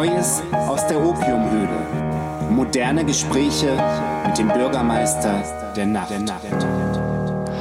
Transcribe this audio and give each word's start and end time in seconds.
Neues 0.00 0.42
aus 0.52 0.86
der 0.86 0.98
Opiumhöhle. 0.98 2.48
Moderne 2.50 3.04
Gespräche 3.04 3.76
mit 4.26 4.38
dem 4.38 4.48
Bürgermeister 4.48 5.42
der 5.76 5.84
Nacht. 5.84 6.08
Der 6.08 6.20
Nacht. 6.20 6.46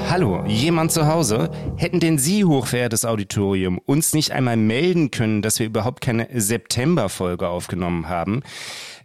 Hallo, 0.10 0.46
jemand 0.48 0.94
zu 0.94 1.06
Hause? 1.06 1.50
Hätten 1.76 2.00
denn 2.00 2.18
Sie, 2.18 2.46
hochverehrtes 2.46 3.04
Auditorium, 3.04 3.78
uns 3.86 4.14
nicht 4.14 4.32
einmal 4.32 4.56
melden 4.56 5.12
können, 5.12 5.42
dass 5.42 5.60
wir 5.60 5.66
überhaupt 5.66 6.00
keine 6.00 6.30
Septemberfolge 6.34 7.50
aufgenommen 7.50 8.08
haben? 8.08 8.42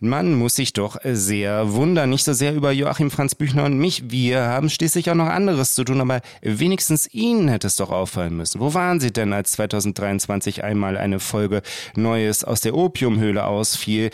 Man 0.05 0.35
muss 0.35 0.57
sich 0.57 0.75
doch 0.75 0.99
sehr 1.03 1.73
wundern, 1.73 2.11
nicht 2.11 2.25
so 2.25 2.35
sehr 2.35 2.55
über 2.55 2.73
Joachim 2.73 3.11
Franz 3.11 3.35
Büchner 3.35 3.65
und 3.65 3.79
mich. 3.79 4.11
Wir 4.11 4.43
haben 4.43 4.69
schließlich 4.69 5.11
auch 5.11 5.15
noch 5.15 5.29
anderes 5.29 5.75
zu 5.75 5.83
tun, 5.83 5.99
aber 6.03 6.21
wenigstens 6.43 7.09
Ihnen 7.15 7.49
hätte 7.49 7.69
es 7.69 7.77
doch 7.77 7.89
auffallen 7.89 8.37
müssen. 8.37 8.61
Wo 8.61 8.75
waren 8.75 9.01
Sie 9.01 9.15
denn, 9.15 9.33
als 9.33 9.53
2023 9.53 10.63
einmal 10.63 10.99
eine 10.99 11.21
Folge 11.21 11.63
Neues 11.97 12.45
aus 12.45 12.61
der 12.61 12.75
Opiumhöhle 12.75 13.47
ausfiel? 13.47 14.11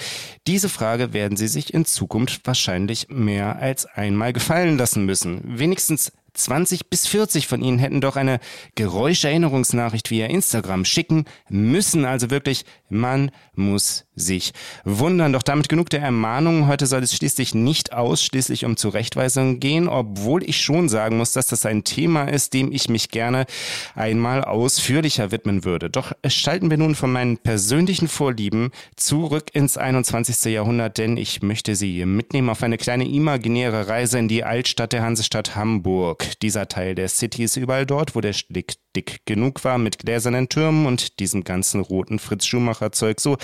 Diese 0.47 0.69
Frage 0.69 1.13
werden 1.13 1.37
Sie 1.37 1.49
sich 1.49 1.75
in 1.75 1.85
Zukunft 1.85 2.47
wahrscheinlich 2.47 3.09
mehr 3.09 3.57
als 3.57 3.85
einmal 3.87 4.33
gefallen 4.33 4.79
lassen 4.79 5.05
müssen. 5.07 5.43
Wenigstens 5.45 6.13
20 6.35 6.89
bis 6.89 7.07
40 7.07 7.47
von 7.47 7.63
Ihnen 7.63 7.79
hätten 7.79 8.01
doch 8.01 8.17
eine 8.17 8.41
Geräuscherinnerungsnachricht 8.75 10.11
via 10.11 10.27
Instagram 10.27 10.85
schicken 10.85 11.25
müssen. 11.49 12.05
Also 12.05 12.31
wirklich, 12.31 12.65
man 12.89 13.31
muss 13.55 14.07
sich 14.15 14.53
wundern. 14.85 15.33
Doch 15.33 15.43
damit 15.43 15.69
genug 15.69 15.91
der 15.91 16.03
Ermahnungen. 16.03 16.67
Heute 16.67 16.87
soll 16.87 17.03
es 17.03 17.15
schließlich 17.15 17.55
nicht 17.55 17.93
ausschließlich 17.93 18.65
um 18.65 18.77
Zurechtweisungen 18.77 19.61
gehen, 19.61 19.89
obwohl 19.89 20.43
ich 20.43 20.61
schon 20.61 20.89
sagen 20.89 21.17
muss, 21.17 21.33
dass 21.33 21.49
das 21.49 21.67
ein 21.67 21.85
Thema 21.85 22.25
ist, 22.25 22.55
dem 22.55 22.73
ich 22.73 22.89
mich 22.89 23.11
gerne 23.11 23.47
einmal 23.95 24.45
ausführlicher 24.45 25.31
widmen 25.31 25.65
würde. 25.65 25.91
Doch 25.91 26.13
schalten 26.27 26.71
wir 26.71 26.77
nun 26.77 26.95
von 26.95 27.13
meinen 27.13 27.39
persönlichen 27.39 28.09
Vorlieben 28.09 28.71
zurück 28.97 29.47
ins 29.53 29.77
21. 29.77 30.53
Jahrhundert, 30.53 30.99
denn 30.99 31.17
ich 31.17 31.43
möchte 31.43 31.75
Sie 31.75 32.05
mitnehmen 32.05 32.51
auf 32.51 32.63
eine 32.63 32.79
kleine 32.79 33.09
imaginäre 33.09 33.89
Reise 33.89 34.19
in 34.19 34.29
die 34.29 34.45
Altstadt 34.45 34.93
der 34.93 35.03
Hansestadt 35.03 35.57
Hamburg. 35.57 36.20
Dieser 36.43 36.69
Teil 36.69 36.95
der 36.95 37.09
City 37.09 37.45
ist 37.45 37.57
überall 37.57 37.87
dort, 37.87 38.15
wo 38.15 38.21
der 38.21 38.33
Schlick 38.33 38.75
dick 38.97 39.21
genug 39.25 39.65
war 39.65 39.79
mit 39.79 39.99
gläsernen 39.99 40.49
Türmen 40.49 40.87
und 40.87 41.21
diesem 41.21 41.45
ganzen 41.45 41.81
roten 41.81 42.19
Fritz 42.19 42.47
Schumacher 42.47 42.93
Zeug 42.93 43.21
so 43.21 43.37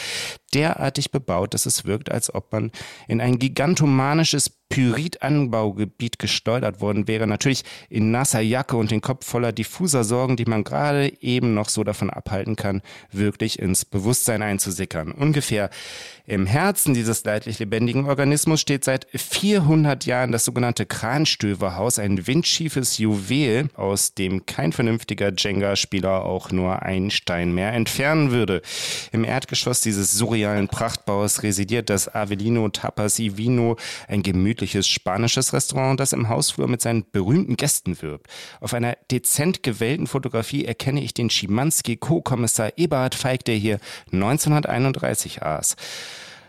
derartig 0.55 1.11
bebaut, 1.11 1.55
dass 1.55 1.67
es 1.67 1.85
wirkt, 1.85 2.11
als 2.11 2.35
ob 2.35 2.53
man 2.53 2.73
in 3.09 3.21
ein 3.21 3.39
gigantomanisches 3.39 4.51
Pyritanbaugebiet 4.69 6.19
gesteuert 6.19 6.81
worden 6.81 7.09
wäre. 7.09 7.27
Natürlich 7.27 7.63
in 7.89 8.11
nasser 8.11 8.41
Jacke 8.41 8.77
und 8.77 8.91
den 8.91 9.01
Kopf 9.01 9.25
voller 9.27 9.53
diffuser 9.53 10.05
Sorgen, 10.05 10.37
die 10.37 10.45
man 10.45 10.65
gerade 10.65 11.13
eben 11.23 11.55
noch 11.55 11.69
so 11.69 11.85
davon 11.85 12.11
abhalten 12.11 12.57
kann, 12.57 12.83
wirklich 13.13 13.59
ins 13.59 13.85
Bewusstsein 13.85 14.43
einzusickern. 14.43 15.13
Ungefähr 15.13 15.71
im 16.27 16.47
Herzen 16.47 16.93
dieses 16.93 17.25
leidlich 17.25 17.61
lebendigen 17.61 18.07
Organismus 18.07 18.61
steht 18.61 18.83
seit 18.83 19.07
400 19.15 20.05
Jahren 20.07 20.33
das 20.33 20.45
sogenannte 20.45 20.85
Kranstöverhaus, 20.85 22.01
ein 22.01 22.27
windschiefes 22.27 22.99
Juwel, 22.99 23.69
aus 23.75 24.15
dem 24.15 24.45
kein 24.45 24.73
vernünftiger 24.73 25.33
Jenga-Spieler 25.33 26.25
auch 26.25 26.51
nur 26.51 26.83
einen 26.83 27.13
Stein 27.13 27.55
mehr 27.55 27.73
entfernen 27.73 28.33
würde. 28.33 28.63
Im 29.13 29.23
Erdgeschoss 29.23 29.81
dieses 29.81 30.13
surrealen 30.13 30.67
Prachtbaus 30.67 31.45
residiert 31.45 31.89
das 31.89 32.13
Avelino 32.13 32.69
Tapas 32.69 33.21
y 33.21 33.37
Vino, 33.37 33.77
ein 34.09 34.25
gemütliches 34.25 34.56
spanisches 34.65 35.53
Restaurant, 35.53 36.01
das 36.01 36.13
im 36.13 36.29
Hausflur 36.29 36.69
mit 36.69 36.81
seinen 36.81 37.11
berühmten 37.11 37.57
Gästen 37.57 38.01
wirbt. 38.01 38.29
Auf 38.61 38.75
einer 38.75 38.97
dezent 39.11 39.63
gewählten 39.63 40.07
Fotografie 40.07 40.65
erkenne 40.65 41.03
ich 41.03 41.15
den 41.15 41.31
Schimanski 41.31 41.97
Co-Kommissar 41.97 42.73
Eberhard 42.77 43.15
Feig, 43.15 43.45
der 43.45 43.57
hier 43.57 43.79
1931 44.13 45.43
aß. 45.43 45.77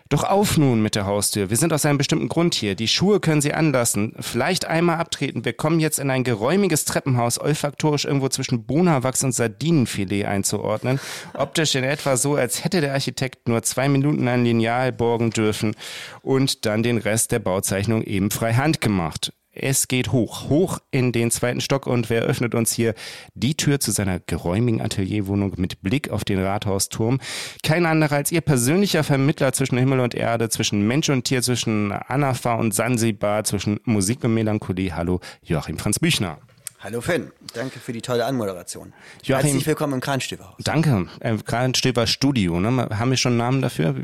Doch 0.10 0.24
auf 0.24 0.58
nun 0.58 0.82
mit 0.82 0.96
der 0.96 1.06
Haustür. 1.06 1.50
Wir 1.50 1.58
sind 1.58 1.74
aus 1.74 1.86
einem 1.86 1.98
bestimmten 1.98 2.30
Grund 2.30 2.56
hier. 2.56 2.76
Die 2.76 2.88
Schuhe 2.88 3.20
können 3.20 3.42
Sie 3.42 3.54
anlassen. 3.54 4.14
Vielleicht 4.20 4.66
einmal 4.66 4.98
abtreten. 4.98 5.44
Wir 5.44 5.54
kommen 5.54 5.80
jetzt 5.80 6.00
in 6.00 6.10
ein 6.10 6.24
geräumiges 6.24 6.86
Treppenhaus, 6.86 7.40
olfaktorisch 7.40 8.06
irgendwo 8.06 8.30
zwischen 8.30 8.66
Bonawachs 8.66 9.24
und 9.24 9.34
Sardinenfilet 9.34 10.26
einzuordnen. 10.26 11.00
Optisch 11.34 11.76
in 11.76 11.84
etwa 11.84 12.16
so, 12.16 12.36
als 12.36 12.64
hätte 12.64 12.80
der 12.80 12.94
Architekt 12.94 13.48
nur 13.50 13.64
zwei 13.64 13.90
Minuten 13.90 14.28
ein 14.28 14.46
Lineal 14.46 14.94
borgen 14.94 15.32
dürfen 15.32 15.76
und 16.22 16.66
dann 16.66 16.84
den 16.84 16.98
Rest 16.98 17.32
der 17.32 17.40
Bauzeichnung 17.40 18.04
eben 18.04 18.32
frei 18.32 18.54
Hand 18.54 18.80
gemacht. 18.80 19.34
Es 19.60 19.88
geht 19.88 20.12
hoch, 20.12 20.50
hoch 20.50 20.80
in 20.92 21.12
den 21.12 21.32
zweiten 21.32 21.62
Stock 21.62 21.88
und 21.88 22.10
wer 22.10 22.22
öffnet 22.22 22.54
uns 22.54 22.72
hier 22.72 22.94
die 23.34 23.56
Tür 23.56 23.80
zu 23.80 23.92
seiner 23.92 24.20
geräumigen 24.20 24.82
Atelierwohnung 24.82 25.54
mit 25.58 25.82
Blick 25.82 26.10
auf 26.10 26.24
den 26.24 26.44
Rathausturm? 26.44 27.20
Kein 27.64 27.86
anderer 27.86 28.18
als 28.18 28.32
ihr 28.32 28.42
persönlicher 28.42 29.04
Vermittler 29.04 29.54
zwischen 29.54 29.78
Himmel 29.78 30.00
und 30.00 30.14
Erde, 30.14 30.50
zwischen 30.50 30.86
Mensch 30.88 31.10
und 31.10 31.24
Tier, 31.24 31.42
zwischen 31.42 31.92
Anafa 31.92 32.56
und 32.56 32.74
Sansibar, 32.74 33.44
zwischen 33.46 33.80
Musik 33.84 34.24
und 34.24 34.36
Melancholie. 34.36 34.96
Hallo, 34.96 35.20
Joachim 35.42 35.80
Franz 35.80 36.00
Büchner. 36.00 36.38
Hallo 36.80 37.02
Finn, 37.02 37.32
danke 37.56 37.80
für 37.80 37.92
die 37.92 38.02
tolle 38.02 38.26
Anmoderation. 38.26 38.94
Joachim, 39.24 39.46
Herzlich 39.46 39.66
willkommen 39.66 39.94
im 39.94 40.00
Kranstüberhaus. 40.00 40.58
Danke, 40.60 41.08
äh, 41.22 41.36
Kranstüber 41.38 42.06
Studio. 42.06 42.60
Ne? 42.60 42.90
Haben 42.92 43.10
wir 43.10 43.18
schon 43.18 43.32
einen 43.32 43.40
Namen 43.40 43.62
dafür? 43.64 43.96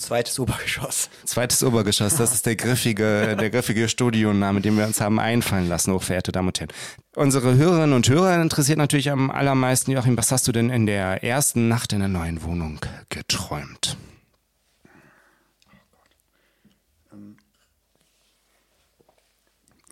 Zweites 0.00 0.40
Obergeschoss. 0.40 1.10
Zweites 1.26 1.62
Obergeschoss, 1.62 2.16
das 2.16 2.32
ist 2.32 2.46
der 2.46 2.56
griffige, 2.56 3.36
der 3.36 3.50
griffige 3.50 3.86
Studioname, 3.86 4.62
den 4.62 4.78
wir 4.78 4.86
uns 4.86 4.98
haben 4.98 5.20
einfallen 5.20 5.68
lassen, 5.68 5.92
hochverehrte 5.92 6.32
Damen 6.32 6.48
und 6.48 6.58
Herren. 6.58 6.72
Unsere 7.16 7.54
Hörerinnen 7.56 7.92
und 7.92 8.08
Hörer 8.08 8.40
interessiert 8.40 8.78
natürlich 8.78 9.10
am 9.10 9.30
allermeisten, 9.30 9.90
Joachim, 9.90 10.16
was 10.16 10.32
hast 10.32 10.48
du 10.48 10.52
denn 10.52 10.70
in 10.70 10.86
der 10.86 11.22
ersten 11.22 11.68
Nacht 11.68 11.92
in 11.92 11.98
der 11.98 12.08
neuen 12.08 12.42
Wohnung 12.42 12.80
geträumt? 13.10 13.98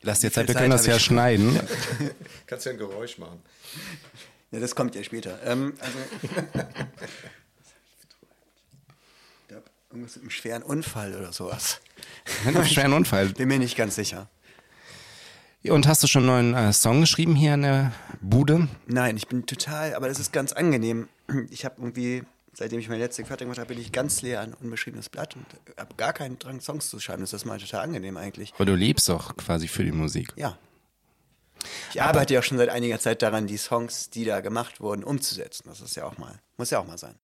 Lass 0.01 0.21
dir 0.21 0.33
Zeit, 0.33 0.49
wir 0.49 0.55
können 0.55 0.71
das 0.71 0.87
ja 0.87 0.99
schneiden. 0.99 1.61
Kannst 2.47 2.65
ja 2.65 2.73
ein 2.73 2.79
Geräusch 2.79 3.19
machen. 3.19 3.43
Ja, 4.53 4.61
das 4.61 4.75
kommt 4.75 4.95
ja 4.95 5.03
später. 5.03 5.39
Ähm, 5.45 5.75
also 5.81 6.67
Irgendwas 9.99 10.15
mit 10.15 10.23
einem 10.23 10.31
schweren 10.31 10.63
Unfall 10.63 11.17
oder 11.17 11.33
sowas. 11.33 11.81
Mit 12.45 12.55
einem 12.55 12.65
schweren 12.65 12.93
Unfall? 12.93 13.29
Bin 13.37 13.49
mir 13.49 13.59
nicht 13.59 13.77
ganz 13.77 13.97
sicher. 13.97 14.29
Und 15.65 15.89
hast 15.89 16.05
du 16.05 16.07
schon 16.07 16.29
einen 16.29 16.53
neuen 16.53 16.69
äh, 16.69 16.73
Song 16.73 17.01
geschrieben 17.01 17.35
hier 17.35 17.55
in 17.55 17.63
der 17.63 17.93
Bude? 18.21 18.69
Nein, 18.87 19.17
ich 19.17 19.27
bin 19.27 19.45
total, 19.45 19.95
aber 19.95 20.07
das 20.07 20.21
ist 20.21 20.33
ganz 20.33 20.53
angenehm. 20.53 21.09
Ich 21.51 21.65
habe 21.65 21.75
irgendwie, 21.79 22.23
seitdem 22.55 22.79
ich 22.79 22.89
meine 22.89 23.03
letzte 23.03 23.25
fertig 23.25 23.47
gemacht 23.47 23.59
habe, 23.59 23.75
bin 23.75 23.81
ich 23.83 23.91
ganz 23.91 24.23
leer 24.23 24.41
an 24.41 24.55
unbeschriebenes 24.55 25.09
Blatt 25.09 25.35
und 25.35 25.47
habe 25.77 25.97
gar 25.97 26.13
keinen 26.13 26.39
Drang, 26.39 26.61
Songs 26.61 26.89
zu 26.89 27.01
schreiben. 27.01 27.23
Das 27.23 27.33
ist 27.33 27.45
mal 27.45 27.59
total 27.59 27.83
angenehm 27.83 28.17
eigentlich. 28.17 28.55
Aber 28.55 28.67
du 28.67 28.77
lebst 28.77 29.09
doch 29.09 29.37
quasi 29.37 29.67
für 29.67 29.83
die 29.83 29.91
Musik. 29.91 30.33
Ja. 30.37 30.57
Ich 31.93 32.01
aber 32.01 32.11
arbeite 32.11 32.35
ja 32.35 32.43
schon 32.43 32.57
seit 32.57 32.69
einiger 32.69 33.01
Zeit 33.01 33.21
daran, 33.21 33.49
die 33.49 33.59
Songs, 33.59 34.11
die 34.11 34.25
da 34.25 34.41
gemacht 34.41 34.81
wurden, 34.81 35.03
umzusetzen. 35.03 35.65
Das 35.67 35.81
ist 35.81 35.97
ja 35.97 36.05
auch 36.05 36.19
mal, 36.19 36.41
muss 36.59 36.71
ja 36.71 36.81
auch 36.81 36.87
mal 36.87 36.99
sein. 36.99 37.15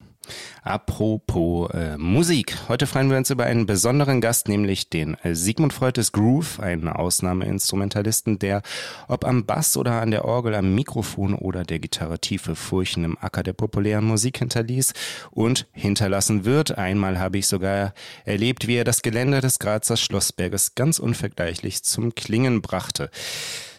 Apropos 0.63 1.71
äh, 1.75 1.99
Musik. 1.99 2.57
Heute 2.69 2.87
freuen 2.87 3.11
wir 3.11 3.19
uns 3.19 3.31
über 3.31 3.45
einen 3.45 3.67
besonderen 3.67 4.21
Gast, 4.21 4.49
nämlich 4.49 4.89
den 4.89 5.15
äh, 5.23 5.35
Sigmund 5.35 5.73
Freud 5.73 6.01
des 6.01 6.13
Groove, 6.13 6.61
einen 6.61 6.89
Ausnahmeinstrumentalisten, 6.89 8.39
der, 8.39 8.63
ob 9.09 9.27
am 9.27 9.45
Bass 9.45 9.77
oder 9.77 10.01
an 10.01 10.13
der 10.13 10.25
Orgel, 10.25 10.55
am 10.55 10.75
Mikrofon 10.75 11.35
oder 11.35 11.65
der 11.65 11.81
Gitarre 11.81 12.21
tiefe 12.21 12.55
Furchen 12.55 13.05
im 13.05 13.19
Acker 13.19 13.43
der 13.43 13.53
populären 13.53 14.05
Musik 14.05 14.39
hinterließ 14.39 14.95
und 15.33 15.67
hinterlassen 15.73 16.45
wird. 16.45 16.79
Einmal 16.79 17.19
habe 17.19 17.39
ich 17.39 17.49
sogar 17.49 17.93
erlebt, 18.25 18.69
wie 18.69 18.77
er 18.77 18.85
das 18.85 19.03
Gelände 19.03 19.41
des 19.41 19.59
Grazer 19.59 19.97
Schlossberges 19.97 20.77
ganz 20.77 20.99
unvergleichlich 20.99 21.83
zum 21.83 22.15
Klingen 22.15 22.63
brachte. 22.63 23.11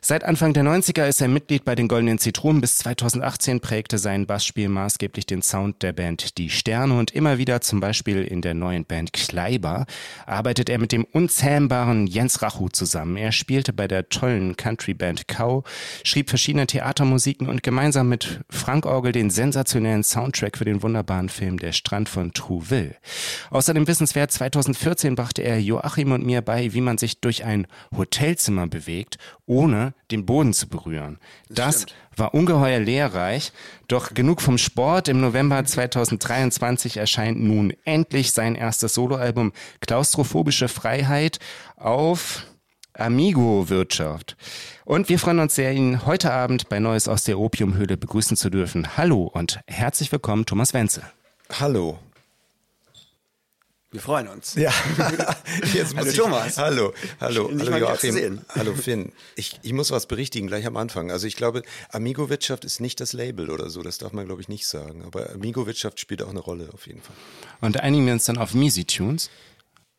Seit 0.07 0.23
Anfang 0.23 0.53
der 0.53 0.63
90er 0.63 1.07
ist 1.07 1.19
er 1.19 1.27
Mitglied 1.27 1.66
bei 1.66 1.73
den 1.73 1.87
Goldenen 1.87 2.19
Zitronen. 2.19 2.61
Bis 2.61 2.78
2018 2.78 3.59
prägte 3.59 3.97
sein 3.97 4.28
Bassspiel 4.28 4.69
maßgeblich 4.69 5.25
den 5.25 5.41
Sound 5.47 5.84
der 5.84 5.94
Band 5.94 6.38
Die 6.38 6.50
Sterne 6.50 6.97
und 6.97 7.12
immer 7.12 7.38
wieder 7.38 7.62
zum 7.62 7.80
Beispiel 7.80 8.24
in 8.24 8.42
der 8.42 8.53
neuen 8.53 8.86
Band 8.86 9.14
Kleiber 9.14 9.86
arbeitet 10.26 10.70
er 10.70 10.80
mit 10.80 10.92
dem 10.92 11.03
unzähmbaren 11.03 12.08
Jens 12.08 12.42
Rachu 12.42 12.70
zusammen. 12.70 13.18
Er 13.18 13.32
spielte 13.32 13.74
bei 13.74 13.88
der 13.88 14.09
tollen 14.09 14.56
Country-Band 14.56 15.28
Kau, 15.28 15.64
schrieb 16.03 16.30
verschiedene 16.30 16.68
Theatermusiken 16.68 17.47
und 17.47 17.64
gemeinsam 17.64 18.09
mit 18.09 18.42
Frank 18.50 18.86
Orgel 18.86 19.12
den 19.12 19.30
sensationellen 19.30 20.03
Soundtrack 20.03 20.58
für 20.58 20.66
den 20.66 20.84
wunderbaren 20.84 21.30
Film 21.30 21.59
Der 21.59 21.72
Strand 21.72 22.09
von 22.09 22.34
Trouville. 22.34 22.96
Außerdem 23.50 23.88
wissenswert, 23.88 24.32
2014 24.32 25.16
brachte 25.16 25.42
er 25.42 25.59
Joachim 25.59 26.12
und 26.12 26.26
mir 26.26 26.42
bei, 26.42 26.74
wie 26.74 26.82
man 26.82 26.97
sich 26.97 27.22
durch 27.22 27.44
ein 27.44 27.68
Hotelzimmer 27.96 28.68
bewegt, 28.68 29.18
ohne 29.46 29.94
den 30.12 30.26
Boden 30.26 30.53
zu 30.53 30.68
berühren. 30.68 31.20
Das, 31.50 31.86
das 31.86 31.86
war 32.17 32.34
ungeheuer 32.34 32.79
lehrreich. 32.79 33.52
Doch 33.88 34.14
genug 34.14 34.41
vom 34.41 34.58
Sport. 34.58 35.08
Im 35.08 35.22
November 35.22 35.64
2023 35.64 36.97
erscheint 36.97 37.41
nun 37.41 37.73
endlich 37.85 38.32
sein 38.32 38.56
erstes 38.56 38.94
Soloalbum 38.94 39.53
Klaustrophobische 39.82 40.67
Freiheit 40.67 41.40
auf 41.76 42.44
Amigo 42.94 43.70
Wirtschaft. 43.70 44.38
Und 44.85 45.09
wir 45.09 45.20
freuen 45.20 45.40
uns 45.40 45.56
sehr, 45.56 45.73
ihn 45.73 46.06
heute 46.06 46.32
Abend 46.32 46.70
bei 46.70 46.79
Neues 46.79 47.08
aus 47.08 47.23
der 47.23 47.40
Opiumhöhle 47.40 47.97
begrüßen 47.97 48.38
zu 48.38 48.50
dürfen. 48.50 48.97
Hallo 48.97 49.23
und 49.23 49.59
herzlich 49.68 50.11
willkommen, 50.11 50.46
Thomas 50.46 50.73
Wenzel. 50.73 51.03
Hallo. 51.59 52.00
Wir 53.96 54.02
freuen 54.02 54.28
uns. 54.28 54.56
Ja, 54.56 54.74
jetzt 55.74 55.96
muss 55.96 56.02
Hallo, 56.02 56.09
ich, 56.09 56.18
Thomas. 56.18 56.58
Hallo, 56.58 56.94
hallo, 57.22 57.47
Schön, 57.47 57.62
hallo 57.62 57.78
Joachim. 57.78 58.42
Hallo 58.50 58.74
Finn. 58.76 59.14
Ich, 59.38 59.58
ich 59.62 59.72
muss 59.72 59.90
was 59.90 60.06
berichtigen 60.06 60.47
gleich 60.47 60.66
am 60.66 60.76
Anfang. 60.76 61.12
Also 61.12 61.28
ich 61.28 61.38
glaube, 61.38 61.62
Amigo-Wirtschaft 61.92 62.66
ist 62.66 62.82
nicht 62.82 63.00
das 63.00 63.14
Label 63.14 63.50
oder 63.50 63.70
so. 63.70 63.84
Das 63.84 63.97
darf 63.97 64.12
man, 64.12 64.26
glaube 64.26 64.42
ich, 64.42 64.50
nicht 64.50 64.68
sagen. 64.68 65.06
Aber 65.06 65.30
Amigo-Wirtschaft 65.30 66.02
spielt 66.02 66.22
auch 66.24 66.30
eine 66.30 66.42
Rolle 66.42 66.72
auf 66.74 66.88
jeden 66.88 67.02
Fall. 67.02 67.16
Und 67.62 67.80
einigen 67.80 68.06
wir 68.06 68.12
uns 68.12 68.26
dann 68.26 68.38
auf 68.38 68.53
Misi 68.53 68.84
Tunes. 68.84 69.30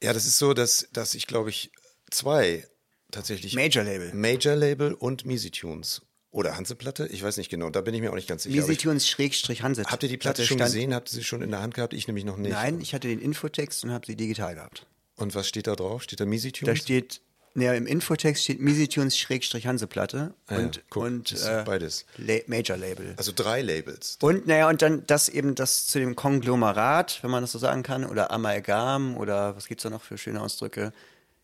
Ja, 0.03 0.13
das 0.13 0.27
ist 0.27 0.37
so, 0.37 0.53
dass, 0.53 0.89
dass 0.93 1.15
ich, 1.15 1.27
glaube 1.27 1.49
ich, 1.49 1.71
zwei 2.11 2.69
tatsächlich 3.11 3.55
Major 3.55 3.83
Label. 3.83 4.13
Major 4.13 4.57
Label 4.57 4.93
und 4.93 5.25
Misi 5.25 5.51
Tunes. 5.51 6.03
Oder 6.37 6.55
Hanseplatte? 6.55 7.07
Ich 7.07 7.23
weiß 7.23 7.39
nicht 7.39 7.49
genau. 7.49 7.71
Da 7.71 7.81
bin 7.81 7.95
ich 7.95 8.03
mir 8.03 8.11
auch 8.11 8.15
nicht 8.15 8.29
ganz 8.29 8.43
sicher. 8.43 8.55
Visitunes 8.55 9.09
Schrägstrich 9.09 9.63
Hanse. 9.63 9.85
habt 9.87 10.03
ihr 10.03 10.11
die 10.11 10.19
Platte 10.19 10.45
schon 10.45 10.59
stand- 10.59 10.69
gesehen? 10.71 10.93
Habt 10.95 11.09
ihr 11.11 11.15
sie 11.15 11.25
schon 11.25 11.41
in 11.41 11.51
der 11.51 11.63
Hand 11.63 11.73
gehabt? 11.73 11.95
Ich 11.95 12.07
nämlich 12.09 12.27
noch 12.27 12.37
nicht. 12.37 12.53
Nein, 12.53 12.79
ich 12.83 12.93
hatte 12.93 13.09
den 13.09 13.21
Infotext 13.21 13.83
und 13.85 13.91
habe 13.91 14.05
sie 14.07 14.17
digital 14.17 14.55
gehabt. 14.55 14.85
Und 15.17 15.35
was 15.35 15.49
steht 15.49 15.67
da 15.67 15.75
drauf? 15.75 16.03
Steht 16.03 16.21
da 16.21 16.27
Misi 16.27 16.53
Da 16.53 16.77
steht, 16.77 17.23
naja, 17.55 17.73
im 17.73 17.87
Infotext 17.87 18.45
steht 18.45 18.61
Misitunes 18.61 19.17
Schrägstrich 19.17 19.67
Hanseplatte 19.67 20.35
Ah 20.47 20.57
ja, 20.57 20.61
und, 20.61 20.83
guck, 20.91 21.05
und 21.05 21.33
äh, 21.33 21.63
beides. 21.65 22.05
La 22.19 22.35
Major 22.49 22.77
Label. 22.77 23.15
Also 23.17 23.33
drei 23.35 23.63
Labels. 23.63 24.19
Und 24.21 24.47
naja, 24.47 24.69
und 24.69 24.83
dann 24.83 25.07
das 25.07 25.31
eben 25.31 25.55
das 25.55 25.87
zu 25.87 25.99
dem 25.99 26.17
Konglomerat, 26.17 27.21
wenn 27.23 27.31
man 27.31 27.43
das 27.45 27.53
so 27.53 27.59
sagen 27.59 27.83
kann, 27.83 28.05
oder 28.05 28.31
Amalgam 28.31 29.17
oder 29.17 29.57
was 29.57 29.69
gibt's 29.69 29.85
da 29.85 29.89
noch 29.89 30.03
für 30.03 30.19
schöne 30.19 30.43
Ausdrücke? 30.43 30.93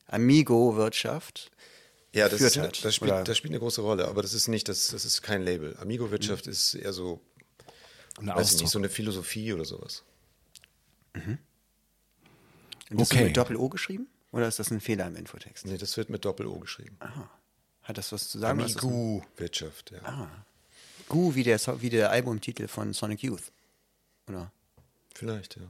Amigo-Wirtschaft. 0.08 1.50
Ja, 2.14 2.28
das, 2.28 2.40
ist, 2.42 2.58
halt, 2.58 2.84
das, 2.84 2.94
spielt, 2.94 3.26
das 3.26 3.38
spielt 3.38 3.52
eine 3.52 3.58
große 3.60 3.80
Rolle, 3.80 4.06
aber 4.06 4.20
das 4.22 4.34
ist 4.34 4.46
nicht, 4.48 4.68
das, 4.68 4.88
das 4.88 5.04
ist 5.06 5.22
kein 5.22 5.42
Label. 5.42 5.76
Amigo-Wirtschaft 5.78 6.46
Mhm. 6.46 6.52
ist 6.52 6.74
eher 6.74 6.92
so, 6.92 7.20
Ein 8.18 8.26
weiß 8.28 8.58
nicht, 8.60 8.68
so 8.68 8.78
eine 8.78 8.90
Philosophie 8.90 9.52
oder 9.54 9.64
sowas. 9.64 10.02
Und 11.14 11.38
das 12.90 13.10
Okay. 13.10 13.20
ist 13.20 13.24
mit 13.28 13.36
Doppel-O 13.36 13.68
geschrieben? 13.68 14.08
Oder 14.32 14.48
ist 14.48 14.58
das 14.58 14.70
ein 14.70 14.80
Fehler 14.80 15.06
im 15.06 15.16
Infotext? 15.16 15.66
Nee, 15.66 15.78
das 15.78 15.96
wird 15.96 16.10
mit 16.10 16.24
Doppel-O 16.24 16.58
geschrieben. 16.58 16.98
Hat 17.82 17.98
das 17.98 18.12
was 18.12 18.28
zu 18.28 18.38
sagen? 18.38 18.60
Amigo-Wirtschaft, 18.60 19.90
ja. 19.92 20.02
Ah. 20.04 20.44
Gu 21.08 21.34
wie 21.34 21.42
der, 21.44 21.58
So- 21.58 21.80
wie 21.82 21.90
der 21.90 22.10
Albumtitel 22.10 22.68
von 22.68 22.92
Sonic 22.92 23.22
Youth. 23.22 23.52
Oder? 24.28 24.52
Vielleicht, 25.14 25.56
ja. 25.56 25.62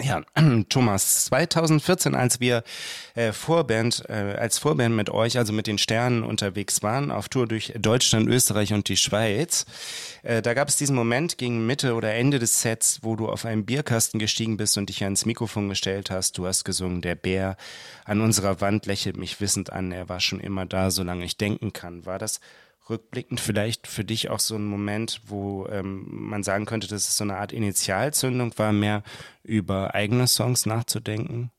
Ja, 0.00 0.22
Thomas, 0.68 1.24
2014, 1.24 2.14
als 2.14 2.38
wir 2.38 2.62
äh, 3.16 3.32
Vorband, 3.32 4.04
äh, 4.08 4.36
als 4.38 4.58
Vorband 4.58 4.94
mit 4.94 5.10
euch, 5.10 5.36
also 5.38 5.52
mit 5.52 5.66
den 5.66 5.76
Sternen 5.76 6.22
unterwegs 6.22 6.84
waren, 6.84 7.10
auf 7.10 7.28
Tour 7.28 7.48
durch 7.48 7.72
Deutschland, 7.76 8.28
Österreich 8.28 8.72
und 8.72 8.88
die 8.88 8.96
Schweiz, 8.96 9.66
äh, 10.22 10.40
da 10.40 10.54
gab 10.54 10.68
es 10.68 10.76
diesen 10.76 10.94
Moment 10.94 11.36
gegen 11.36 11.66
Mitte 11.66 11.94
oder 11.94 12.14
Ende 12.14 12.38
des 12.38 12.62
Sets, 12.62 13.00
wo 13.02 13.16
du 13.16 13.28
auf 13.28 13.44
einen 13.44 13.66
Bierkasten 13.66 14.20
gestiegen 14.20 14.56
bist 14.56 14.78
und 14.78 14.88
dich 14.88 15.02
ans 15.02 15.26
Mikrofon 15.26 15.68
gestellt 15.68 16.12
hast. 16.12 16.38
Du 16.38 16.46
hast 16.46 16.64
gesungen, 16.64 17.02
der 17.02 17.16
Bär 17.16 17.56
an 18.04 18.20
unserer 18.20 18.60
Wand 18.60 18.86
lächelt 18.86 19.16
mich 19.16 19.40
wissend 19.40 19.72
an, 19.72 19.90
er 19.90 20.08
war 20.08 20.20
schon 20.20 20.38
immer 20.38 20.64
da, 20.64 20.92
solange 20.92 21.24
ich 21.24 21.36
denken 21.36 21.72
kann. 21.72 22.06
War 22.06 22.20
das 22.20 22.38
rückblickend 22.90 23.40
vielleicht 23.40 23.86
für 23.86 24.04
dich 24.04 24.30
auch 24.30 24.40
so 24.40 24.56
ein 24.56 24.64
Moment, 24.64 25.20
wo 25.26 25.66
ähm, 25.66 26.06
man 26.08 26.42
sagen 26.42 26.66
könnte, 26.66 26.88
dass 26.88 27.08
es 27.08 27.16
so 27.16 27.24
eine 27.24 27.36
Art 27.36 27.52
Initialzündung 27.52 28.56
war, 28.58 28.72
mehr 28.72 29.02
über 29.42 29.94
eigene 29.94 30.26
Songs 30.26 30.66
nachzudenken? 30.66 31.50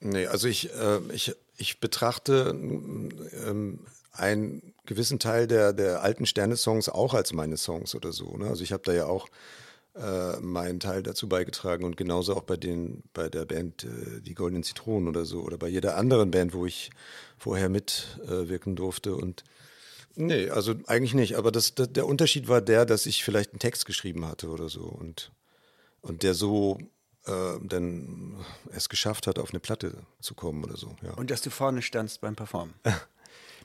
Nee, 0.00 0.26
also 0.26 0.48
ich, 0.48 0.72
äh, 0.74 1.00
ich, 1.12 1.34
ich 1.56 1.80
betrachte 1.80 2.50
ähm, 2.50 3.80
einen 4.12 4.74
gewissen 4.86 5.18
Teil 5.18 5.46
der, 5.46 5.72
der 5.72 6.02
alten 6.02 6.26
Sterne-Songs 6.26 6.88
auch 6.88 7.14
als 7.14 7.32
meine 7.32 7.56
Songs 7.56 7.94
oder 7.94 8.12
so. 8.12 8.36
Ne? 8.36 8.48
Also 8.48 8.62
ich 8.62 8.72
habe 8.72 8.82
da 8.84 8.92
ja 8.92 9.06
auch 9.06 9.28
äh, 9.96 10.38
meinen 10.40 10.80
Teil 10.80 11.02
dazu 11.02 11.28
beigetragen 11.28 11.84
und 11.84 11.96
genauso 11.96 12.36
auch 12.36 12.44
bei 12.44 12.56
den 12.56 13.02
bei 13.12 13.28
der 13.28 13.44
Band 13.44 13.84
äh, 13.84 14.20
die 14.20 14.34
Goldenen 14.34 14.62
Zitronen 14.62 15.08
oder 15.08 15.24
so 15.24 15.42
oder 15.42 15.58
bei 15.58 15.68
jeder 15.68 15.96
anderen 15.96 16.30
Band, 16.30 16.54
wo 16.54 16.66
ich 16.66 16.90
vorher 17.36 17.68
mitwirken 17.68 18.76
durfte 18.76 19.14
und 19.14 19.44
nee, 20.18 20.50
also 20.50 20.74
eigentlich 20.86 21.14
nicht. 21.14 21.36
Aber 21.36 21.50
das, 21.50 21.74
das, 21.74 21.92
der 21.92 22.06
Unterschied 22.06 22.48
war 22.48 22.60
der, 22.60 22.84
dass 22.84 23.06
ich 23.06 23.24
vielleicht 23.24 23.52
einen 23.52 23.60
Text 23.60 23.86
geschrieben 23.86 24.26
hatte 24.26 24.48
oder 24.48 24.68
so 24.68 24.82
und 24.82 25.32
und 26.00 26.22
der 26.22 26.34
so 26.34 26.78
äh, 27.26 27.58
dann 27.62 28.36
es 28.72 28.88
geschafft 28.88 29.26
hat, 29.26 29.38
auf 29.38 29.50
eine 29.50 29.60
Platte 29.60 29.92
zu 30.20 30.34
kommen 30.34 30.64
oder 30.64 30.76
so. 30.76 30.94
Ja. 31.02 31.12
Und 31.14 31.30
dass 31.30 31.42
du 31.42 31.50
vorne 31.50 31.82
standst 31.82 32.20
beim 32.20 32.36
Performen. 32.36 32.74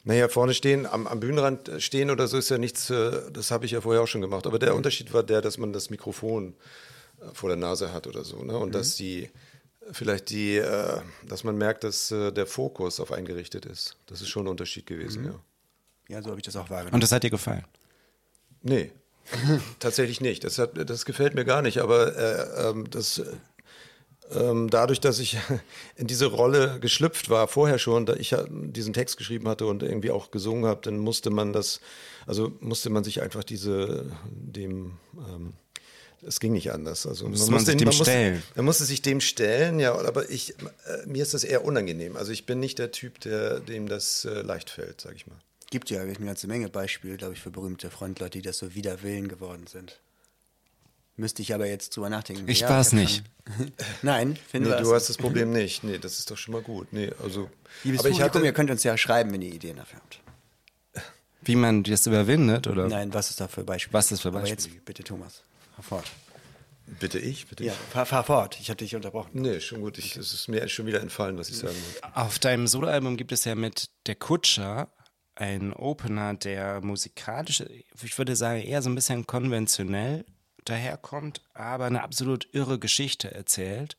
Naja, 0.06 0.28
vorne 0.28 0.54
stehen, 0.54 0.86
am, 0.86 1.08
am 1.08 1.22
Bühnenrand 1.22 1.72
stehen 1.78 2.12
oder 2.12 2.28
so 2.28 2.38
ist 2.38 2.50
ja 2.50 2.58
nichts, 2.58 2.90
äh, 2.90 3.32
das 3.32 3.52
habe 3.52 3.66
ich 3.66 3.72
ja 3.72 3.80
vorher 3.80 4.02
auch 4.02 4.08
schon 4.08 4.20
gemacht. 4.20 4.46
Aber 4.46 4.60
der 4.60 4.76
Unterschied 4.76 5.14
war 5.14 5.24
der, 5.24 5.40
dass 5.40 5.58
man 5.58 5.72
das 5.72 5.90
Mikrofon 5.90 6.56
äh, 7.22 7.34
vor 7.34 7.48
der 7.48 7.56
Nase 7.56 7.94
hat 7.94 8.06
oder 8.06 8.26
so. 8.26 8.44
Ne? 8.44 8.58
Und 8.58 8.76
dass 8.76 8.98
die, 8.98 9.30
vielleicht 9.94 10.30
die, 10.30 10.58
äh, 10.58 11.00
dass 11.26 11.46
man 11.46 11.58
merkt, 11.58 11.86
dass 11.86 12.12
äh, 12.12 12.34
der 12.34 12.48
Fokus 12.48 13.00
auf 13.00 13.14
einen 13.14 13.26
gerichtet 13.26 13.66
ist. 13.66 13.96
Das 14.08 14.20
ist 14.20 14.28
schon 14.28 14.46
ein 14.46 14.50
Unterschied 14.50 14.88
gewesen, 14.88 15.24
ja. 15.24 15.40
Ja, 16.10 16.22
so 16.22 16.30
habe 16.30 16.40
ich 16.40 16.46
das 16.46 16.56
auch 16.56 16.70
wahrgenommen. 16.70 16.96
Und 16.96 17.04
das 17.04 17.12
hat 17.12 17.24
dir 17.24 17.30
gefallen? 17.30 17.64
Nee, 18.62 18.92
tatsächlich 19.80 20.22
nicht. 20.22 20.44
Das, 20.44 20.58
hat, 20.58 20.72
das 20.90 21.06
gefällt 21.06 21.36
mir 21.36 21.46
gar 21.46 21.62
nicht. 21.62 21.80
Aber 21.80 22.16
äh, 22.16 22.70
ähm, 22.70 22.90
das, 22.90 23.20
äh, 23.20 24.68
dadurch, 24.70 25.00
dass 25.00 25.20
ich 25.20 25.38
in 25.96 26.08
diese 26.08 26.26
Rolle 26.26 26.80
geschlüpft 26.80 27.30
war, 27.30 27.48
vorher 27.48 27.80
schon, 27.80 28.06
da 28.06 28.14
ich 28.16 28.36
diesen 28.50 28.94
Text 28.94 29.18
geschrieben 29.18 29.48
hatte 29.48 29.66
und 29.66 29.84
irgendwie 29.84 30.12
auch 30.12 30.32
gesungen 30.32 30.66
habe, 30.66 30.82
dann 30.84 30.98
musste 30.98 31.30
man 31.30 31.54
das, 31.54 31.80
also 32.26 32.52
musste 32.60 32.90
man 32.90 33.04
sich 33.04 33.22
einfach 33.22 33.44
diese, 33.44 34.12
dem, 34.32 34.98
ähm, 35.18 35.54
es 36.26 36.40
ging 36.40 36.54
nicht 36.54 36.72
anders. 36.72 37.06
Also 37.06 37.28
Musste 37.28 37.52
man 37.52 37.66
sich 37.66 37.76
dem 37.76 37.88
musste, 37.88 38.04
stellen. 38.04 38.44
Man 38.56 38.66
musste 38.66 38.86
sich 38.86 39.02
dem 39.02 39.20
stellen, 39.20 39.80
ja, 39.80 39.94
aber 39.94 40.30
ich, 40.30 40.52
äh, 40.52 41.06
mir 41.06 41.22
ist 41.22 41.34
das 41.34 41.44
eher 41.44 41.66
unangenehm. 41.66 42.16
Also 42.16 42.32
ich 42.32 42.46
bin 42.46 42.60
nicht 42.60 42.80
der 42.80 42.92
Typ, 42.92 43.20
der, 43.22 43.60
dem 43.60 43.88
das 43.88 44.26
äh, 44.26 44.42
leicht 44.42 44.70
fällt, 44.70 45.02
sag 45.02 45.16
ich 45.16 45.28
mal. 45.28 45.38
Gibt 45.74 45.90
ja 45.90 46.02
eine 46.02 46.14
ganze 46.14 46.46
Menge 46.46 46.70
Beispiele, 46.70 47.18
glaube 47.18 47.34
ich, 47.34 47.40
für 47.42 47.50
berühmte 47.50 47.90
Frontleute, 47.90 48.38
die 48.38 48.44
das 48.44 48.60
so 48.60 48.76
wider 48.76 49.02
Willen 49.02 49.28
geworden 49.28 49.66
sind. 49.66 50.00
Müsste 51.16 51.42
ich 51.42 51.52
aber 51.52 51.66
jetzt 51.66 51.96
drüber 51.98 52.12
nachdenken. 52.12 52.48
Ich 52.48 52.60
Ja, 52.60 52.70
war's 52.70 52.90
hab 52.92 53.00
nicht. 53.00 53.24
Nein, 54.04 54.38
finde 54.48 54.70
Nee, 54.70 54.76
ich. 54.76 54.82
du 54.84 54.94
hast 54.94 55.10
das 55.10 55.18
Problem 55.18 55.52
nicht. 55.52 55.84
Nee, 55.84 55.98
das 55.98 56.20
ist 56.20 56.30
doch 56.30 56.38
schon 56.38 56.52
mal 56.54 56.62
gut. 56.62 56.94
Nee, 56.94 57.10
also, 57.24 57.50
Liebes 57.84 58.02
aber 58.02 58.10
ich 58.10 58.18
Publikum, 58.18 58.24
hatte, 58.36 58.46
ihr 58.46 58.54
könnt 58.54 58.70
uns 58.70 58.84
ja 58.84 58.96
schreiben, 59.00 59.34
wenn 59.34 59.42
ihr 59.42 59.52
Ideen 59.52 59.78
dafür 59.78 59.98
habt. 59.98 60.20
Wie 61.42 61.56
man 61.56 61.82
das 61.82 62.06
überwindet, 62.06 62.68
oder? 62.68 62.88
Nein, 62.88 63.12
was 63.12 63.32
ist 63.32 63.42
da 63.42 63.48
für 63.48 63.64
Beispiele? 63.64 63.94
Was 63.96 64.12
ist 64.12 64.22
für 64.22 64.28
Aber 64.28 64.42
Beispiele? 64.42 64.76
jetzt 64.76 64.86
bitte 64.86 65.04
Thomas, 65.04 65.42
fahr 65.76 65.84
fort. 65.84 66.12
bitte 67.00 67.18
ich, 67.18 67.48
bitte 67.48 67.64
Ja, 67.66 67.74
ich. 67.74 67.92
fahr, 67.94 68.06
fahr 68.06 68.24
fort. 68.24 68.60
Ich 68.62 68.70
habe 68.70 68.78
dich 68.78 68.96
unterbrochen. 68.96 69.42
Nee, 69.42 69.60
schon 69.60 69.82
gut. 69.82 69.98
Ich, 69.98 70.16
es 70.18 70.34
ist 70.34 70.48
mir 70.50 70.68
schon 70.70 70.86
wieder 70.86 71.02
entfallen, 71.02 71.36
was 71.40 71.50
ich 71.50 71.58
sagen 71.58 71.76
wollte. 71.76 72.16
Auf 72.16 72.38
deinem 72.38 72.68
Soloalbum 72.68 73.18
gibt 73.18 73.32
es 73.32 73.44
ja 73.46 73.56
mit 73.56 73.90
Der 74.06 74.14
Kutscher 74.16 74.88
einen 75.36 75.74
Opener, 75.74 76.34
der 76.36 76.82
musikalisch, 76.82 77.64
ich 78.02 78.18
würde 78.18 78.36
sagen, 78.36 78.62
eher 78.62 78.82
so 78.82 78.90
ein 78.90 78.96
bisschen 78.96 79.26
konventionell 79.26 80.26
daherkommt, 80.66 81.42
aber 81.54 81.86
eine 81.86 82.04
absolut 82.04 82.48
irre 82.54 82.80
Geschichte 82.80 83.34
erzählt. 83.34 83.98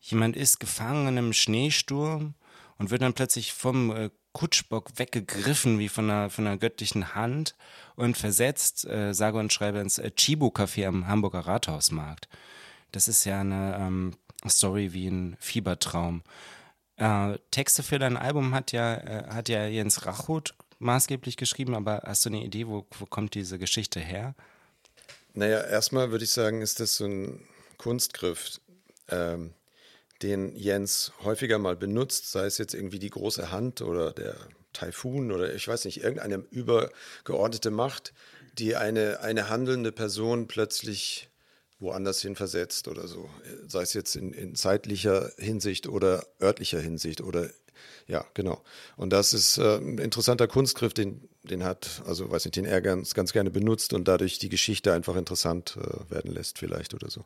Jemand 0.00 0.36
ist 0.36 0.60
gefangen 0.60 1.08
in 1.08 1.18
einem 1.18 1.32
Schneesturm 1.32 2.34
und 2.78 2.90
wird 2.90 3.02
dann 3.02 3.12
plötzlich 3.12 3.52
vom 3.52 3.94
äh, 3.94 4.10
Kutschbock 4.32 4.98
weggegriffen 4.98 5.78
wie 5.78 5.88
von 5.88 6.08
einer, 6.08 6.30
von 6.30 6.46
einer 6.46 6.56
göttlichen 6.56 7.14
Hand 7.14 7.56
und 7.96 8.16
versetzt, 8.16 8.86
äh, 8.86 9.12
sage 9.12 9.38
und 9.38 9.52
schreibe, 9.52 9.80
ins 9.80 9.98
äh, 9.98 10.10
Chibo-Café 10.16 10.86
am 10.86 11.06
Hamburger 11.06 11.40
Rathausmarkt. 11.40 12.28
Das 12.92 13.08
ist 13.08 13.24
ja 13.24 13.40
eine 13.40 13.76
ähm, 13.78 14.12
Story 14.48 14.92
wie 14.92 15.08
ein 15.08 15.36
Fiebertraum. 15.40 16.22
Äh, 17.00 17.38
Texte 17.50 17.82
für 17.82 17.98
dein 17.98 18.18
Album 18.18 18.54
hat 18.54 18.72
ja, 18.72 18.94
äh, 18.94 19.26
hat 19.28 19.48
ja 19.48 19.66
Jens 19.66 20.04
Rachut 20.04 20.54
maßgeblich 20.80 21.38
geschrieben, 21.38 21.74
aber 21.74 22.02
hast 22.04 22.26
du 22.26 22.28
eine 22.28 22.44
Idee, 22.44 22.66
wo, 22.68 22.86
wo 22.98 23.06
kommt 23.06 23.34
diese 23.34 23.58
Geschichte 23.58 24.00
her? 24.00 24.34
Naja, 25.32 25.62
erstmal 25.62 26.10
würde 26.10 26.24
ich 26.24 26.30
sagen, 26.30 26.60
ist 26.60 26.78
das 26.78 26.96
so 26.96 27.06
ein 27.06 27.40
Kunstgriff, 27.78 28.60
ähm, 29.08 29.54
den 30.20 30.54
Jens 30.54 31.12
häufiger 31.24 31.58
mal 31.58 31.74
benutzt, 31.74 32.30
sei 32.30 32.44
es 32.44 32.58
jetzt 32.58 32.74
irgendwie 32.74 32.98
die 32.98 33.08
große 33.08 33.50
Hand 33.50 33.80
oder 33.80 34.12
der 34.12 34.36
Taifun 34.74 35.32
oder 35.32 35.54
ich 35.54 35.66
weiß 35.66 35.86
nicht, 35.86 36.02
irgendeine 36.02 36.44
übergeordnete 36.50 37.70
Macht, 37.70 38.12
die 38.58 38.76
eine, 38.76 39.20
eine 39.20 39.48
handelnde 39.48 39.90
Person 39.90 40.48
plötzlich 40.48 41.30
woanders 41.80 42.20
hin 42.20 42.36
versetzt 42.36 42.88
oder 42.88 43.08
so. 43.08 43.28
Sei 43.66 43.82
es 43.82 43.94
jetzt 43.94 44.14
in, 44.14 44.32
in 44.32 44.54
zeitlicher 44.54 45.32
Hinsicht 45.38 45.88
oder 45.88 46.24
örtlicher 46.40 46.80
Hinsicht 46.80 47.20
oder 47.20 47.50
ja, 48.06 48.26
genau. 48.34 48.62
Und 48.96 49.10
das 49.12 49.32
ist 49.32 49.56
äh, 49.58 49.76
ein 49.76 49.98
interessanter 49.98 50.48
Kunstgriff, 50.48 50.92
den, 50.92 51.28
den 51.44 51.64
hat, 51.64 52.02
also 52.06 52.30
weiß 52.30 52.44
nicht, 52.44 52.56
den 52.56 52.64
er 52.66 52.82
ganz, 52.82 53.14
ganz 53.14 53.32
gerne 53.32 53.50
benutzt 53.50 53.92
und 53.94 54.06
dadurch 54.06 54.38
die 54.38 54.48
Geschichte 54.48 54.92
einfach 54.92 55.16
interessant 55.16 55.78
äh, 55.80 56.10
werden 56.10 56.32
lässt, 56.32 56.58
vielleicht 56.58 56.92
oder 56.92 57.08
so. 57.08 57.24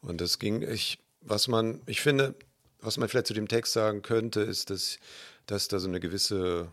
Und 0.00 0.20
das 0.20 0.38
ging, 0.38 0.62
ich, 0.62 0.98
was 1.20 1.48
man, 1.48 1.80
ich 1.86 2.00
finde, 2.00 2.34
was 2.80 2.96
man 2.96 3.08
vielleicht 3.08 3.28
zu 3.28 3.34
dem 3.34 3.48
Text 3.48 3.72
sagen 3.72 4.02
könnte, 4.02 4.40
ist, 4.40 4.70
dass, 4.70 4.98
dass 5.46 5.68
da 5.68 5.78
so 5.78 5.88
eine 5.88 6.00
gewisse 6.00 6.70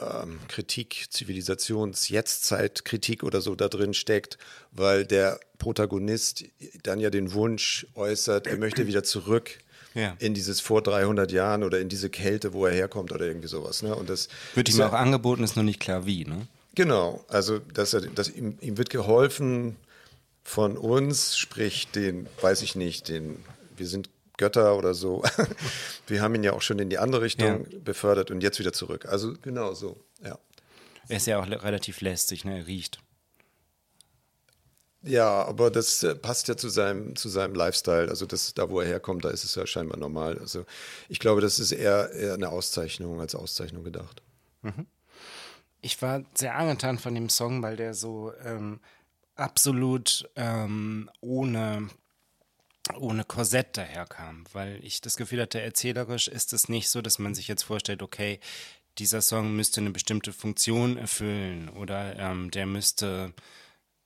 ähm, 0.00 0.38
Kritik, 0.48 1.06
Zivilisations-Jetztzeit-Kritik 1.10 3.22
oder 3.22 3.40
so 3.40 3.54
da 3.54 3.68
drin 3.68 3.94
steckt, 3.94 4.38
weil 4.72 5.04
der 5.04 5.38
Protagonist 5.58 6.44
dann 6.82 7.00
ja 7.00 7.10
den 7.10 7.32
Wunsch 7.32 7.86
äußert, 7.94 8.46
er 8.46 8.56
möchte 8.56 8.86
wieder 8.86 9.04
zurück 9.04 9.58
Ja. 9.94 10.16
in 10.18 10.34
dieses 10.34 10.60
vor 10.60 10.82
300 10.82 11.30
Jahren 11.32 11.62
oder 11.62 11.80
in 11.80 11.88
diese 11.88 12.10
Kälte, 12.10 12.52
wo 12.52 12.66
er 12.66 12.72
herkommt 12.72 13.12
oder 13.12 13.26
irgendwie 13.26 13.48
sowas. 13.48 13.82
Ne? 13.82 13.94
Und 13.94 14.10
das 14.10 14.28
Wird 14.54 14.68
ihm 14.68 14.80
auch 14.82 14.92
angeboten, 14.92 15.44
ist 15.44 15.56
noch 15.56 15.62
nicht 15.62 15.80
klar 15.80 16.06
wie, 16.06 16.24
ne? 16.24 16.46
Genau, 16.74 17.24
also 17.28 17.60
dass 17.60 17.94
er, 17.94 18.00
dass 18.00 18.28
ihm, 18.28 18.58
ihm 18.60 18.76
wird 18.78 18.90
geholfen 18.90 19.76
von 20.42 20.76
uns, 20.76 21.38
sprich 21.38 21.86
den, 21.94 22.26
weiß 22.40 22.62
ich 22.62 22.74
nicht, 22.74 23.08
den, 23.08 23.36
wir 23.76 23.86
sind 23.86 24.10
Götter 24.36 24.76
oder 24.76 24.94
so. 24.94 25.22
Wir 26.06 26.22
haben 26.22 26.34
ihn 26.34 26.42
ja 26.42 26.52
auch 26.52 26.62
schon 26.62 26.78
in 26.78 26.90
die 26.90 26.98
andere 26.98 27.22
Richtung 27.22 27.66
befördert 27.84 28.30
und 28.30 28.42
jetzt 28.42 28.58
wieder 28.58 28.72
zurück. 28.72 29.06
Also 29.06 29.34
genau 29.42 29.74
so, 29.74 29.96
ja. 30.24 30.38
Er 31.08 31.16
ist 31.16 31.26
ja 31.26 31.38
auch 31.38 31.46
relativ 31.46 32.00
lästig, 32.00 32.44
ne? 32.44 32.58
Er 32.58 32.66
riecht. 32.66 32.98
Ja, 35.02 35.44
aber 35.44 35.70
das 35.70 36.02
äh, 36.02 36.14
passt 36.14 36.48
ja 36.48 36.56
zu 36.56 36.70
seinem, 36.70 37.14
zu 37.14 37.28
seinem 37.28 37.54
Lifestyle. 37.54 38.08
Also 38.08 38.24
das, 38.24 38.54
da, 38.54 38.70
wo 38.70 38.80
er 38.80 38.86
herkommt, 38.86 39.24
da 39.24 39.30
ist 39.30 39.44
es 39.44 39.54
ja 39.54 39.66
scheinbar 39.66 39.98
normal. 39.98 40.38
Also 40.38 40.64
ich 41.10 41.18
glaube, 41.18 41.42
das 41.42 41.58
ist 41.58 41.72
eher, 41.72 42.10
eher 42.12 42.34
eine 42.34 42.48
Auszeichnung 42.48 43.20
als 43.20 43.34
Auszeichnung 43.34 43.84
gedacht. 43.84 44.22
Ich 45.82 46.00
war 46.00 46.24
sehr 46.34 46.56
angetan 46.56 46.98
von 46.98 47.14
dem 47.14 47.28
Song, 47.28 47.62
weil 47.62 47.76
der 47.76 47.92
so 47.92 48.32
ähm, 48.42 48.80
absolut 49.36 50.28
ähm, 50.36 51.10
ohne, 51.20 51.90
ohne 52.98 53.24
Korsett 53.24 53.76
daherkam. 53.76 54.44
Weil 54.52 54.78
ich 54.84 55.00
das 55.00 55.16
Gefühl 55.16 55.42
hatte, 55.42 55.60
erzählerisch 55.60 56.28
ist 56.28 56.52
es 56.52 56.68
nicht 56.68 56.88
so, 56.88 57.02
dass 57.02 57.18
man 57.18 57.34
sich 57.34 57.48
jetzt 57.48 57.62
vorstellt, 57.62 58.02
okay, 58.02 58.40
dieser 58.98 59.22
Song 59.22 59.56
müsste 59.56 59.80
eine 59.80 59.90
bestimmte 59.90 60.32
Funktion 60.32 60.96
erfüllen 60.96 61.68
oder 61.68 62.16
ähm, 62.16 62.50
der 62.50 62.66
müsste 62.66 63.34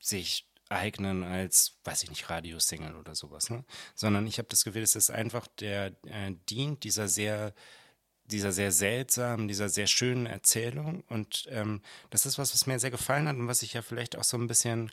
sich 0.01 0.47
eignen 0.71 1.25
als, 1.25 1.79
weiß 1.85 2.05
ich 2.05 2.11
nicht, 2.11 2.29
Radiosingle 2.31 2.97
oder 2.97 3.15
sowas, 3.15 3.51
ne? 3.51 3.65
Sondern 3.95 4.27
ich 4.27 4.39
habe 4.39 4.49
das 4.49 4.65
Gefühl, 4.65 4.83
es 4.83 4.97
ist 4.97 5.11
einfach, 5.11 5.47
der 5.47 5.87
äh, 6.07 6.35
dient 6.49 6.85
dieser 6.85 7.09
sehr 7.09 7.55
dieser 8.31 8.53
sehr 8.53 8.73
seltsamen, 8.73 9.49
dieser 9.49 9.69
sehr 9.69 9.87
schönen 9.87 10.27
Erzählung. 10.27 11.03
Und 11.09 11.47
ähm, 11.51 11.81
das 12.11 12.27
ist 12.27 12.39
was, 12.39 12.53
was 12.53 12.67
mir 12.67 12.79
sehr 12.79 12.91
gefallen 12.91 13.27
hat 13.27 13.37
und 13.37 13.49
was 13.49 13.61
sich 13.61 13.73
ja 13.73 13.83
vielleicht 13.83 14.17
auch 14.17 14.25
so 14.25 14.37
ein 14.37 14.47
bisschen 14.47 14.91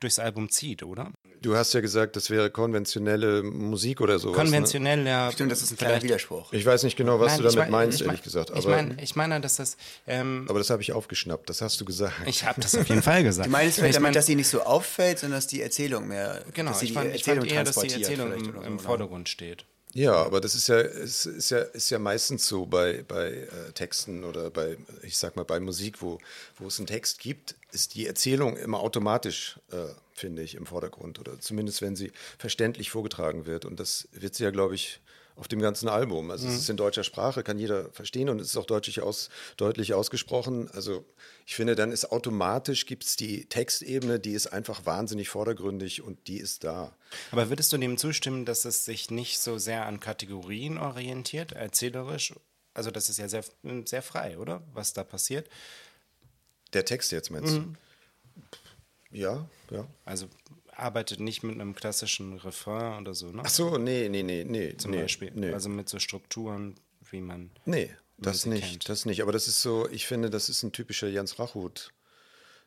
durchs 0.00 0.18
Album 0.18 0.48
zieht, 0.50 0.82
oder? 0.82 1.12
Du 1.42 1.56
hast 1.56 1.72
ja 1.72 1.80
gesagt, 1.80 2.16
das 2.16 2.28
wäre 2.28 2.50
konventionelle 2.50 3.42
Musik 3.42 4.00
oder 4.02 4.18
sowas. 4.18 4.36
Ne? 4.36 4.42
Konventionell, 4.42 5.06
ja. 5.06 5.32
Stimmt, 5.32 5.50
das 5.52 5.62
ist 5.62 5.70
ein 5.72 5.78
kleiner 5.78 6.02
Widerspruch. 6.02 6.52
Ich 6.52 6.66
weiß 6.66 6.82
nicht 6.82 6.96
genau, 6.96 7.18
was 7.20 7.32
Nein, 7.32 7.38
du 7.38 7.42
damit 7.44 7.52
ich 7.54 7.58
mein- 7.60 7.70
meinst, 7.70 7.94
ich 8.00 8.06
mein- 8.06 8.08
ehrlich 8.16 8.22
gesagt. 8.24 8.50
Ich 8.50 8.56
Aber, 8.66 8.76
meine, 8.76 9.02
ich 9.02 9.16
meine, 9.16 9.40
dass 9.40 9.56
das. 9.56 9.76
Ähm, 10.06 10.44
aber 10.48 10.58
das 10.58 10.68
habe 10.70 10.82
ich 10.82 10.92
aufgeschnappt, 10.92 11.48
das 11.48 11.62
hast 11.62 11.80
du 11.80 11.84
gesagt. 11.86 12.14
ich 12.26 12.44
habe 12.44 12.60
das 12.60 12.74
auf 12.74 12.86
jeden 12.88 13.02
Fall 13.02 13.22
gesagt. 13.22 13.46
Du 13.46 13.50
meinst 13.50 13.76
vielleicht 13.76 13.90
ich 13.90 13.94
damit, 13.94 14.08
mein, 14.08 14.12
dass 14.12 14.26
sie 14.26 14.34
nicht 14.34 14.48
so 14.48 14.62
auffällt, 14.62 15.18
sondern 15.20 15.38
dass 15.38 15.46
die 15.46 15.62
Erzählung 15.62 16.08
mehr, 16.08 16.42
Genau, 16.52 16.70
dass 16.72 16.80
sie 16.80 16.86
ich 16.86 16.90
die 16.90 16.94
fand, 16.94 17.06
ich 17.14 17.20
Erzählung 17.20 17.40
fand 17.40 17.52
eher, 17.52 17.64
dass 17.64 17.76
die 17.76 17.92
Erzählung 17.92 18.32
im, 18.32 18.62
im 18.62 18.78
so, 18.78 18.84
Vordergrund 18.84 19.28
steht. 19.28 19.64
Ja, 19.92 20.14
aber 20.14 20.40
das 20.40 20.54
ist 20.54 20.68
ja, 20.68 20.78
es 20.78 21.26
ist 21.26 21.50
ja, 21.50 21.58
ist 21.58 21.90
ja 21.90 21.98
meistens 21.98 22.46
so 22.46 22.64
bei, 22.64 23.02
bei 23.08 23.30
äh, 23.32 23.72
Texten 23.74 24.22
oder 24.22 24.48
bei, 24.48 24.76
ich 25.02 25.18
sag 25.18 25.34
mal, 25.34 25.44
bei 25.44 25.58
Musik, 25.58 26.00
wo, 26.00 26.18
wo 26.58 26.68
es 26.68 26.78
einen 26.78 26.86
Text 26.86 27.18
gibt, 27.18 27.56
ist 27.72 27.96
die 27.96 28.06
Erzählung 28.06 28.56
immer 28.56 28.78
automatisch, 28.80 29.58
äh, 29.72 29.86
finde 30.12 30.42
ich, 30.42 30.54
im 30.54 30.66
Vordergrund. 30.66 31.18
Oder 31.18 31.40
zumindest, 31.40 31.82
wenn 31.82 31.96
sie 31.96 32.12
verständlich 32.38 32.90
vorgetragen 32.90 33.46
wird. 33.46 33.64
Und 33.64 33.80
das 33.80 34.06
wird 34.12 34.36
sie 34.36 34.44
ja, 34.44 34.50
glaube 34.52 34.76
ich, 34.76 35.00
auf 35.36 35.48
dem 35.48 35.60
ganzen 35.60 35.88
Album. 35.88 36.30
Also 36.30 36.46
es 36.48 36.54
ist 36.54 36.70
in 36.70 36.76
deutscher 36.76 37.04
Sprache, 37.04 37.42
kann 37.42 37.58
jeder 37.58 37.90
verstehen 37.92 38.28
und 38.28 38.40
es 38.40 38.48
ist 38.48 38.56
auch 38.56 38.66
deutlich, 38.66 39.00
aus, 39.00 39.30
deutlich 39.56 39.94
ausgesprochen. 39.94 40.70
Also 40.72 41.04
ich 41.46 41.54
finde, 41.54 41.74
dann 41.74 41.92
ist 41.92 42.12
automatisch, 42.12 42.86
gibt 42.86 43.04
es 43.04 43.16
die 43.16 43.46
Textebene, 43.46 44.20
die 44.20 44.32
ist 44.32 44.48
einfach 44.48 44.84
wahnsinnig 44.86 45.28
vordergründig 45.28 46.02
und 46.02 46.28
die 46.28 46.38
ist 46.38 46.64
da. 46.64 46.94
Aber 47.30 47.48
würdest 47.48 47.72
du 47.72 47.78
dem 47.78 47.96
zustimmen, 47.96 48.44
dass 48.44 48.64
es 48.64 48.84
sich 48.84 49.10
nicht 49.10 49.40
so 49.40 49.58
sehr 49.58 49.86
an 49.86 50.00
Kategorien 50.00 50.78
orientiert, 50.78 51.52
erzählerisch? 51.52 52.34
Also 52.74 52.90
das 52.90 53.08
ist 53.08 53.18
ja 53.18 53.28
sehr, 53.28 53.44
sehr 53.84 54.02
frei, 54.02 54.38
oder? 54.38 54.62
Was 54.72 54.92
da 54.92 55.04
passiert. 55.04 55.48
Der 56.72 56.84
Text 56.84 57.10
jetzt, 57.12 57.30
meinst 57.30 57.56
du? 57.56 57.74
Ja, 59.10 59.48
ja. 59.70 59.86
Also 60.04 60.28
arbeitet 60.80 61.20
nicht 61.20 61.42
mit 61.42 61.54
einem 61.54 61.74
klassischen 61.74 62.38
Refrain 62.38 63.00
oder 63.02 63.14
so, 63.14 63.30
ne? 63.30 63.42
Ach 63.44 63.50
so, 63.50 63.78
nee, 63.78 64.08
nee, 64.08 64.22
nee, 64.22 64.44
nee. 64.44 64.76
Zum 64.76 64.90
nee, 64.90 65.02
Beispiel. 65.02 65.30
Nee, 65.34 65.52
Also 65.52 65.68
mit 65.68 65.88
so 65.88 65.98
Strukturen, 65.98 66.74
wie 67.10 67.20
man. 67.20 67.50
nee 67.64 67.90
das 68.20 68.46
nicht, 68.46 68.70
kennt. 68.70 68.88
das 68.88 69.06
nicht. 69.06 69.22
Aber 69.22 69.32
das 69.32 69.48
ist 69.48 69.62
so, 69.62 69.88
ich 69.88 70.06
finde, 70.06 70.30
das 70.30 70.48
ist 70.48 70.62
ein 70.62 70.72
typischer 70.72 71.08
Jens 71.08 71.38
Rachut. 71.38 71.92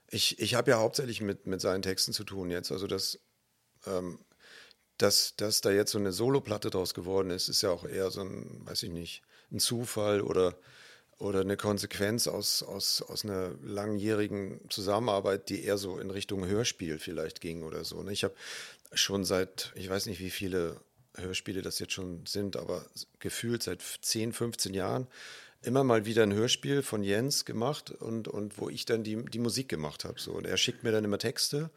Ich, 0.10 0.40
ich 0.40 0.56
habe 0.56 0.72
ja 0.72 0.80
hauptsächlich 0.80 1.22
mit, 1.22 1.48
mit 1.48 1.62
seinen 1.62 1.82
Texten 1.82 2.14
zu 2.14 2.24
tun 2.24 2.50
jetzt. 2.50 2.72
Also 2.72 2.88
das, 2.88 3.20
ähm, 3.86 4.20
dass, 4.98 5.36
dass 5.36 5.62
da 5.62 5.72
jetzt 5.72 5.92
so 5.92 6.00
eine 6.00 6.12
Soloplatte 6.12 6.70
draus 6.70 6.94
geworden 6.94 7.30
ist, 7.30 7.50
ist 7.50 7.62
ja 7.62 7.70
auch 7.70 7.86
eher 7.86 8.12
so 8.12 8.22
ein, 8.22 8.62
weiß 8.66 8.84
ich 8.84 8.90
nicht, 8.90 9.22
ein 9.52 9.60
Zufall 9.60 10.22
oder, 10.22 10.56
oder 11.24 11.40
eine 11.40 11.56
Konsequenz 11.56 12.28
aus, 12.28 12.64
aus, 12.64 13.02
aus 13.02 13.24
einer 13.24 13.52
langjährigen 13.64 14.60
Zusammenarbeit, 14.70 15.48
die 15.48 15.64
eher 15.64 15.78
so 15.78 15.98
in 15.98 16.12
Richtung 16.12 16.46
Hörspiel 16.46 17.00
vielleicht 17.00 17.40
ging 17.40 17.64
oder 17.64 17.86
so. 17.86 18.04
ne? 18.04 18.12
Ich 18.12 18.26
habe 18.26 18.36
schon 18.92 19.24
seit, 19.24 19.72
ich 19.76 19.90
weiß 19.90 20.08
nicht, 20.08 20.20
wie 20.20 20.30
viele 20.30 20.76
Hörspiele 21.16 21.62
das 21.62 21.80
jetzt 21.80 21.94
schon 21.94 22.26
sind, 22.26 22.58
aber 22.58 22.86
gefühlt 23.20 23.64
seit 23.64 23.82
10, 23.82 24.34
15 24.34 24.74
Jahren 24.74 25.08
immer 25.62 25.86
mal 25.86 26.06
wieder 26.06 26.24
ein 26.24 26.34
Hörspiel 26.34 26.84
von 26.84 27.04
Jens 27.04 27.46
gemacht 27.46 27.92
und, 27.92 28.28
und 28.28 28.58
wo 28.58 28.70
ich 28.70 28.84
dann 28.84 29.04
die, 29.04 29.24
die 29.24 29.40
Musik 29.40 29.70
gemacht 29.70 30.04
habe. 30.04 30.20
So. 30.20 30.34
Und 30.34 30.46
er 30.46 30.58
schickt 30.58 30.84
mir 30.84 30.92
dann 30.92 31.06
immer 31.06 31.20
Texte 31.20 31.70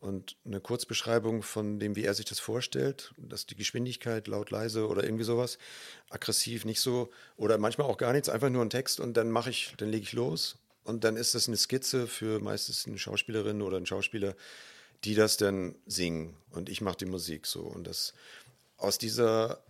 und 0.00 0.36
eine 0.44 0.60
Kurzbeschreibung 0.60 1.42
von 1.42 1.78
dem, 1.78 1.96
wie 1.96 2.04
er 2.04 2.14
sich 2.14 2.24
das 2.26 2.40
vorstellt, 2.40 3.14
dass 3.16 3.46
die 3.46 3.56
Geschwindigkeit 3.56 4.26
laut, 4.28 4.50
leise 4.50 4.88
oder 4.88 5.04
irgendwie 5.04 5.24
sowas, 5.24 5.58
aggressiv, 6.08 6.64
nicht 6.64 6.80
so 6.80 7.10
oder 7.36 7.58
manchmal 7.58 7.86
auch 7.86 7.98
gar 7.98 8.12
nichts, 8.12 8.28
einfach 8.28 8.50
nur 8.50 8.64
ein 8.64 8.70
Text 8.70 9.00
und 9.00 9.16
dann 9.16 9.30
mache 9.30 9.50
ich, 9.50 9.74
dann 9.78 9.88
lege 9.90 10.02
ich 10.02 10.12
los. 10.12 10.56
Und 10.82 11.04
dann 11.04 11.16
ist 11.16 11.34
das 11.34 11.46
eine 11.46 11.58
Skizze 11.58 12.06
für 12.06 12.40
meistens 12.40 12.86
eine 12.86 12.98
Schauspielerin 12.98 13.62
oder 13.62 13.76
einen 13.76 13.86
Schauspieler, 13.86 14.34
die 15.04 15.14
das 15.14 15.36
dann 15.36 15.76
singen. 15.86 16.36
Und 16.50 16.68
ich 16.68 16.80
mache 16.80 16.96
die 16.96 17.06
Musik 17.06 17.46
so. 17.46 17.60
Und 17.60 17.86
das 17.86 18.14
aus 18.78 18.98
dieser 18.98 19.62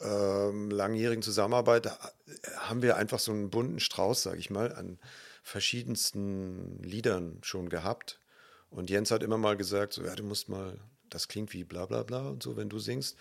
ähm, 0.00 0.70
langjährigen 0.70 1.22
Zusammenarbeit 1.22 1.86
ha- 1.86 2.12
haben 2.56 2.82
wir 2.82 2.96
einfach 2.96 3.18
so 3.18 3.32
einen 3.32 3.50
bunten 3.50 3.80
Strauß, 3.80 4.22
sage 4.22 4.38
ich 4.38 4.50
mal, 4.50 4.72
an 4.74 4.98
verschiedensten 5.42 6.82
Liedern 6.82 7.38
schon 7.42 7.68
gehabt. 7.68 8.20
Und 8.72 8.90
Jens 8.90 9.10
hat 9.10 9.22
immer 9.22 9.38
mal 9.38 9.56
gesagt, 9.56 9.92
so, 9.92 10.02
ja, 10.02 10.14
du 10.14 10.22
musst 10.24 10.48
mal, 10.48 10.76
das 11.10 11.28
klingt 11.28 11.52
wie 11.52 11.62
bla 11.64 11.86
bla 11.86 12.02
bla 12.02 12.28
und 12.28 12.42
so, 12.42 12.56
wenn 12.56 12.68
du 12.68 12.78
singst. 12.78 13.16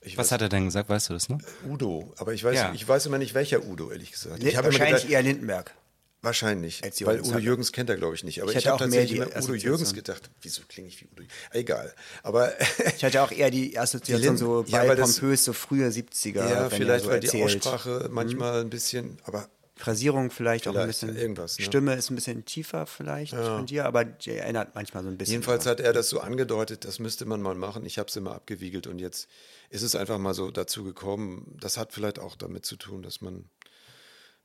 Ich 0.00 0.18
Was 0.18 0.26
weiß, 0.26 0.32
hat 0.32 0.42
er 0.42 0.48
denn 0.50 0.66
gesagt? 0.66 0.88
Weißt 0.90 1.08
du 1.08 1.14
das 1.14 1.28
noch? 1.28 1.40
Udo, 1.66 2.12
aber 2.18 2.34
ich 2.34 2.44
weiß, 2.44 2.54
Ja. 2.56 2.72
ich 2.74 2.86
weiß 2.86 3.06
immer 3.06 3.18
nicht, 3.18 3.34
welcher 3.34 3.64
Udo, 3.64 3.90
ehrlich 3.90 4.12
gesagt. 4.12 4.42
Ich 4.42 4.54
Wahrscheinlich 4.56 4.78
gedacht, 5.02 5.08
eher 5.10 5.22
Lindenberg. 5.22 5.72
Wahrscheinlich, 6.20 6.82
Als 6.82 7.04
weil 7.04 7.20
Udo. 7.20 7.38
Jürgens 7.38 7.70
kennt 7.72 7.90
er, 7.90 7.96
glaube 7.96 8.14
ich, 8.14 8.24
nicht. 8.24 8.40
Aber 8.42 8.50
Ich 8.50 8.56
ich, 8.56 8.64
hatte 8.66 8.74
habe 8.74 8.84
auch 8.84 8.88
mehr 8.88 9.00
tatsächlich 9.02 9.28
die 9.28 9.36
immer 9.38 9.44
Udo. 9.44 9.54
Jürgens 9.54 9.92
gedacht. 9.94 10.30
Wieso 10.40 10.62
klinge 10.68 10.88
ich 10.88 11.00
wie 11.02 11.06
Udo? 11.12 11.22
Egal. 11.52 11.94
Aber 12.22 12.52
Ich 12.96 13.04
hatte 13.04 13.22
auch 13.22 13.30
eher 13.30 13.50
die 13.50 13.78
Assoziation 13.78 14.34
Die 14.34 14.38
so 14.40 14.64
ja, 14.66 14.84
bei 14.84 14.94
das- 14.94 15.18
pompös, 15.20 15.44
so 15.44 15.52
frühe 15.52 15.86
70er. 15.90 16.48
ja, 16.48 16.70
vielleicht 16.70 17.04
so 17.04 17.10
weil 17.10 17.20
die 17.20 17.26
erzählt. 17.26 17.42
Mhm. 17.42 17.46
Aussprache 17.70 18.08
manchmal 18.10 18.60
ein 18.62 18.70
bisschen, 18.70 19.18
aber 19.24 19.48
Phrasierung 19.76 20.30
vielleicht, 20.30 20.68
auch 20.68 20.74
ein 20.74 20.82
Vielleicht, 20.82 21.00
bisschen. 21.00 21.16
irgendwas, 21.16 21.58
ne? 21.58 21.64
Stimme 21.64 21.94
ist 21.94 22.10
ein 22.10 22.14
bisschen 22.14 22.44
tiefer 22.44 22.86
vielleicht 22.86 23.34
von 23.34 23.66
dir, 23.66 23.86
aber 23.86 24.04
die 24.04 24.30
erinnert 24.30 24.74
manchmal 24.74 25.02
so 25.02 25.08
ein 25.08 25.18
bisschen. 25.18 25.32
Jedenfalls 25.32 25.66
hat 25.66 25.80
er 25.80 25.92
das 25.92 26.08
so 26.08 26.20
angedeutet, 26.20 26.84
das 26.84 27.00
müsste 27.00 27.24
man 27.24 27.42
mal 27.42 27.56
machen. 27.56 27.84
Ich 27.84 27.98
habe 27.98 28.08
es 28.08 28.14
immer 28.14 28.32
abgewiegelt 28.32 28.86
und 28.86 29.00
jetzt 29.00 29.28
ist 29.70 29.82
es 29.82 29.96
einfach 29.96 30.18
mal 30.18 30.32
so 30.32 30.52
dazu 30.52 30.84
gekommen. 30.84 31.56
Das 31.60 31.76
hat 31.76 31.92
vielleicht 31.92 32.20
auch 32.20 32.36
damit 32.36 32.64
zu 32.64 32.76
tun, 32.76 33.02
dass 33.02 33.20
man, 33.20 33.46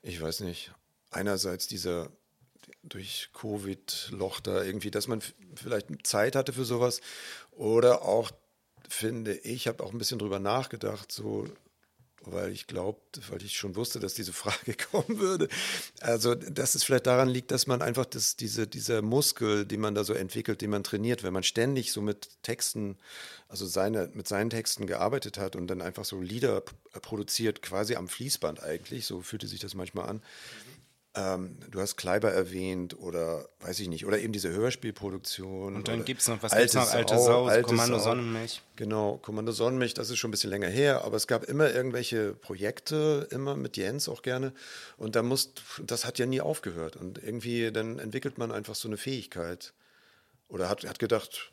ich 0.01 0.19
weiß 0.19 0.39
nicht, 0.39 0.71
einerseits 1.11 1.67
dieser 1.67 2.09
durch 2.83 3.29
Covid-Loch 3.33 4.39
da 4.39 4.63
irgendwie, 4.63 4.91
dass 4.91 5.07
man 5.07 5.21
vielleicht 5.55 5.87
Zeit 6.03 6.35
hatte 6.35 6.53
für 6.53 6.65
sowas 6.65 7.01
oder 7.51 8.01
auch, 8.03 8.31
finde 8.87 9.35
ich, 9.35 9.67
habe 9.67 9.83
auch 9.83 9.91
ein 9.91 9.97
bisschen 9.97 10.19
drüber 10.19 10.39
nachgedacht, 10.39 11.11
so 11.11 11.47
weil 12.25 12.51
ich 12.51 12.67
glaubte, 12.67 13.21
weil 13.29 13.41
ich 13.43 13.57
schon 13.57 13.75
wusste, 13.75 13.99
dass 13.99 14.13
diese 14.13 14.33
Frage 14.33 14.73
kommen 14.91 15.19
würde. 15.19 15.47
Also, 16.01 16.35
dass 16.35 16.75
es 16.75 16.83
vielleicht 16.83 17.07
daran 17.07 17.29
liegt, 17.29 17.51
dass 17.51 17.67
man 17.67 17.81
einfach 17.81 18.05
das, 18.05 18.35
diese, 18.35 18.67
dieser 18.67 19.01
Muskel, 19.01 19.65
den 19.65 19.79
man 19.79 19.95
da 19.95 20.03
so 20.03 20.13
entwickelt, 20.13 20.61
den 20.61 20.69
man 20.69 20.83
trainiert, 20.83 21.23
wenn 21.23 21.33
man 21.33 21.43
ständig 21.43 21.91
so 21.91 22.01
mit 22.01 22.29
Texten, 22.43 22.97
also 23.47 23.65
seine, 23.65 24.09
mit 24.13 24.27
seinen 24.27 24.49
Texten 24.49 24.87
gearbeitet 24.87 25.37
hat 25.37 25.55
und 25.55 25.67
dann 25.67 25.81
einfach 25.81 26.05
so 26.05 26.19
Lieder 26.21 26.63
produziert, 27.01 27.61
quasi 27.61 27.95
am 27.95 28.07
Fließband 28.07 28.61
eigentlich, 28.63 29.05
so 29.05 29.21
fühlte 29.21 29.47
sich 29.47 29.59
das 29.59 29.73
manchmal 29.73 30.09
an. 30.09 30.21
Ähm, 31.15 31.57
du 31.71 31.81
hast 31.81 31.95
Kleiber 31.97 32.31
erwähnt 32.31 32.97
oder 32.99 33.49
weiß 33.61 33.79
ich 33.79 33.87
nicht, 33.87 34.05
oder 34.05 34.19
eben 34.19 34.31
diese 34.31 34.51
Hörspielproduktion. 34.51 35.75
Und 35.75 35.87
dann 35.87 35.95
oder 35.95 36.03
gibt's 36.03 36.27
noch- 36.27 36.41
was 36.43 36.51
gibt's 36.55 36.75
noch? 36.75 36.91
Alte 36.91 37.17
Sau, 37.17 37.49
Kommando 37.63 37.97
Sonnenmilch. 37.97 38.61
Genau, 38.75 39.17
Kommando 39.17 39.51
Sonnenmilch, 39.51 39.95
das 39.95 40.11
ist 40.11 40.19
schon 40.19 40.29
ein 40.29 40.31
bisschen 40.31 40.51
länger 40.51 40.67
her, 40.67 41.03
aber 41.03 41.17
es 41.17 41.25
gab 41.25 41.43
immer 41.45 41.73
irgendwelche 41.73 42.33
Projekte, 42.33 43.27
immer 43.31 43.55
mit 43.55 43.75
Jens 43.75 44.07
auch 44.07 44.21
gerne. 44.21 44.53
Und 44.97 45.15
da 45.15 45.23
muss, 45.23 45.51
das 45.83 46.05
hat 46.05 46.19
ja 46.19 46.27
nie 46.27 46.41
aufgehört. 46.41 46.95
Und 46.95 47.17
irgendwie, 47.23 47.71
dann 47.71 47.97
entwickelt 47.97 48.37
man 48.37 48.51
einfach 48.51 48.75
so 48.75 48.87
eine 48.87 48.97
Fähigkeit. 48.97 49.73
Oder 50.47 50.69
hat, 50.69 50.87
hat 50.87 50.99
gedacht, 50.99 51.51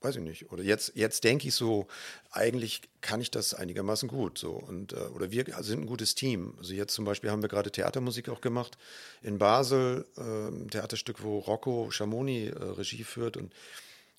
weiß 0.00 0.16
ich 0.16 0.22
nicht. 0.22 0.52
Oder 0.52 0.62
jetzt, 0.62 0.92
jetzt 0.94 1.24
denke 1.24 1.48
ich 1.48 1.54
so, 1.54 1.86
eigentlich 2.30 2.82
kann 3.00 3.20
ich 3.20 3.30
das 3.30 3.54
einigermaßen 3.54 4.08
gut. 4.08 4.38
So. 4.38 4.52
Und, 4.52 4.92
äh, 4.92 4.96
oder 5.14 5.30
wir 5.30 5.44
sind 5.60 5.80
ein 5.80 5.86
gutes 5.86 6.14
Team. 6.14 6.54
Also 6.58 6.74
jetzt 6.74 6.94
zum 6.94 7.04
Beispiel 7.04 7.30
haben 7.30 7.42
wir 7.42 7.48
gerade 7.48 7.70
Theatermusik 7.70 8.28
auch 8.28 8.40
gemacht 8.40 8.78
in 9.22 9.38
Basel, 9.38 10.06
ein 10.16 10.68
Theaterstück, 10.70 11.22
wo 11.22 11.38
Rocco 11.38 11.90
Schamoni 11.90 12.46
äh, 12.46 12.52
Regie 12.52 13.04
führt 13.04 13.36
und 13.36 13.52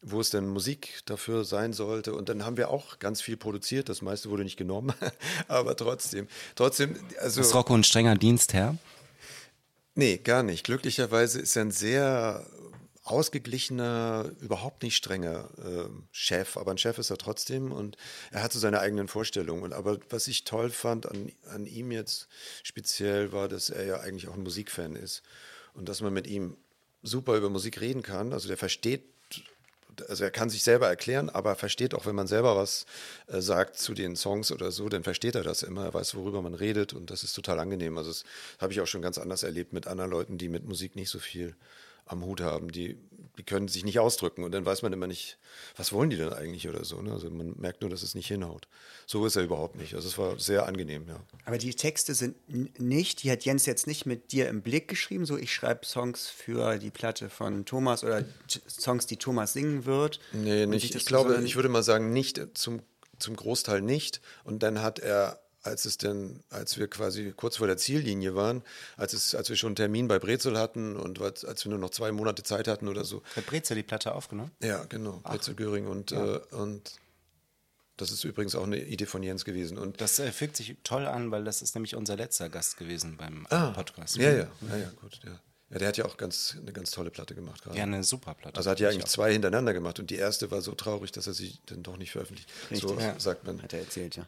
wo 0.02 0.22
es 0.22 0.30
denn 0.30 0.48
Musik 0.48 1.02
dafür 1.06 1.44
sein 1.44 1.74
sollte. 1.74 2.14
Und 2.14 2.30
dann 2.30 2.46
haben 2.46 2.58
wir 2.58 2.70
auch 2.70 3.00
ganz 3.00 3.22
viel 3.22 3.38
produziert. 3.38 3.90
Das 3.90 4.02
meiste 4.02 4.30
wurde 4.30 4.44
nicht 4.44 4.58
genommen, 4.58 4.94
aber 5.48 5.76
trotzdem. 5.76 6.28
Trotzdem, 6.56 6.96
also. 7.20 7.42
Ist 7.42 7.54
Rocco 7.54 7.74
ein 7.74 7.84
strenger 7.84 8.16
Dienstherr? 8.16 8.78
Nee, 9.96 10.18
gar 10.18 10.44
nicht. 10.44 10.64
Glücklicherweise 10.64 11.40
ist 11.40 11.56
er 11.56 11.64
ein 11.64 11.72
sehr 11.72 12.46
ausgeglichener, 13.10 14.32
überhaupt 14.40 14.84
nicht 14.84 14.96
strenger 14.96 15.50
äh, 15.58 15.90
Chef, 16.12 16.58
aber 16.58 16.72
ein 16.72 16.78
Chef 16.78 16.98
ist 16.98 17.10
er 17.10 17.18
trotzdem 17.18 17.72
und 17.72 17.98
er 18.32 18.44
hat 18.44 18.54
so 18.54 18.60
seine 18.60 18.80
eigenen 18.80 19.08
Vorstellungen. 19.08 19.64
Und, 19.64 19.74
aber 19.74 20.00
was 20.10 20.28
ich 20.28 20.44
toll 20.44 20.70
fand 20.70 21.06
an, 21.06 21.32
an 21.50 21.66
ihm 21.66 21.92
jetzt 21.92 22.28
speziell 22.64 23.32
war, 23.32 23.48
dass 23.48 23.70
er 23.70 23.86
ja 23.86 24.00
eigentlich 24.00 24.28
auch 24.28 24.36
ein 24.36 24.44
Musikfan 24.44 24.96
ist 24.96 25.24
und 25.74 25.90
dass 25.90 26.02
man 26.02 26.14
mit 26.14 26.28
ihm 26.28 26.58
super 27.02 27.36
über 27.36 27.50
Musik 27.50 27.82
reden 27.82 28.04
kann. 28.04 28.34
Also 28.34 28.48
der 28.48 28.58
versteht 28.58 29.04
also 30.08 30.24
er 30.24 30.32
kann 30.32 30.50
sich 30.50 30.64
selber 30.64 30.88
erklären, 30.88 31.30
aber 31.30 31.56
versteht 31.56 31.94
auch, 31.94 32.06
wenn 32.06 32.16
man 32.16 32.28
selber 32.28 32.56
was 32.56 32.86
äh, 33.28 33.42
sagt 33.42 33.78
zu 33.78 33.94
den 33.94 34.16
Songs 34.16 34.52
oder 34.52 34.72
so, 34.72 34.88
dann 34.88 35.04
versteht 35.04 35.36
er 35.36 35.44
das 35.44 35.64
immer. 35.64 35.86
Er 35.86 35.94
weiß, 35.94 36.16
worüber 36.16 36.42
man 36.42 36.54
redet 36.54 36.94
und 36.94 37.10
das 37.12 37.24
ist 37.24 37.34
total 37.34 37.60
angenehm. 37.60 37.98
Also 37.98 38.12
das 38.12 38.24
habe 38.60 38.72
ich 38.72 38.82
auch 38.82 38.88
schon 38.88 39.02
ganz 39.02 39.18
anders 39.18 39.44
erlebt 39.44 39.74
mit 39.74 39.88
anderen 39.88 40.12
Leuten, 40.12 40.38
die 40.38 40.48
mit 40.48 40.66
Musik 40.66 40.96
nicht 40.96 41.10
so 41.10 41.20
viel 41.20 41.56
am 42.10 42.26
Hut 42.26 42.42
haben. 42.42 42.72
Die, 42.72 42.98
die 43.38 43.44
können 43.44 43.68
sich 43.68 43.86
nicht 43.86 44.00
ausdrücken 44.00 44.44
und 44.44 44.52
dann 44.52 44.66
weiß 44.66 44.82
man 44.82 44.92
immer 44.92 45.08
nicht, 45.08 45.38
was 45.78 45.94
wollen 45.94 46.10
die 46.10 46.18
denn 46.18 46.34
eigentlich 46.34 46.68
oder 46.68 46.84
so. 46.84 47.02
Ne? 47.02 47.14
Also 47.14 47.30
man 47.30 47.56
merkt 47.58 47.82
nur, 47.82 47.90
dass 47.90 48.04
es 48.04 48.16
nicht 48.16 48.28
hinhaut. 48.28 48.68
So 49.06 49.26
ist 49.26 49.36
er 49.36 49.44
überhaupt 49.44 49.78
nicht. 49.78 49.94
Also 49.94 50.08
es 50.08 50.18
war 50.18 50.38
sehr 50.40 50.66
angenehm, 50.66 51.08
ja. 51.08 51.22
Aber 51.46 51.58
die 51.58 51.74
Texte 51.74 52.14
sind 52.14 52.36
nicht, 52.80 53.24
die 53.24 53.32
hat 53.32 53.46
Jens 53.46 53.66
jetzt 53.66 53.88
nicht 53.88 54.06
mit 54.06 54.32
dir 54.32 54.50
im 54.50 54.62
Blick 54.62 54.88
geschrieben, 54.88 55.26
so 55.26 55.38
ich 55.38 55.54
schreibe 55.54 55.86
Songs 55.86 56.28
für 56.28 56.78
die 56.80 56.92
Platte 56.92 57.30
von 57.30 57.66
Thomas 57.66 58.04
oder 58.04 58.26
Songs, 58.68 59.06
die 59.06 59.18
Thomas 59.18 59.54
singen 59.54 59.86
wird. 59.86 60.20
Nee, 60.34 60.66
nicht. 60.66 60.96
Ich 60.96 61.06
glaube, 61.06 61.42
ich 61.44 61.56
würde 61.56 61.70
mal 61.70 61.84
sagen, 61.84 62.12
nicht 62.12 62.42
zum, 62.56 62.82
zum 63.20 63.36
Großteil 63.36 63.82
nicht. 63.82 64.20
Und 64.44 64.64
dann 64.64 64.82
hat 64.82 65.00
er 65.00 65.40
als 65.64 65.86
es 65.86 65.98
denn, 65.98 66.44
als 66.50 66.78
wir 66.78 66.88
quasi 66.88 67.34
kurz 67.36 67.58
vor 67.58 67.68
der 67.68 67.78
Ziellinie 67.78 68.36
waren, 68.36 68.64
als, 68.98 69.14
es, 69.14 69.36
als 69.36 69.50
wir 69.50 69.56
schon 69.56 69.70
einen 69.70 69.76
Termin 69.76 70.08
bei 70.08 70.20
Brezel 70.20 70.58
hatten 70.58 70.96
und 70.96 71.22
als 71.22 71.66
wir 71.66 71.70
nur 71.70 71.80
noch 71.80 71.90
zwei 71.90 72.12
Monate 72.12 72.44
Zeit 72.44 72.68
hatten 72.68 72.88
oder 72.88 73.04
so. 73.04 73.22
Hat 73.36 73.46
Brezel 73.46 73.76
die 73.76 73.84
Platte 73.84 74.14
aufgenommen? 74.14 74.52
Ja, 74.62 74.84
genau, 74.86 75.20
Ach. 75.24 75.32
Brezel 75.32 75.56
Göring 75.56 75.88
und, 75.88 76.12
ja. 76.12 76.36
äh, 76.36 76.40
und 76.52 76.94
das 77.98 78.12
ist 78.12 78.24
übrigens 78.24 78.56
auch 78.56 78.64
eine 78.64 78.82
Idee 78.82 79.06
von 79.06 79.24
Jens 79.24 79.44
gewesen. 79.44 79.78
Und 79.78 80.00
das 80.00 80.20
äh, 80.20 80.32
fügt 80.32 80.56
sich 80.56 80.78
toll 80.84 81.06
an, 81.06 81.32
weil 81.32 81.44
das 81.44 81.62
ist 81.62 81.76
nämlich 81.76 81.96
unser 81.96 82.16
letzter 82.16 82.50
Gast 82.50 82.78
gewesen 82.78 83.18
beim 83.18 83.46
äh, 83.50 83.56
ah, 83.56 83.72
Podcast. 83.72 84.16
Ja, 84.16 84.32
ja, 84.32 84.48
ja, 84.70 84.78
ja, 84.78 84.90
gut, 85.02 85.20
ja. 85.26 85.40
Ja, 85.72 85.78
der 85.78 85.88
hat 85.90 85.98
ja 85.98 86.06
auch 86.06 86.18
ganz, 86.18 86.58
eine 86.60 86.74
ganz 86.74 86.90
tolle 86.90 87.12
Platte 87.12 87.36
gemacht 87.36 87.62
gerade. 87.62 87.78
Ja, 87.78 87.84
eine 87.84 88.04
super 88.04 88.34
Platte. 88.34 88.58
Also 88.58 88.72
hat 88.72 88.80
ja 88.80 88.90
eigentlich 88.90 89.06
zwei 89.06 89.32
hintereinander 89.32 89.72
gemacht 89.74 90.00
und 90.00 90.10
die 90.10 90.16
erste 90.16 90.50
war 90.50 90.62
so 90.62 90.74
traurig, 90.74 91.12
dass 91.12 91.28
er 91.28 91.34
sie 91.34 91.60
dann 91.68 91.84
doch 91.84 91.98
nicht 91.98 92.12
veröffentlicht. 92.12 92.50
Richtig, 92.72 92.90
so 92.90 93.00
ja. 93.00 93.20
sagt 93.20 93.46
man. 93.46 93.62
Hat 93.62 93.74
er 93.74 93.80
erzählt, 93.80 94.16
ja. 94.16 94.26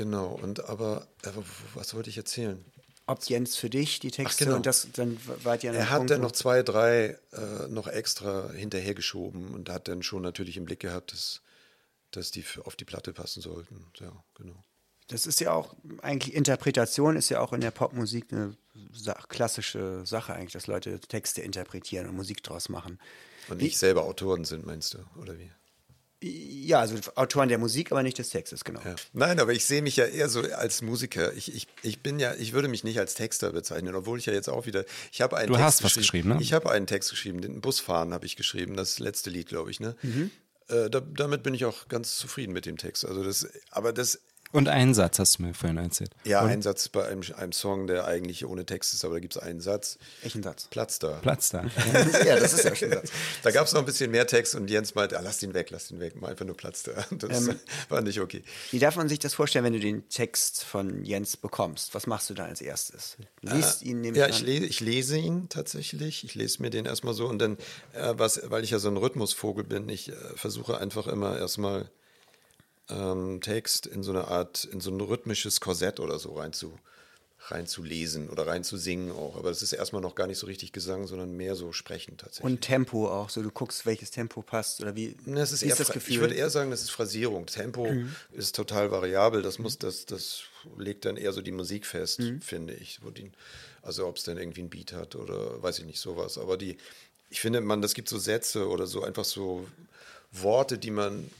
Genau, 0.00 0.28
und 0.28 0.64
aber, 0.64 1.06
aber 1.26 1.44
was 1.74 1.92
wollte 1.92 2.08
ich 2.08 2.16
erzählen? 2.16 2.64
Ob 3.06 3.22
Jens 3.24 3.56
für 3.56 3.68
dich 3.68 4.00
die 4.00 4.10
Texte 4.10 4.44
genau. 4.46 4.56
und 4.56 4.64
das 4.64 4.88
dann 4.94 5.20
wart 5.42 5.62
ihr 5.62 5.74
Er 5.74 5.90
hat 5.90 5.98
Punkt, 5.98 6.10
dann 6.10 6.22
noch 6.22 6.32
zwei, 6.32 6.62
drei 6.62 7.18
äh, 7.34 7.68
noch 7.68 7.86
extra 7.86 8.50
hinterhergeschoben 8.50 9.52
und 9.52 9.68
hat 9.68 9.88
dann 9.88 10.02
schon 10.02 10.22
natürlich 10.22 10.56
im 10.56 10.64
Blick 10.64 10.80
gehabt, 10.80 11.12
dass, 11.12 11.42
dass 12.12 12.30
die 12.30 12.46
auf 12.64 12.76
die 12.76 12.86
Platte 12.86 13.12
passen 13.12 13.42
sollten. 13.42 13.84
Ja, 14.00 14.10
genau. 14.36 14.64
Das 15.08 15.26
ist 15.26 15.38
ja 15.38 15.52
auch 15.52 15.74
eigentlich 16.00 16.34
Interpretation 16.34 17.14
ist 17.14 17.28
ja 17.28 17.40
auch 17.40 17.52
in 17.52 17.60
der 17.60 17.72
Popmusik 17.72 18.32
eine 18.32 18.56
klassische 19.28 20.06
Sache 20.06 20.32
eigentlich, 20.32 20.54
dass 20.54 20.66
Leute 20.66 20.98
Texte 20.98 21.42
interpretieren 21.42 22.08
und 22.08 22.16
Musik 22.16 22.42
draus 22.42 22.70
machen. 22.70 22.98
Und 23.50 23.60
nicht 23.60 23.76
selber 23.76 24.04
Autoren 24.04 24.46
sind, 24.46 24.64
meinst 24.64 24.94
du, 24.94 24.98
oder 25.20 25.38
wie? 25.38 25.50
Ja, 26.22 26.80
also 26.80 26.96
Autoren 27.14 27.48
der 27.48 27.56
Musik, 27.56 27.92
aber 27.92 28.02
nicht 28.02 28.18
des 28.18 28.28
Textes, 28.28 28.62
genau. 28.62 28.80
Ja. 28.84 28.94
Nein, 29.14 29.40
aber 29.40 29.52
ich 29.52 29.64
sehe 29.64 29.80
mich 29.80 29.96
ja 29.96 30.04
eher 30.04 30.28
so 30.28 30.42
als 30.42 30.82
Musiker. 30.82 31.32
Ich, 31.32 31.54
ich, 31.54 31.66
ich 31.82 32.02
bin 32.02 32.20
ja, 32.20 32.34
ich 32.34 32.52
würde 32.52 32.68
mich 32.68 32.84
nicht 32.84 32.98
als 32.98 33.14
Texter 33.14 33.52
bezeichnen, 33.52 33.94
obwohl 33.94 34.18
ich 34.18 34.26
ja 34.26 34.34
jetzt 34.34 34.48
auch 34.48 34.66
wieder. 34.66 34.84
Ich 35.12 35.22
habe 35.22 35.38
einen 35.38 35.48
du 35.48 35.54
Text 35.54 35.64
hast 35.64 35.84
was 35.84 35.94
geschrieben, 35.94 36.28
ne? 36.28 36.38
Ich 36.40 36.52
habe 36.52 36.70
einen 36.70 36.86
Text 36.86 37.08
geschrieben, 37.08 37.40
den 37.40 37.62
Busfahren 37.62 38.12
habe 38.12 38.26
ich 38.26 38.36
geschrieben, 38.36 38.76
das 38.76 38.98
letzte 38.98 39.30
Lied, 39.30 39.48
glaube 39.48 39.70
ich, 39.70 39.80
ne? 39.80 39.96
Mhm. 40.02 40.30
Äh, 40.68 40.90
da, 40.90 41.00
damit 41.00 41.42
bin 41.42 41.54
ich 41.54 41.64
auch 41.64 41.88
ganz 41.88 42.18
zufrieden 42.18 42.52
mit 42.52 42.66
dem 42.66 42.76
Text. 42.76 43.06
Also 43.06 43.24
das, 43.24 43.48
aber 43.70 43.94
das 43.94 44.20
und 44.52 44.68
einen 44.68 44.94
Satz 44.94 45.18
hast 45.18 45.38
du 45.38 45.42
mir 45.42 45.54
vorhin 45.54 45.76
erzählt. 45.78 46.10
Ja, 46.24 46.42
ein 46.42 46.62
Satz 46.62 46.88
bei 46.88 47.06
einem, 47.06 47.22
einem, 47.36 47.52
Song, 47.52 47.86
der 47.86 48.06
eigentlich 48.06 48.44
ohne 48.44 48.66
Text 48.66 48.94
ist, 48.94 49.04
aber 49.04 49.14
da 49.14 49.20
gibt 49.20 49.36
es 49.36 49.42
einen 49.42 49.60
Satz. 49.60 49.98
Welchen 50.22 50.42
Satz? 50.42 50.66
Platz 50.70 50.98
da. 50.98 51.18
Platz 51.22 51.50
da. 51.50 51.64
ja, 52.26 52.38
das 52.38 52.52
ist 52.52 52.64
ja 52.64 52.74
schon 52.74 52.88
ein 52.88 52.94
Satz. 52.94 53.10
Da 53.42 53.50
gab 53.50 53.66
es 53.66 53.72
noch 53.72 53.80
ein 53.80 53.86
bisschen 53.86 54.10
mehr 54.10 54.26
Text 54.26 54.54
und 54.54 54.68
Jens 54.68 54.94
meinte, 54.94 55.18
ah, 55.18 55.22
lass 55.22 55.42
ihn 55.42 55.54
weg, 55.54 55.70
lass 55.70 55.90
ihn 55.90 56.00
weg, 56.00 56.20
mal 56.20 56.28
einfach 56.28 56.44
nur 56.44 56.56
Platz 56.56 56.82
da. 56.82 56.92
Das 57.10 57.46
ähm, 57.46 57.60
war 57.88 58.00
nicht 58.00 58.20
okay. 58.20 58.42
Wie 58.70 58.78
darf 58.78 58.96
man 58.96 59.08
sich 59.08 59.18
das 59.18 59.34
vorstellen, 59.34 59.64
wenn 59.64 59.72
du 59.72 59.80
den 59.80 60.08
Text 60.08 60.64
von 60.64 61.04
Jens 61.04 61.36
bekommst? 61.36 61.94
Was 61.94 62.06
machst 62.06 62.28
du 62.30 62.34
da 62.34 62.44
als 62.44 62.60
erstes? 62.60 63.16
Liest 63.42 63.82
äh, 63.82 63.86
ihn, 63.86 64.00
nämlich 64.00 64.20
Ja, 64.20 64.28
ich, 64.28 64.42
le 64.42 64.52
ich, 64.52 64.80
lese 64.80 65.16
ihn 65.16 65.48
tatsächlich. 65.48 66.24
Ich 66.24 66.34
lese 66.34 66.60
mir 66.62 66.70
den 66.70 66.86
erstmal 66.86 67.14
so 67.14 67.28
und 67.28 67.38
dann, 67.38 67.56
äh, 67.94 68.14
was, 68.16 68.40
weil 68.50 68.64
ich 68.64 68.70
ja 68.70 68.78
so 68.78 68.88
ein 68.88 68.96
Rhythmusvogel 68.96 69.64
bin, 69.64 69.88
ich 69.88 70.08
äh, 70.08 70.14
versuche 70.34 70.78
einfach 70.78 71.06
immer 71.06 71.38
erstmal 71.38 71.88
ähm, 72.90 73.40
Text 73.40 73.86
in 73.86 74.02
so 74.02 74.10
eine 74.10 74.28
Art, 74.28 74.64
in 74.64 74.80
so 74.80 74.90
ein 74.90 75.00
rhythmisches 75.00 75.60
Korsett 75.60 76.00
oder 76.00 76.18
so 76.18 76.34
rein 76.34 76.52
zu, 76.52 76.72
reinzulesen 77.48 78.28
oder 78.28 78.46
reinzusingen 78.46 79.12
auch. 79.12 79.36
Aber 79.36 79.48
das 79.48 79.62
ist 79.62 79.72
erstmal 79.72 80.02
noch 80.02 80.14
gar 80.14 80.26
nicht 80.26 80.38
so 80.38 80.46
richtig 80.46 80.72
Gesang, 80.72 81.06
sondern 81.06 81.36
mehr 81.36 81.56
so 81.56 81.72
Sprechen 81.72 82.16
tatsächlich. 82.16 82.44
Und 82.44 82.60
Tempo 82.60 83.08
auch, 83.08 83.30
so 83.30 83.42
du 83.42 83.50
guckst, 83.50 83.86
welches 83.86 84.10
Tempo 84.10 84.42
passt 84.42 84.80
oder 84.80 84.94
wie, 84.94 85.16
das 85.26 85.52
ist, 85.52 85.62
wie 85.62 85.68
ist 85.68 85.80
das 85.80 85.90
Gefühl? 85.90 86.14
Ich 86.14 86.20
würde 86.20 86.34
eher 86.34 86.50
sagen, 86.50 86.70
das 86.70 86.82
ist 86.82 86.90
Phrasierung. 86.90 87.46
Tempo 87.46 87.90
mhm. 87.90 88.14
ist 88.32 88.54
total 88.54 88.90
variabel. 88.90 89.42
Das 89.42 89.58
muss, 89.58 89.78
das, 89.78 90.06
das 90.06 90.42
legt 90.76 91.04
dann 91.04 91.16
eher 91.16 91.32
so 91.32 91.42
die 91.42 91.52
Musik 91.52 91.86
fest, 91.86 92.20
mhm. 92.20 92.40
finde 92.40 92.74
ich. 92.74 93.00
Die, 93.16 93.30
also 93.82 94.06
ob 94.06 94.16
es 94.16 94.24
dann 94.24 94.36
irgendwie 94.36 94.62
ein 94.62 94.70
Beat 94.70 94.92
hat 94.92 95.16
oder 95.16 95.62
weiß 95.62 95.78
ich 95.78 95.86
nicht, 95.86 96.00
sowas. 96.00 96.38
Aber 96.38 96.56
die, 96.56 96.76
ich 97.30 97.40
finde, 97.40 97.60
man, 97.60 97.80
das 97.80 97.94
gibt 97.94 98.08
so 98.08 98.18
Sätze 98.18 98.68
oder 98.68 98.86
so 98.86 99.02
einfach 99.02 99.24
so 99.24 99.66
Worte, 100.32 100.78
die 100.78 100.90
man 100.90 101.30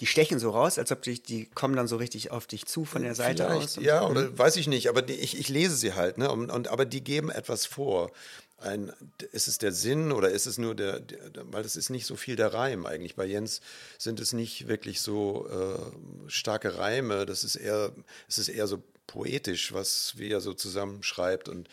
die 0.00 0.06
stechen 0.06 0.38
so 0.38 0.50
raus, 0.50 0.78
als 0.78 0.90
ob 0.92 1.02
die, 1.02 1.22
die 1.22 1.46
kommen 1.46 1.76
dann 1.76 1.86
so 1.86 1.96
richtig 1.96 2.30
auf 2.30 2.46
dich 2.46 2.64
zu 2.64 2.84
von 2.86 3.02
der 3.02 3.14
Seite 3.14 3.44
Vielleicht, 3.44 3.78
aus. 3.78 3.84
Ja, 3.84 4.06
oder 4.06 4.36
weiß 4.36 4.56
ich 4.56 4.66
nicht, 4.66 4.88
aber 4.88 5.02
die, 5.02 5.14
ich, 5.14 5.38
ich 5.38 5.48
lese 5.50 5.76
sie 5.76 5.92
halt, 5.92 6.16
ne? 6.16 6.30
Und, 6.30 6.50
und, 6.50 6.68
aber 6.68 6.86
die 6.86 7.04
geben 7.04 7.30
etwas 7.30 7.66
vor. 7.66 8.10
Ein, 8.58 8.92
ist 9.32 9.48
es 9.48 9.56
der 9.56 9.72
Sinn 9.72 10.12
oder 10.12 10.30
ist 10.30 10.44
es 10.46 10.58
nur 10.58 10.74
der, 10.74 11.00
der, 11.00 11.18
weil 11.50 11.64
es 11.64 11.76
ist 11.76 11.88
nicht 11.88 12.04
so 12.04 12.14
viel 12.14 12.36
der 12.36 12.52
Reim 12.52 12.84
eigentlich. 12.84 13.14
Bei 13.14 13.24
Jens 13.24 13.62
sind 13.96 14.20
es 14.20 14.34
nicht 14.34 14.68
wirklich 14.68 15.00
so 15.00 15.48
äh, 15.48 16.30
starke 16.30 16.76
Reime, 16.76 17.24
das 17.24 17.42
ist 17.42 17.56
eher, 17.56 17.92
es 18.28 18.36
ist 18.36 18.48
eher 18.48 18.66
so 18.66 18.82
poetisch, 19.06 19.72
was 19.72 20.14
wie 20.16 20.30
er 20.30 20.42
so 20.42 20.52
zusammenschreibt 20.52 21.48
und 21.48 21.68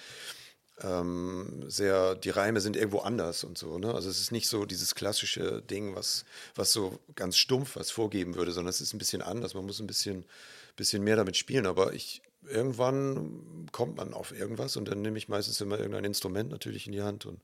ähm, 0.81 1.63
sehr, 1.67 2.15
die 2.15 2.29
Reime 2.29 2.61
sind 2.61 2.75
irgendwo 2.75 2.99
anders 2.99 3.43
und 3.43 3.57
so. 3.57 3.79
Ne? 3.79 3.93
Also 3.93 4.09
es 4.09 4.19
ist 4.19 4.31
nicht 4.31 4.47
so 4.47 4.65
dieses 4.65 4.95
klassische 4.95 5.61
Ding, 5.61 5.95
was, 5.95 6.25
was 6.55 6.71
so 6.71 6.99
ganz 7.15 7.37
stumpf 7.37 7.75
was 7.75 7.91
vorgeben 7.91 8.35
würde, 8.35 8.51
sondern 8.51 8.69
es 8.69 8.81
ist 8.81 8.93
ein 8.93 8.99
bisschen 8.99 9.21
anders. 9.21 9.53
Man 9.53 9.65
muss 9.65 9.79
ein 9.79 9.87
bisschen, 9.87 10.25
bisschen 10.75 11.03
mehr 11.03 11.15
damit 11.15 11.37
spielen. 11.37 11.65
Aber 11.65 11.93
ich, 11.93 12.21
irgendwann 12.47 13.67
kommt 13.71 13.97
man 13.97 14.13
auf 14.13 14.31
irgendwas 14.31 14.77
und 14.77 14.87
dann 14.87 15.01
nehme 15.01 15.17
ich 15.17 15.29
meistens 15.29 15.59
immer 15.61 15.77
irgendein 15.79 16.05
Instrument 16.05 16.51
natürlich 16.51 16.85
in 16.85 16.93
die 16.93 17.01
Hand 17.01 17.25
und 17.25 17.41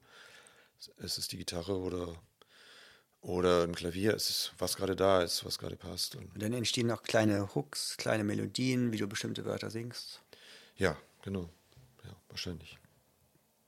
es 0.97 1.17
ist 1.17 1.31
die 1.31 1.37
Gitarre 1.37 1.77
oder 1.77 2.15
oder 3.23 3.63
ein 3.63 3.73
Klavier, 3.73 4.13
es 4.13 4.29
ist, 4.29 4.53
was 4.57 4.75
gerade 4.75 4.97
da 4.97 5.21
ist, 5.21 5.45
was 5.45 5.57
gerade 5.57 5.77
passt. 5.77 6.15
Und, 6.15 6.33
und 6.33 6.43
dann 6.43 6.51
entstehen 6.51 6.87
noch 6.87 7.03
kleine 7.03 7.55
Hooks, 7.55 7.95
kleine 7.95 8.25
Melodien, 8.25 8.91
wie 8.91 8.97
du 8.97 9.07
bestimmte 9.07 9.45
Wörter 9.45 9.69
singst. 9.69 10.21
Ja, 10.75 10.97
genau. 11.21 11.49
Ja, 12.03 12.11
wahrscheinlich. 12.27 12.77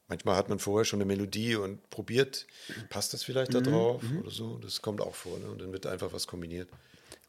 Manchmal 0.07 0.35
hat 0.35 0.49
man 0.49 0.59
vorher 0.59 0.85
schon 0.85 0.97
eine 0.97 1.05
Melodie 1.05 1.55
und 1.55 1.89
probiert, 1.89 2.45
passt 2.89 3.13
das 3.13 3.23
vielleicht 3.23 3.53
da 3.53 3.59
mhm, 3.59 3.63
drauf 3.63 4.03
mhm. 4.03 4.19
oder 4.19 4.31
so. 4.31 4.57
Das 4.59 4.81
kommt 4.81 5.01
auch 5.01 5.15
vor. 5.15 5.39
Ne? 5.39 5.47
Und 5.47 5.61
dann 5.61 5.71
wird 5.71 5.87
einfach 5.87 6.13
was 6.13 6.27
kombiniert. 6.27 6.69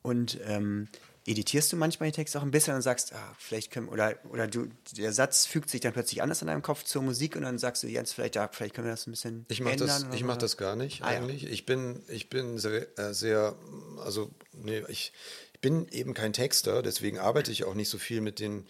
Und 0.03 0.39
ähm, 0.45 0.89
editierst 1.27 1.73
du 1.73 1.77
manchmal 1.77 2.11
den 2.11 2.15
Text 2.15 2.37
auch 2.37 2.43
ein 2.43 2.51
bisschen 2.51 2.75
und 2.75 2.83
sagst, 2.83 3.13
ah, 3.13 3.35
vielleicht 3.39 3.71
können 3.71 3.89
oder 3.89 4.15
oder 4.31 4.47
du 4.47 4.69
der 4.97 5.13
Satz 5.13 5.47
fügt 5.47 5.69
sich 5.71 5.81
dann 5.81 5.93
plötzlich 5.93 6.23
anders 6.23 6.41
in 6.41 6.49
deinem 6.49 6.63
Kopf 6.63 6.85
zur 6.85 7.03
Musik 7.03 7.37
und 7.37 7.43
dann 7.43 7.59
sagst 7.59 7.83
du 7.83 7.89
Jens 7.89 8.13
vielleicht 8.13 8.37
ja, 8.37 8.49
vielleicht 8.53 8.75
können 8.75 8.87
wir 8.87 8.93
das 8.93 9.07
ein 9.07 9.11
bisschen 9.11 9.47
ich 9.49 9.61
mach 9.61 9.73
ändern 9.73 9.89
das 9.89 10.07
ich 10.15 10.25
mache 10.25 10.39
das 10.39 10.57
gar 10.57 10.77
nicht 10.77 11.03
ah, 11.03 11.07
eigentlich 11.07 11.43
ja. 11.43 11.51
ich 11.51 11.67
bin 11.67 12.03
ich 12.09 12.31
bin 12.31 12.59
sehr, 12.59 12.87
äh, 12.99 13.13
sehr 13.13 13.57
also 14.05 14.31
nee, 14.53 14.83
ich, 14.89 15.13
ich 15.53 15.61
bin 15.61 15.89
eben 15.89 16.15
kein 16.15 16.33
Texter 16.33 16.83
deswegen 16.83 17.19
arbeite 17.19 17.51
ich 17.51 17.65
auch 17.65 17.75
nicht 17.75 17.89
so 17.89 17.99
viel 17.99 18.21
mit 18.21 18.39
den 18.39 18.67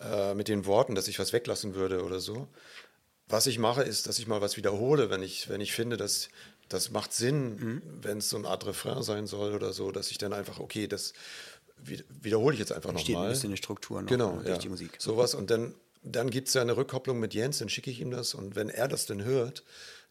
äh, 0.00 0.34
mit 0.34 0.48
den 0.48 0.66
Worten 0.66 0.94
dass 0.94 1.08
ich 1.08 1.18
was 1.18 1.32
weglassen 1.32 1.74
würde 1.74 2.04
oder 2.04 2.20
so 2.20 2.46
was 3.28 3.46
ich 3.46 3.58
mache, 3.58 3.82
ist, 3.82 4.06
dass 4.06 4.18
ich 4.18 4.26
mal 4.26 4.40
was 4.40 4.56
wiederhole, 4.56 5.10
wenn 5.10 5.22
ich, 5.22 5.48
wenn 5.48 5.60
ich 5.60 5.72
finde, 5.72 5.96
dass 5.96 6.28
das 6.68 6.90
macht 6.90 7.12
Sinn, 7.12 7.56
mhm. 7.56 7.82
wenn 8.02 8.18
es 8.18 8.28
so 8.28 8.36
eine 8.36 8.48
Art 8.48 8.66
Refrain 8.66 9.02
sein 9.02 9.26
soll 9.26 9.54
oder 9.54 9.72
so, 9.72 9.92
dass 9.92 10.10
ich 10.10 10.18
dann 10.18 10.32
einfach, 10.32 10.58
okay, 10.58 10.86
das 10.86 11.12
wiederhole 11.78 12.54
ich 12.54 12.60
jetzt 12.60 12.72
einfach 12.72 12.90
nochmal. 12.90 13.04
Steht 13.04 13.16
ein 13.16 13.28
bisschen 13.28 13.50
eine 13.50 13.56
Struktur 13.56 14.02
noch 14.02 14.08
genau, 14.08 14.36
durch 14.36 14.48
ja. 14.48 14.58
die 14.58 14.68
Musik. 14.68 14.96
Sowas 14.98 15.34
und 15.34 15.50
dann, 15.50 15.74
dann 16.02 16.30
gibt 16.30 16.48
es 16.48 16.54
ja 16.54 16.62
eine 16.62 16.76
Rückkopplung 16.76 17.20
mit 17.20 17.34
Jens, 17.34 17.58
dann 17.58 17.68
schicke 17.68 17.90
ich 17.90 18.00
ihm 18.00 18.10
das 18.10 18.34
und 18.34 18.56
wenn 18.56 18.68
er 18.68 18.88
das 18.88 19.06
dann 19.06 19.22
hört, 19.22 19.64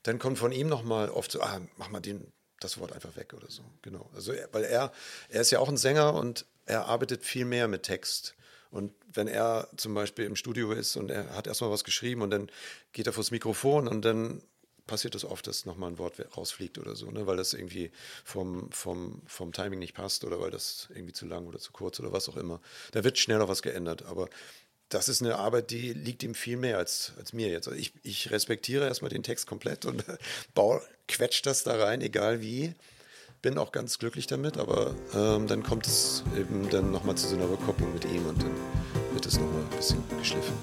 dann 0.04 0.20
kommt 0.20 0.38
von 0.38 0.52
ihm 0.52 0.68
nochmal 0.68 1.10
oft 1.10 1.32
so, 1.32 1.42
ah, 1.42 1.60
mach 1.78 1.90
mal 1.90 2.00
den, 2.00 2.32
das 2.60 2.78
Wort 2.80 2.94
einfach 2.94 3.16
weg 3.16 3.34
oder 3.34 3.50
so. 3.50 3.64
Genau. 3.82 4.10
Also, 4.14 4.34
weil 4.52 4.64
er, 4.64 4.92
er 5.30 5.42
ist 5.42 5.52
ja 5.52 5.60
auch 5.60 5.70
ein 5.70 5.78
Sänger 5.78 6.14
und 6.14 6.46
er 6.66 6.86
arbeitet 6.86 7.24
viel 7.24 7.46
mehr 7.46 7.68
mit 7.68 7.84
Text. 7.84 8.36
Und 8.76 8.92
wenn 9.14 9.28
er 9.28 9.70
zum 9.78 9.94
Beispiel 9.94 10.26
im 10.26 10.36
Studio 10.36 10.72
ist 10.72 10.98
und 10.98 11.10
er 11.10 11.34
hat 11.36 11.48
erstmal 11.48 11.72
was 11.72 11.86
geschrieben 11.86 12.22
und 12.22 12.30
dann 12.30 12.52
geht 12.92 13.08
er 13.08 13.14
vors 13.14 13.32
Mikrofon 13.32 13.88
und 13.88 14.04
dann 14.04 14.42
passiert 14.86 15.16
das 15.16 15.24
oft, 15.24 15.48
dass 15.48 15.66
nochmal 15.66 15.92
ein 15.92 15.98
Wort 15.98 16.22
rausfliegt 16.36 16.78
oder 16.78 16.96
so, 16.96 17.10
ne? 17.10 17.26
weil 17.26 17.38
das 17.38 17.54
irgendwie 17.54 17.92
vom, 18.24 18.70
vom, 18.72 19.22
vom 19.26 19.54
Timing 19.54 19.80
nicht 19.80 19.96
passt 19.96 20.26
oder 20.26 20.40
weil 20.42 20.52
das 20.52 20.90
irgendwie 20.94 21.14
zu 21.14 21.26
lang 21.26 21.48
oder 21.48 21.58
zu 21.58 21.72
kurz 21.72 22.00
oder 22.00 22.12
was 22.12 22.28
auch 22.28 22.38
immer. 22.38 22.62
Da 22.92 23.04
wird 23.04 23.18
schnell 23.18 23.40
noch 23.40 23.48
was 23.48 23.62
geändert. 23.62 24.04
Aber 24.04 24.30
das 24.90 25.10
ist 25.10 25.22
eine 25.22 25.38
Arbeit, 25.38 25.72
die 25.72 25.94
liegt 25.94 26.22
ihm 26.24 26.36
viel 26.36 26.58
mehr 26.58 26.78
als, 26.78 27.14
als 27.18 27.34
mir 27.34 27.48
jetzt. 27.48 27.68
Also 27.68 27.80
ich, 27.80 27.94
ich 28.04 28.30
respektiere 28.30 28.86
erstmal 28.86 29.10
den 29.10 29.24
Text 29.24 29.48
komplett 29.48 29.86
und 29.86 30.04
baue, 30.54 30.82
quetscht 31.08 31.46
das 31.46 31.64
da 31.64 31.82
rein, 31.82 32.02
egal 32.02 32.42
wie. 32.42 32.76
Bin 33.46 33.60
auch 33.60 33.72
ganz 33.72 34.00
glücklich 34.00 34.26
damit, 34.26 34.58
aber 34.58 34.96
ähm, 35.14 35.46
dann 35.46 35.62
kommt 35.62 35.86
es 35.86 36.24
eben 36.36 36.68
dann 36.72 36.90
nochmal 36.90 37.14
zu 37.14 37.28
so 37.28 37.36
einer 37.36 37.48
Rückkopplung 37.48 37.94
mit 37.94 38.04
ihm 38.06 38.26
und 38.26 38.42
dann 38.42 38.50
wird 39.14 39.24
es 39.24 39.40
nochmal 39.40 39.62
ein 39.62 39.78
bisschen 39.78 40.04
geschliffen. 40.18 40.56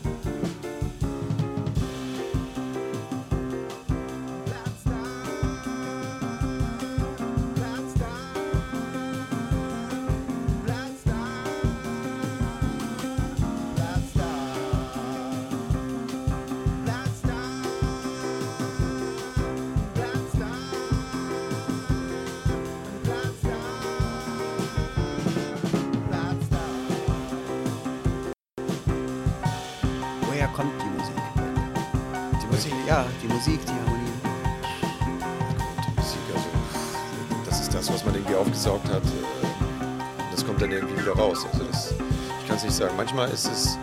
Manchmal 43.14 43.35
ist 43.35 43.46
es, 43.46 43.79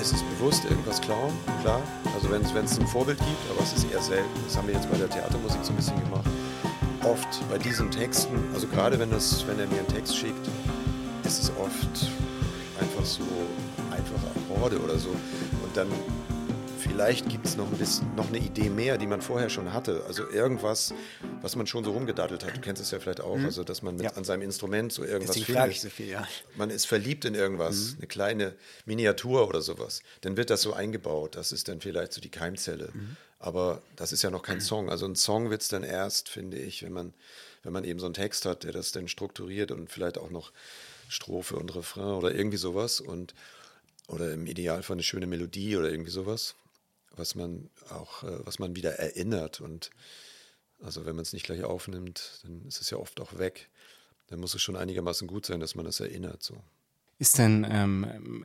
ist 0.00 0.14
es 0.14 0.22
bewusst 0.22 0.64
irgendwas 0.64 1.00
klauen, 1.00 1.32
klar. 1.60 1.82
Also 2.14 2.30
wenn 2.30 2.42
es 2.64 2.78
ein 2.78 2.86
Vorbild 2.86 3.18
gibt, 3.18 3.50
aber 3.50 3.62
es 3.62 3.74
ist 3.74 3.90
eher 3.90 4.00
selten. 4.00 4.28
Das 4.46 4.56
haben 4.56 4.66
wir 4.66 4.74
jetzt 4.74 4.90
bei 4.90 4.96
der 4.96 5.10
Theatermusik 5.10 5.60
so 5.62 5.72
ein 5.72 5.76
bisschen 5.76 6.02
gemacht. 6.04 6.26
Oft 7.02 7.28
bei 7.50 7.58
diesen 7.58 7.90
Texten, 7.90 8.38
also 8.54 8.66
gerade 8.66 8.98
wenn, 8.98 9.10
das, 9.10 9.46
wenn 9.46 9.58
er 9.58 9.66
mir 9.66 9.78
einen 9.78 9.88
Text 9.88 10.16
schickt, 10.16 10.48
ist 11.24 11.42
es 11.42 11.52
oft 11.60 12.10
einfach 12.80 13.04
so 13.04 13.22
einfache 13.90 14.26
Akkorde 14.36 14.80
oder 14.80 14.98
so. 14.98 15.10
Und 15.10 15.76
dann 15.76 15.88
vielleicht 16.98 17.28
gibt 17.28 17.46
es 17.46 17.56
noch, 17.56 17.70
ein 17.70 18.16
noch 18.16 18.26
eine 18.26 18.38
Idee 18.38 18.70
mehr, 18.70 18.98
die 18.98 19.06
man 19.06 19.22
vorher 19.22 19.50
schon 19.50 19.72
hatte. 19.72 20.02
Also 20.08 20.28
irgendwas, 20.28 20.92
was 21.42 21.54
man 21.54 21.68
schon 21.68 21.84
so 21.84 21.92
rumgedattelt 21.92 22.44
hat. 22.44 22.56
Du 22.56 22.60
kennst 22.60 22.82
es 22.82 22.90
ja 22.90 22.98
vielleicht 22.98 23.20
auch, 23.20 23.36
mhm. 23.36 23.44
also 23.44 23.62
dass 23.62 23.82
man 23.82 23.94
mit, 23.94 24.02
ja. 24.02 24.14
an 24.14 24.24
seinem 24.24 24.42
Instrument 24.42 24.92
so 24.92 25.04
irgendwas 25.04 25.36
Deswegen 25.36 25.58
findet. 25.58 25.70
Ich 25.70 25.80
so 25.80 25.90
viel, 25.90 26.08
ja. 26.08 26.26
Man 26.56 26.70
ist 26.70 26.88
verliebt 26.88 27.24
in 27.24 27.36
irgendwas, 27.36 27.92
mhm. 27.92 27.98
eine 27.98 28.06
kleine 28.08 28.54
Miniatur 28.84 29.46
oder 29.46 29.62
sowas. 29.62 30.02
Dann 30.22 30.36
wird 30.36 30.50
das 30.50 30.60
so 30.60 30.72
eingebaut. 30.72 31.36
Das 31.36 31.52
ist 31.52 31.68
dann 31.68 31.80
vielleicht 31.80 32.12
so 32.12 32.20
die 32.20 32.30
Keimzelle. 32.30 32.90
Mhm. 32.92 33.16
Aber 33.38 33.80
das 33.94 34.10
ist 34.10 34.22
ja 34.22 34.30
noch 34.30 34.42
kein 34.42 34.60
Song. 34.60 34.90
Also 34.90 35.06
ein 35.06 35.14
Song 35.14 35.50
wird 35.50 35.62
es 35.62 35.68
dann 35.68 35.84
erst, 35.84 36.28
finde 36.28 36.58
ich, 36.58 36.82
wenn 36.82 36.92
man, 36.92 37.14
wenn 37.62 37.72
man 37.72 37.84
eben 37.84 38.00
so 38.00 38.06
einen 38.06 38.14
Text 38.14 38.44
hat, 38.44 38.64
der 38.64 38.72
das 38.72 38.90
dann 38.90 39.06
strukturiert 39.06 39.70
und 39.70 39.88
vielleicht 39.88 40.18
auch 40.18 40.30
noch 40.30 40.50
Strophe 41.08 41.54
und 41.54 41.72
Refrain 41.76 42.16
oder 42.16 42.34
irgendwie 42.34 42.58
sowas 42.58 43.00
und 43.00 43.34
oder 44.08 44.32
im 44.32 44.46
Idealfall 44.46 44.96
eine 44.96 45.04
schöne 45.04 45.28
Melodie 45.28 45.76
oder 45.76 45.90
irgendwie 45.92 46.10
sowas 46.10 46.56
was 47.18 47.34
man 47.34 47.70
auch, 47.90 48.22
äh, 48.22 48.46
was 48.46 48.58
man 48.58 48.76
wieder 48.76 48.98
erinnert. 48.98 49.60
Und 49.60 49.90
also 50.82 51.06
wenn 51.06 51.16
man 51.16 51.22
es 51.22 51.32
nicht 51.32 51.46
gleich 51.46 51.64
aufnimmt, 51.64 52.40
dann 52.42 52.64
ist 52.66 52.80
es 52.80 52.90
ja 52.90 52.98
oft 52.98 53.20
auch 53.20 53.38
weg. 53.38 53.68
Dann 54.28 54.40
muss 54.40 54.54
es 54.54 54.62
schon 54.62 54.76
einigermaßen 54.76 55.26
gut 55.26 55.46
sein, 55.46 55.60
dass 55.60 55.74
man 55.74 55.84
das 55.84 56.00
erinnert. 56.00 56.42
So. 56.42 56.56
Ist 57.18 57.38
denn, 57.38 57.66
ähm, 57.68 58.44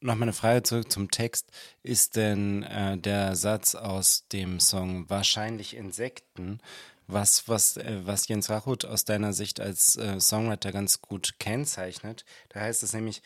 nochmal 0.00 0.22
eine 0.22 0.32
Frage 0.32 0.62
zurück 0.62 0.90
zum 0.90 1.10
Text, 1.10 1.50
ist 1.82 2.16
denn 2.16 2.62
äh, 2.62 2.96
der 2.96 3.36
Satz 3.36 3.74
aus 3.74 4.24
dem 4.32 4.58
Song 4.58 5.08
Wahrscheinlich 5.10 5.76
Insekten, 5.76 6.60
was, 7.06 7.46
was, 7.46 7.76
äh, 7.76 8.00
was 8.04 8.26
Jens 8.28 8.48
Rachut 8.48 8.86
aus 8.86 9.04
deiner 9.04 9.34
Sicht 9.34 9.60
als 9.60 9.96
äh, 9.96 10.18
Songwriter 10.18 10.72
ganz 10.72 11.02
gut 11.02 11.34
kennzeichnet? 11.38 12.24
Da 12.48 12.60
heißt 12.60 12.82
es 12.82 12.94
nämlich, 12.94 13.20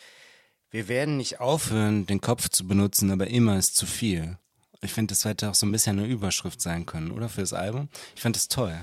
wir 0.71 0.89
werden 0.89 1.15
nicht 1.15 1.39
aufhören, 1.39 2.05
den 2.05 2.19
Kopf 2.19 2.49
zu 2.49 2.67
benutzen, 2.67 3.11
aber 3.11 3.27
immer 3.27 3.57
ist 3.57 3.77
zu 3.77 3.85
viel. 3.85 4.37
Ich 4.81 4.93
finde, 4.93 5.13
das 5.13 5.25
hätte 5.25 5.49
auch 5.49 5.55
so 5.55 5.65
ein 5.65 5.71
bisschen 5.71 5.99
eine 5.99 6.07
Überschrift 6.07 6.61
sein 6.61 6.85
können, 6.85 7.11
oder? 7.11 7.29
Für 7.29 7.41
das 7.41 7.53
Album. 7.53 7.89
Ich 8.15 8.21
fand 8.21 8.35
das 8.35 8.47
toll. 8.47 8.79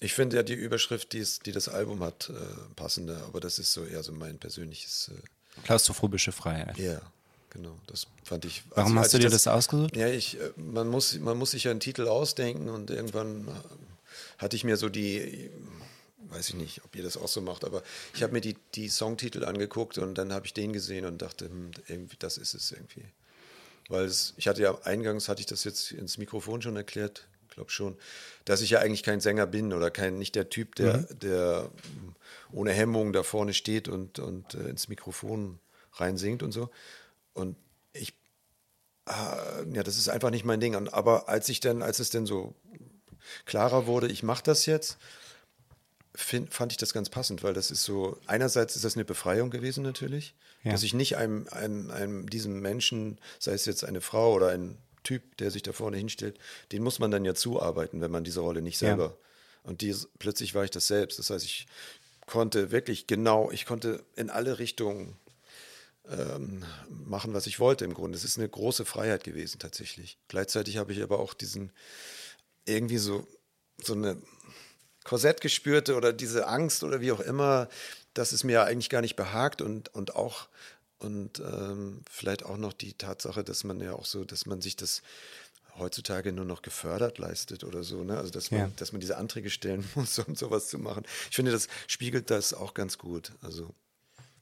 Ich 0.00 0.12
finde 0.12 0.36
ja 0.36 0.42
die 0.42 0.54
Überschrift, 0.54 1.12
die, 1.12 1.26
die 1.44 1.52
das 1.52 1.68
Album 1.68 2.00
hat, 2.00 2.30
äh, 2.30 2.34
passender, 2.76 3.24
aber 3.24 3.40
das 3.40 3.58
ist 3.58 3.72
so 3.72 3.84
eher 3.84 4.02
so 4.02 4.12
mein 4.12 4.38
persönliches. 4.38 5.10
Äh, 5.12 5.62
Klaustrophobische 5.64 6.30
Freiheit. 6.30 6.78
Ja, 6.78 7.00
genau. 7.50 7.76
Das 7.86 8.06
fand 8.22 8.44
ich. 8.44 8.62
Warum 8.70 8.92
also, 8.92 9.00
hast 9.00 9.14
du 9.14 9.18
dir 9.18 9.30
das, 9.30 9.44
das, 9.44 9.52
ausgesucht? 9.52 9.96
Ja, 9.96 10.08
ich, 10.08 10.38
äh, 10.38 10.50
man, 10.56 10.88
muss, 10.88 11.18
man 11.18 11.36
muss 11.36 11.52
sich 11.52 11.64
ja 11.64 11.70
einen 11.70 11.80
Titel 11.80 12.06
ausdenken 12.06 12.68
und 12.68 12.90
irgendwann 12.90 13.48
hatte 14.36 14.56
ich 14.56 14.62
mir 14.62 14.76
so 14.76 14.88
die 14.88 15.50
weiß 16.30 16.50
ich 16.50 16.54
nicht, 16.56 16.84
ob 16.84 16.94
ihr 16.94 17.02
das 17.02 17.16
auch 17.16 17.28
so 17.28 17.40
macht, 17.40 17.64
aber 17.64 17.82
ich 18.14 18.22
habe 18.22 18.32
mir 18.32 18.40
die, 18.40 18.56
die 18.74 18.88
Songtitel 18.88 19.44
angeguckt 19.44 19.98
und 19.98 20.16
dann 20.16 20.32
habe 20.32 20.46
ich 20.46 20.54
den 20.54 20.72
gesehen 20.72 21.04
und 21.06 21.22
dachte, 21.22 21.46
hm, 21.46 21.70
irgendwie, 21.86 22.16
das 22.18 22.36
ist 22.36 22.54
es 22.54 22.72
irgendwie. 22.72 23.04
Weil 23.88 24.04
es, 24.04 24.34
ich 24.36 24.48
hatte 24.48 24.62
ja 24.62 24.78
eingangs, 24.82 25.28
hatte 25.28 25.40
ich 25.40 25.46
das 25.46 25.64
jetzt 25.64 25.92
ins 25.92 26.18
Mikrofon 26.18 26.60
schon 26.62 26.76
erklärt, 26.76 27.26
glaube 27.58 27.72
schon, 27.72 27.98
dass 28.44 28.60
ich 28.60 28.70
ja 28.70 28.78
eigentlich 28.78 29.02
kein 29.02 29.20
Sänger 29.20 29.46
bin 29.46 29.72
oder 29.72 29.90
kein, 29.90 30.16
nicht 30.16 30.36
der 30.36 30.48
Typ, 30.48 30.76
der, 30.76 30.98
mhm. 30.98 31.18
der 31.18 31.70
ohne 32.52 32.72
Hemmung 32.72 33.12
da 33.12 33.24
vorne 33.24 33.52
steht 33.52 33.88
und, 33.88 34.20
und 34.20 34.54
äh, 34.54 34.68
ins 34.68 34.88
Mikrofon 34.88 35.58
reinsingt 35.94 36.44
und 36.44 36.52
so. 36.52 36.70
Und 37.34 37.56
ich, 37.92 38.14
äh, 39.06 39.74
ja, 39.74 39.82
das 39.82 39.96
ist 39.98 40.08
einfach 40.08 40.30
nicht 40.30 40.44
mein 40.44 40.60
Ding. 40.60 40.76
Und, 40.76 40.94
aber 40.94 41.28
als 41.28 41.48
ich 41.48 41.58
dann, 41.58 41.82
als 41.82 41.98
es 41.98 42.10
dann 42.10 42.26
so 42.26 42.54
klarer 43.44 43.86
wurde, 43.86 44.06
ich 44.06 44.22
mache 44.22 44.44
das 44.44 44.66
jetzt, 44.66 44.96
find, 46.14 46.54
fand 46.54 46.72
ich 46.72 46.78
das 46.78 46.92
ganz 46.92 47.10
passend, 47.10 47.42
weil 47.42 47.54
das 47.54 47.72
ist 47.72 47.82
so, 47.82 48.18
einerseits 48.26 48.76
ist 48.76 48.84
das 48.84 48.94
eine 48.94 49.04
Befreiung 49.04 49.50
gewesen 49.50 49.82
natürlich, 49.82 50.34
ja. 50.68 50.72
dass 50.72 50.82
ich 50.82 50.94
nicht 50.94 51.16
einem, 51.16 51.46
einem, 51.50 51.90
einem, 51.90 52.30
diesem 52.30 52.60
Menschen, 52.60 53.18
sei 53.38 53.52
es 53.52 53.66
jetzt 53.66 53.84
eine 53.84 54.00
Frau 54.00 54.34
oder 54.34 54.48
ein 54.48 54.78
Typ, 55.02 55.36
der 55.38 55.50
sich 55.50 55.62
da 55.62 55.72
vorne 55.72 55.96
hinstellt, 55.96 56.38
den 56.72 56.82
muss 56.82 56.98
man 56.98 57.10
dann 57.10 57.24
ja 57.24 57.34
zuarbeiten, 57.34 58.00
wenn 58.00 58.10
man 58.10 58.24
diese 58.24 58.40
Rolle 58.40 58.62
nicht 58.62 58.78
selber. 58.78 59.04
Ja. 59.04 59.16
Und 59.64 59.80
die, 59.80 59.94
plötzlich 60.18 60.54
war 60.54 60.64
ich 60.64 60.70
das 60.70 60.86
selbst. 60.86 61.18
Das 61.18 61.30
heißt, 61.30 61.44
ich 61.44 61.66
konnte 62.26 62.70
wirklich 62.70 63.06
genau, 63.06 63.50
ich 63.50 63.66
konnte 63.66 64.04
in 64.16 64.30
alle 64.30 64.58
Richtungen 64.58 65.16
ähm, 66.10 66.64
machen, 66.88 67.34
was 67.34 67.46
ich 67.46 67.60
wollte 67.60 67.84
im 67.84 67.94
Grunde. 67.94 68.16
Es 68.16 68.24
ist 68.24 68.38
eine 68.38 68.48
große 68.48 68.84
Freiheit 68.84 69.24
gewesen 69.24 69.58
tatsächlich. 69.58 70.18
Gleichzeitig 70.28 70.76
habe 70.76 70.92
ich 70.92 71.02
aber 71.02 71.18
auch 71.18 71.34
diesen 71.34 71.72
irgendwie 72.66 72.98
so, 72.98 73.26
so 73.82 73.94
eine 73.94 74.20
Korsett 75.04 75.40
gespürte 75.40 75.96
oder 75.96 76.12
diese 76.12 76.46
Angst 76.46 76.84
oder 76.84 77.00
wie 77.00 77.12
auch 77.12 77.20
immer, 77.20 77.68
dass 78.18 78.32
es 78.32 78.42
mir 78.42 78.64
eigentlich 78.64 78.90
gar 78.90 79.00
nicht 79.00 79.14
behagt 79.16 79.62
und, 79.62 79.94
und 79.94 80.16
auch 80.16 80.48
und 80.98 81.38
ähm, 81.38 82.02
vielleicht 82.10 82.44
auch 82.44 82.56
noch 82.56 82.72
die 82.72 82.94
Tatsache, 82.94 83.44
dass 83.44 83.62
man 83.62 83.80
ja 83.80 83.92
auch 83.92 84.04
so, 84.04 84.24
dass 84.24 84.46
man 84.46 84.60
sich 84.60 84.74
das 84.74 85.02
heutzutage 85.78 86.32
nur 86.32 86.44
noch 86.44 86.62
gefördert 86.62 87.18
leistet 87.18 87.62
oder 87.62 87.84
so, 87.84 88.02
ne? 88.02 88.18
Also 88.18 88.32
dass 88.32 88.50
man, 88.50 88.60
ja. 88.60 88.70
dass 88.74 88.90
man 88.90 89.00
diese 89.00 89.16
Anträge 89.16 89.48
stellen 89.48 89.88
muss, 89.94 90.18
um 90.18 90.34
sowas 90.34 90.68
zu 90.68 90.78
machen. 90.78 91.04
Ich 91.30 91.36
finde, 91.36 91.52
das 91.52 91.68
spiegelt 91.86 92.30
das 92.30 92.52
auch 92.52 92.74
ganz 92.74 92.98
gut. 92.98 93.30
Also 93.40 93.72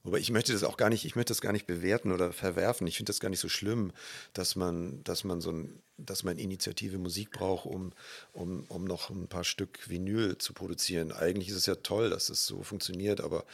aber 0.06 0.18
ich 0.18 0.30
möchte 0.30 0.52
das 0.52 0.62
auch 0.62 0.76
gar 0.76 0.88
nicht, 0.88 1.04
ich 1.04 1.16
möchte 1.16 1.32
das 1.32 1.40
gar 1.40 1.52
nicht 1.52 1.66
bewerten 1.66 2.12
oder 2.12 2.32
verwerfen. 2.32 2.86
Ich 2.86 2.96
finde 2.96 3.10
das 3.10 3.20
gar 3.20 3.28
nicht 3.28 3.40
so 3.40 3.48
schlimm, 3.48 3.92
dass 4.32 4.56
man, 4.56 5.02
dass 5.04 5.24
man 5.24 5.40
so 5.40 5.50
ein, 5.50 5.82
dass 5.98 6.22
man 6.22 6.38
Initiative 6.38 6.98
Musik 6.98 7.30
braucht, 7.30 7.66
um, 7.66 7.92
um, 8.32 8.64
um 8.68 8.84
noch 8.84 9.10
ein 9.10 9.28
paar 9.28 9.44
Stück 9.44 9.88
Vinyl 9.88 10.38
zu 10.38 10.52
produzieren. 10.52 11.12
Eigentlich 11.12 11.48
ist 11.48 11.56
es 11.56 11.66
ja 11.66 11.74
toll, 11.76 12.10
dass 12.10 12.28
es 12.28 12.46
so 12.46 12.62
funktioniert, 12.62 13.20
aber 13.20 13.44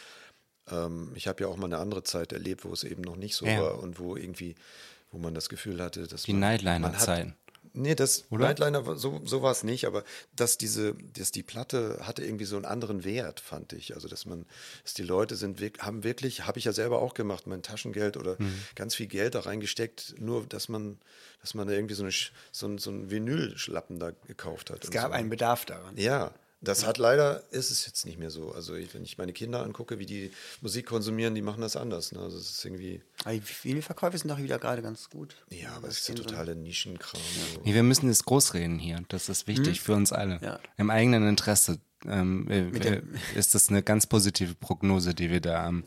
ähm, 0.71 1.13
ich 1.15 1.29
habe 1.29 1.43
ja 1.45 1.49
auch 1.49 1.57
mal 1.57 1.67
eine 1.67 1.79
andere 1.79 2.03
Zeit 2.03 2.33
erlebt, 2.33 2.65
wo 2.65 2.73
es 2.73 2.85
eben 2.85 3.03
noch 3.03 3.17
nicht 3.17 3.35
so 3.35 3.47
ja. 3.47 3.61
war 3.63 3.79
und 3.79 3.99
wo 3.99 4.17
irgendwie, 4.17 4.55
wo 5.11 5.19
man 5.19 5.35
das 5.35 5.49
Gefühl 5.49 5.83
hatte, 5.83 6.07
dass 6.07 6.25
die 6.25 6.33
Nightliner-Zeiten. 6.33 7.35
Nee, 7.75 7.95
das 7.95 8.25
Oder? 8.31 8.47
Nightliner, 8.47 8.87
war- 8.87 8.97
so, 8.97 9.21
so 9.25 9.43
war 9.43 9.51
es 9.53 9.63
nicht, 9.65 9.87
aber 9.87 10.05
dass 10.37 10.59
diese, 10.59 10.95
dass 11.17 11.31
die 11.33 11.43
Platte 11.43 12.01
hatte 12.03 12.23
irgendwie 12.25 12.45
so 12.45 12.57
einen 12.57 12.65
anderen 12.67 13.05
Wert, 13.05 13.41
fand 13.41 13.73
ich. 13.73 13.95
Also, 13.95 14.09
dass 14.09 14.27
man, 14.27 14.45
dass 14.83 14.95
die 14.95 15.03
Leute 15.03 15.37
sind, 15.37 15.61
haben 15.81 16.05
wirklich, 16.05 16.47
habe 16.47 16.59
ich 16.59 16.67
ja 16.67 16.73
selber 16.73 17.01
auch 17.01 17.15
gemacht, 17.15 17.47
mein 17.47 17.63
Taschengeld 17.63 18.17
oder 18.17 18.37
Mhm. 18.39 18.53
ganz 18.75 18.95
viel 18.95 19.07
Geld 19.07 19.35
da 19.35 19.41
reingesteckt, 19.41 20.17
nur 20.19 20.45
dass 20.47 20.69
man, 20.69 20.99
dass 21.41 21.55
man 21.55 21.67
da 21.67 21.73
irgendwie 21.73 21.95
so, 21.95 22.03
eine, 22.03 22.13
Sch- 22.13 22.31
so, 22.51 22.67
ein- 22.67 22.79
so 22.79 22.91
einen 22.91 23.11
Vinylschlappen 23.11 23.99
da 23.99 24.13
gekauft 24.27 24.71
hat. 24.71 24.85
Es 24.85 24.91
gab 24.91 25.07
so. 25.09 25.13
einen 25.13 25.31
Bedarf 25.31 25.65
daran. 25.65 25.97
Ja, 25.97 26.33
das 26.63 26.87
hat 26.87 26.97
leider, 26.99 27.43
ist 27.51 27.71
es 27.71 27.85
jetzt 27.87 28.07
nicht 28.07 28.19
mehr 28.19 28.31
so. 28.31 28.53
Also, 28.53 28.75
ich, 28.75 28.95
wenn 28.95 29.03
ich 29.05 29.19
meine 29.19 29.33
Kinder 29.33 29.63
angucke, 29.63 29.99
wie 29.99 30.07
die 30.07 30.31
Musik 30.61 30.87
konsumieren, 30.87 31.35
die 31.35 31.43
machen 31.43 31.61
das 31.61 31.77
anders. 31.77 32.13
Ne? 32.13 32.21
Also, 32.21 32.39
es 32.39 32.51
ist 32.51 32.65
irgendwie, 32.65 33.03
Aber 33.25 33.35
die 33.35 33.43
Vinylverkäufe 33.63 34.17
sind 34.17 34.31
doch 34.31 34.39
wieder 34.39 34.59
gerade 34.59 34.81
ganz 34.83 35.11
gut. 35.11 35.37
ja, 35.51 35.73
aber 35.77 35.89
es 35.89 35.99
ist 35.99 36.07
so- 36.07 36.15
totale 36.15 36.55
Nischenkram. 36.55 37.21
So. 37.55 37.61
Nee, 37.65 37.75
wir 37.75 37.83
müssen 37.83 38.09
das 38.09 38.25
großreden 38.25 38.79
hier. 38.79 39.03
Das 39.09 39.29
ist 39.29 39.47
wichtig 39.47 39.81
für 39.81 39.95
uns 39.95 40.13
alle. 40.13 40.39
Ja. 40.43 40.59
Im 40.79 40.91
eigenen 40.91 41.29
Interesse 41.29 41.79
ähm, 42.07 42.49
äh, 42.51 42.69
äh, 42.79 43.03
ist 43.37 43.55
das 43.55 43.69
eine 43.69 43.83
ganz 43.83 44.07
positive 44.07 44.55
Prognose, 44.55 45.15
die 45.15 45.31
wir 45.31 45.41
da 45.41 45.65
am 45.67 45.85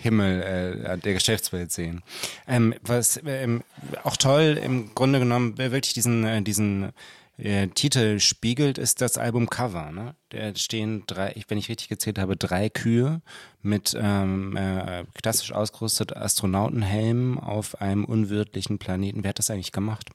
Himmel 0.00 0.42
äh, 0.42 0.98
der 0.98 1.14
Geschäftswelt 1.14 1.72
sehen. 1.72 2.02
Ähm, 2.46 2.74
was 2.82 3.18
ähm, 3.26 3.62
auch 4.04 4.16
toll 4.16 4.56
im 4.62 4.94
Grunde 4.94 5.18
genommen 5.18 5.58
wirklich 5.58 5.92
diesen, 5.92 6.24
äh, 6.24 6.40
diesen 6.42 6.92
äh, 7.38 7.68
Titel 7.68 8.18
spiegelt, 8.18 8.78
ist 8.78 9.00
das 9.00 9.16
Albumcover. 9.16 9.90
Ne? 9.92 10.14
Da 10.30 10.54
stehen 10.54 11.04
drei, 11.06 11.34
wenn 11.48 11.58
ich 11.58 11.68
richtig 11.68 11.88
gezählt 11.88 12.18
habe, 12.18 12.36
drei 12.36 12.68
Kühe 12.68 13.22
mit 13.62 13.96
ähm, 13.98 14.56
äh, 14.56 15.04
klassisch 15.14 15.52
ausgerüstet 15.52 16.16
Astronautenhelmen 16.16 17.38
auf 17.38 17.80
einem 17.80 18.04
unwirtlichen 18.04 18.78
Planeten. 18.78 19.22
Wer 19.22 19.30
hat 19.30 19.38
das 19.38 19.50
eigentlich 19.50 19.72
gemacht? 19.72 20.10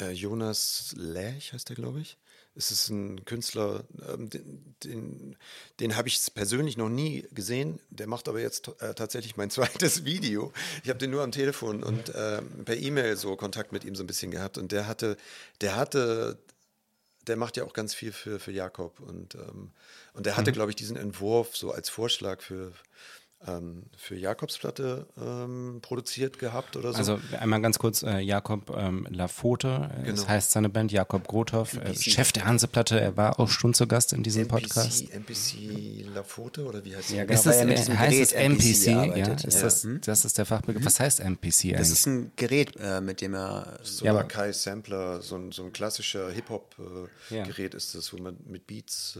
Äh, 0.00 0.12
Jonas 0.12 0.94
Lech 0.96 1.52
heißt 1.52 1.70
er, 1.70 1.76
glaube 1.76 2.00
ich. 2.00 2.16
Es 2.54 2.70
ist 2.70 2.90
ein 2.90 3.24
Künstler, 3.24 3.84
ähm, 4.12 4.28
den, 4.28 4.74
den, 4.84 5.36
den 5.80 5.96
habe 5.96 6.08
ich 6.08 6.20
persönlich 6.34 6.76
noch 6.76 6.90
nie 6.90 7.26
gesehen. 7.32 7.80
Der 7.88 8.06
macht 8.06 8.28
aber 8.28 8.40
jetzt 8.40 8.68
äh, 8.80 8.94
tatsächlich 8.94 9.36
mein 9.36 9.50
zweites 9.50 10.04
Video. 10.04 10.52
Ich 10.82 10.90
habe 10.90 10.98
den 10.98 11.10
nur 11.10 11.22
am 11.22 11.32
Telefon 11.32 11.82
und 11.82 12.12
ähm, 12.14 12.64
per 12.64 12.76
E-Mail 12.76 13.16
so 13.16 13.36
Kontakt 13.36 13.72
mit 13.72 13.84
ihm 13.84 13.94
so 13.94 14.02
ein 14.02 14.06
bisschen 14.06 14.30
gehabt. 14.30 14.58
Und 14.58 14.72
der 14.72 14.86
hatte, 14.86 15.16
der 15.62 15.76
hatte, 15.76 16.38
der 17.26 17.36
macht 17.36 17.56
ja 17.56 17.64
auch 17.64 17.72
ganz 17.72 17.94
viel 17.94 18.12
für, 18.12 18.38
für 18.38 18.52
Jakob. 18.52 19.00
Und, 19.00 19.34
ähm, 19.34 19.70
und 20.14 20.26
der 20.26 20.36
hatte, 20.36 20.52
glaube 20.52 20.70
ich, 20.70 20.76
diesen 20.76 20.96
Entwurf 20.96 21.56
so 21.56 21.72
als 21.72 21.88
Vorschlag 21.88 22.40
für, 22.40 22.72
ähm, 23.46 23.84
für 23.96 24.14
Jakobs 24.16 24.58
Platte 24.58 25.06
ähm, 25.20 25.78
produziert 25.82 26.38
gehabt 26.38 26.76
oder 26.76 26.92
so. 26.92 26.98
Also 26.98 27.18
einmal 27.40 27.60
ganz 27.60 27.78
kurz, 27.78 28.02
äh, 28.02 28.18
Jakob 28.20 28.70
ähm, 28.76 29.06
Lafote, 29.10 29.90
äh, 30.02 30.06
das 30.06 30.20
Genau. 30.20 30.28
heißt 30.28 30.50
seine 30.52 30.68
Band, 30.68 30.92
Jakob 30.92 31.26
Grothoff, 31.26 31.74
äh, 31.74 31.94
Chef 31.94 32.32
der 32.32 32.44
Hanseplatte, 32.46 33.00
er 33.00 33.16
war 33.16 33.40
auch 33.40 33.48
schon 33.48 33.74
zu 33.74 33.86
Gast 33.86 34.12
in 34.12 34.22
diesem 34.22 34.46
Podcast. 34.48 35.02
NPC, 35.12 35.14
NPC 35.14 36.14
Lafote 36.14 36.64
oder 36.64 36.84
wie 36.84 36.94
heißt 36.96 37.10
Ja, 37.10 37.22
die? 37.22 37.26
genau. 37.28 37.34
Ist 37.38 37.46
das, 37.46 37.56
er 37.56 37.64
mit 37.66 37.78
äh, 37.88 37.96
heißt 37.96 38.18
es? 38.20 38.32
NPC 38.32 38.86
ja, 38.86 39.04
ist 39.04 39.54
Ja. 39.54 39.62
Das, 39.62 39.86
das 40.02 40.24
ist 40.24 40.38
der 40.38 40.46
Fachbegriff. 40.46 40.84
Was 40.84 41.00
heißt 41.00 41.18
Das 41.20 41.26
eigentlich? 41.26 41.60
ist 41.70 42.06
ein 42.06 42.32
Gerät, 42.36 42.76
äh, 42.78 43.00
mit 43.00 43.20
dem 43.20 43.34
er 43.34 43.78
So 43.82 44.04
Ja, 44.04 44.12
ein 44.12 44.18
aber- 44.18 44.28
Kai 44.28 44.52
Sampler, 44.52 45.20
so 45.22 45.36
ein, 45.36 45.52
so 45.52 45.64
ein 45.64 45.72
klassischer 45.72 46.28
Ja. 46.28 46.34
Hip-Hop-Gerät 46.34 47.74
ist 47.74 47.94
das, 47.94 48.12
wo 48.12 48.18
man 48.18 48.36
mit 48.46 48.66
Beats. 48.66 49.18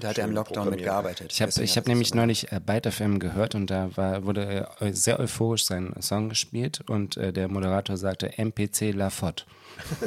Da 0.00 0.08
hat 0.08 0.18
er 0.18 0.24
im 0.24 0.32
Lockdown 0.32 0.70
mitgearbeitet. 0.70 1.32
Ich 1.32 1.42
habe 1.42 1.52
ich 1.62 1.76
hab 1.76 1.86
nämlich 1.86 2.10
gemacht. 2.10 2.26
neulich 2.26 2.52
äh, 2.52 2.60
Byte 2.64 2.92
FM 2.92 3.18
gehört 3.18 3.54
und 3.54 3.68
da 3.68 3.96
war, 3.96 4.24
wurde 4.24 4.68
äh, 4.80 4.92
sehr 4.92 5.20
euphorisch 5.20 5.66
sein 5.66 5.94
Song 6.00 6.28
gespielt 6.28 6.80
und 6.88 7.16
äh, 7.16 7.32
der 7.32 7.48
Moderator 7.48 7.96
sagte 7.96 8.38
MPC 8.38 8.92
Lafott. 8.92 9.46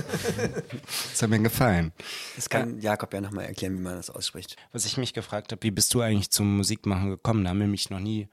das 1.12 1.22
hat 1.22 1.30
mir 1.30 1.40
gefallen. 1.40 1.92
Das 2.36 2.50
kann 2.50 2.80
Jakob 2.80 3.14
ja 3.14 3.22
nochmal 3.22 3.46
erklären, 3.46 3.78
wie 3.78 3.82
man 3.82 3.96
das 3.96 4.10
ausspricht. 4.10 4.56
Was 4.72 4.86
ich 4.86 4.98
mich 4.98 5.14
gefragt 5.14 5.52
habe, 5.52 5.64
wie 5.64 5.72
bist 5.72 5.94
du 5.94 6.02
eigentlich 6.02 6.30
zum 6.30 6.58
Musikmachen 6.58 7.10
gekommen? 7.10 7.44
Da 7.44 7.52
haben 7.52 7.60
wir 7.60 7.68
mich 7.68 7.90
noch 7.90 8.00
nie 8.00 8.28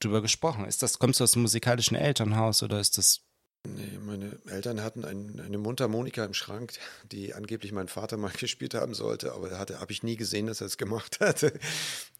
drüber 0.00 0.22
gesprochen. 0.22 0.64
Ist 0.64 0.82
das, 0.82 0.98
kommst 0.98 1.20
du 1.20 1.24
aus 1.24 1.34
einem 1.34 1.42
musikalischen 1.42 1.96
Elternhaus 1.96 2.62
oder 2.62 2.80
ist 2.80 2.98
das 2.98 3.20
Nee, 3.64 3.96
meine 4.04 4.38
Eltern 4.46 4.82
hatten 4.82 5.04
ein, 5.04 5.38
eine 5.38 5.56
Mundharmonika 5.56 6.24
im 6.24 6.34
Schrank, 6.34 6.72
die 7.12 7.32
angeblich 7.32 7.70
mein 7.70 7.86
Vater 7.86 8.16
mal 8.16 8.32
gespielt 8.38 8.74
haben 8.74 8.92
sollte, 8.92 9.32
aber 9.34 9.50
da 9.50 9.78
habe 9.78 9.92
ich 9.92 10.02
nie 10.02 10.16
gesehen, 10.16 10.48
dass 10.48 10.60
er 10.60 10.66
es 10.66 10.78
gemacht 10.78 11.20
hatte. 11.20 11.52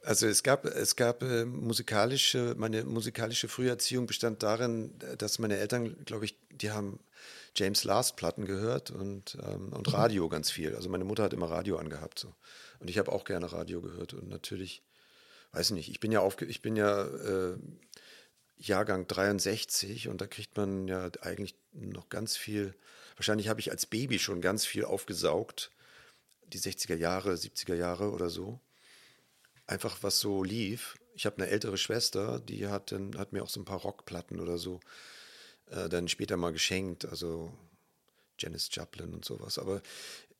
Also 0.04 0.26
es 0.26 0.42
gab 0.42 0.64
es 0.64 0.96
gab 0.96 1.22
äh, 1.22 1.44
musikalische 1.44 2.56
meine 2.58 2.82
musikalische 2.82 3.46
Früherziehung 3.46 4.06
bestand 4.06 4.42
darin, 4.42 4.92
dass 5.16 5.38
meine 5.38 5.58
Eltern, 5.58 5.94
glaube 6.06 6.24
ich, 6.24 6.36
die 6.50 6.72
haben 6.72 6.98
James 7.54 7.84
Last 7.84 8.16
Platten 8.16 8.44
gehört 8.44 8.90
und 8.90 9.38
ähm, 9.40 9.72
und 9.72 9.92
Radio 9.92 10.28
ganz 10.28 10.50
viel. 10.50 10.74
Also 10.74 10.88
meine 10.88 11.04
Mutter 11.04 11.22
hat 11.22 11.32
immer 11.32 11.48
Radio 11.48 11.76
angehabt 11.76 12.18
so 12.18 12.34
und 12.80 12.90
ich 12.90 12.98
habe 12.98 13.12
auch 13.12 13.22
gerne 13.22 13.52
Radio 13.52 13.80
gehört 13.80 14.12
und 14.12 14.28
natürlich 14.28 14.82
weiß 15.52 15.70
nicht, 15.70 15.88
ich 15.88 16.00
bin 16.00 16.10
ja 16.10 16.18
aufge 16.18 16.46
ich 16.46 16.62
bin 16.62 16.74
ja 16.74 17.04
äh, 17.04 17.56
Jahrgang 18.68 19.06
63 19.06 20.08
und 20.08 20.20
da 20.20 20.26
kriegt 20.26 20.56
man 20.56 20.88
ja 20.88 21.10
eigentlich 21.20 21.54
noch 21.72 22.08
ganz 22.08 22.36
viel, 22.36 22.74
wahrscheinlich 23.16 23.48
habe 23.48 23.60
ich 23.60 23.70
als 23.70 23.86
Baby 23.86 24.18
schon 24.18 24.40
ganz 24.40 24.64
viel 24.64 24.84
aufgesaugt, 24.84 25.70
die 26.52 26.58
60er 26.58 26.96
Jahre, 26.96 27.34
70er 27.34 27.74
Jahre 27.74 28.10
oder 28.10 28.30
so. 28.30 28.60
Einfach 29.66 30.02
was 30.02 30.20
so 30.20 30.44
lief. 30.44 30.96
Ich 31.14 31.26
habe 31.26 31.36
eine 31.36 31.48
ältere 31.48 31.78
Schwester, 31.78 32.40
die 32.40 32.68
hat, 32.68 32.92
dann, 32.92 33.16
hat 33.18 33.32
mir 33.32 33.42
auch 33.42 33.48
so 33.48 33.60
ein 33.60 33.64
paar 33.64 33.80
Rockplatten 33.80 34.40
oder 34.40 34.58
so 34.58 34.80
äh, 35.70 35.88
dann 35.88 36.08
später 36.08 36.36
mal 36.36 36.52
geschenkt, 36.52 37.04
also 37.04 37.52
Janis 38.38 38.68
Joplin 38.70 39.12
und 39.12 39.24
sowas. 39.24 39.58
Aber 39.58 39.82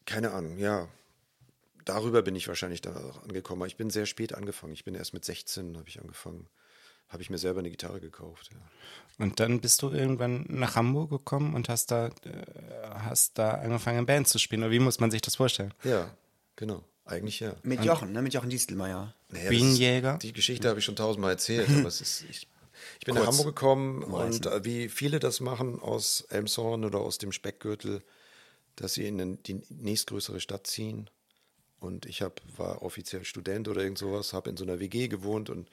keine 0.06 0.32
Ahnung, 0.32 0.58
ja, 0.58 0.88
darüber 1.85 2.22
bin 2.22 2.37
ich 2.37 2.48
wahrscheinlich 2.48 2.80
da 2.80 2.92
angekommen. 3.22 3.62
Aber 3.62 3.66
Ich 3.66 3.76
bin 3.76 3.90
sehr 3.90 4.06
spät 4.06 4.35
angefangen. 4.35 4.72
Ich 4.72 4.85
bin 4.85 4.94
erst 4.94 5.14
mit 5.14 5.24
16 5.24 5.76
habe 5.76 5.88
ich 5.88 6.00
angefangen. 6.00 6.48
Habe 7.12 7.22
ich 7.22 7.31
mir 7.31 7.38
selber 7.38 7.61
eine 7.61 7.70
Gitarre 7.70 8.01
gekauft. 8.01 8.51
Ja. 8.53 8.59
Und 9.25 9.38
dann 9.38 9.61
bist 9.61 9.83
du 9.83 9.90
irgendwann 9.90 10.46
nach 10.48 10.75
Hamburg 10.77 11.11
gekommen 11.11 11.55
und 11.55 11.68
hast 11.68 11.90
da, 11.90 12.07
äh, 12.07 12.11
hast 12.94 13.38
da 13.38 13.51
angefangen, 13.53 14.07
Band 14.07 14.27
zu 14.29 14.38
spielen. 14.38 14.62
Oder 14.62 14.70
wie 14.72 14.79
muss 14.79 14.98
man 14.98 15.11
sich 15.11 15.20
das 15.20 15.37
vorstellen? 15.37 15.72
Ja, 15.85 16.11
genau. 16.57 16.83
Eigentlich 17.05 17.40
ja. 17.40 17.55
Mit 17.62 17.85
Jochen, 17.85 18.12
ne? 18.12 18.22
Mit 18.22 18.33
Jochen 18.33 18.48
Distelmeier. 18.48 19.14
Naja, 19.29 19.51
Bienenjäger? 19.51 20.14
Ist, 20.14 20.22
die 20.22 20.33
Geschichte 20.33 20.68
habe 20.68 20.79
ich 20.79 20.85
schon 20.85 20.96
tausendmal 20.96 21.33
erzählt, 21.33 21.68
aber 21.68 21.88
es 21.88 22.01
ist. 22.01 22.25
Ich, 22.31 22.48
ich 23.01 23.05
bin 23.05 23.14
nach 23.14 23.25
Kurz 23.25 23.37
Hamburg 23.38 23.55
gekommen 23.55 24.03
und 24.05 24.46
äh, 24.46 24.64
wie 24.64 24.88
viele 24.88 25.18
das 25.20 25.40
machen 25.40 25.81
aus 25.81 26.22
Elmshorn 26.31 26.85
oder 26.85 27.01
aus 27.01 27.18
dem 27.18 27.33
Speckgürtel, 27.33 28.03
dass 28.77 28.94
sie 28.94 29.07
in 29.07 29.18
den- 29.18 29.42
die 29.42 29.61
nächstgrößere 29.68 30.40
Stadt 30.40 30.66
ziehen. 30.66 31.11
Und 31.81 32.07
ich 32.07 32.22
hab, 32.22 32.40
war 32.57 32.83
offiziell 32.83 33.25
Student 33.25 33.68
oder 33.68 33.83
irgend 33.83 33.98
sowas, 33.98 34.33
habe 34.33 34.48
in 34.51 34.57
so 34.57 34.64
einer 34.64 34.79
WG 34.79 35.09
gewohnt 35.09 35.51
und 35.51 35.68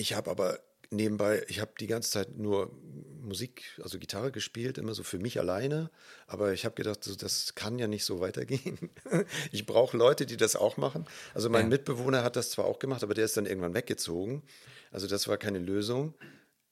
ich 0.00 0.14
habe 0.14 0.30
aber 0.30 0.60
nebenbei, 0.90 1.44
ich 1.48 1.60
habe 1.60 1.72
die 1.78 1.86
ganze 1.86 2.10
Zeit 2.10 2.38
nur 2.38 2.72
Musik, 3.20 3.78
also 3.82 3.98
Gitarre 3.98 4.32
gespielt, 4.32 4.78
immer 4.78 4.94
so 4.94 5.02
für 5.02 5.18
mich 5.18 5.38
alleine. 5.38 5.90
Aber 6.26 6.54
ich 6.54 6.64
habe 6.64 6.74
gedacht, 6.74 7.04
so, 7.04 7.14
das 7.14 7.54
kann 7.54 7.78
ja 7.78 7.86
nicht 7.86 8.04
so 8.06 8.18
weitergehen. 8.18 8.78
Ich 9.52 9.66
brauche 9.66 9.96
Leute, 9.96 10.24
die 10.24 10.38
das 10.38 10.56
auch 10.56 10.78
machen. 10.78 11.04
Also 11.34 11.50
mein 11.50 11.68
Mitbewohner 11.68 12.24
hat 12.24 12.36
das 12.36 12.50
zwar 12.50 12.64
auch 12.64 12.78
gemacht, 12.78 13.02
aber 13.02 13.12
der 13.12 13.26
ist 13.26 13.36
dann 13.36 13.44
irgendwann 13.44 13.74
weggezogen. 13.74 14.42
Also 14.90 15.06
das 15.06 15.28
war 15.28 15.36
keine 15.36 15.58
Lösung. 15.58 16.14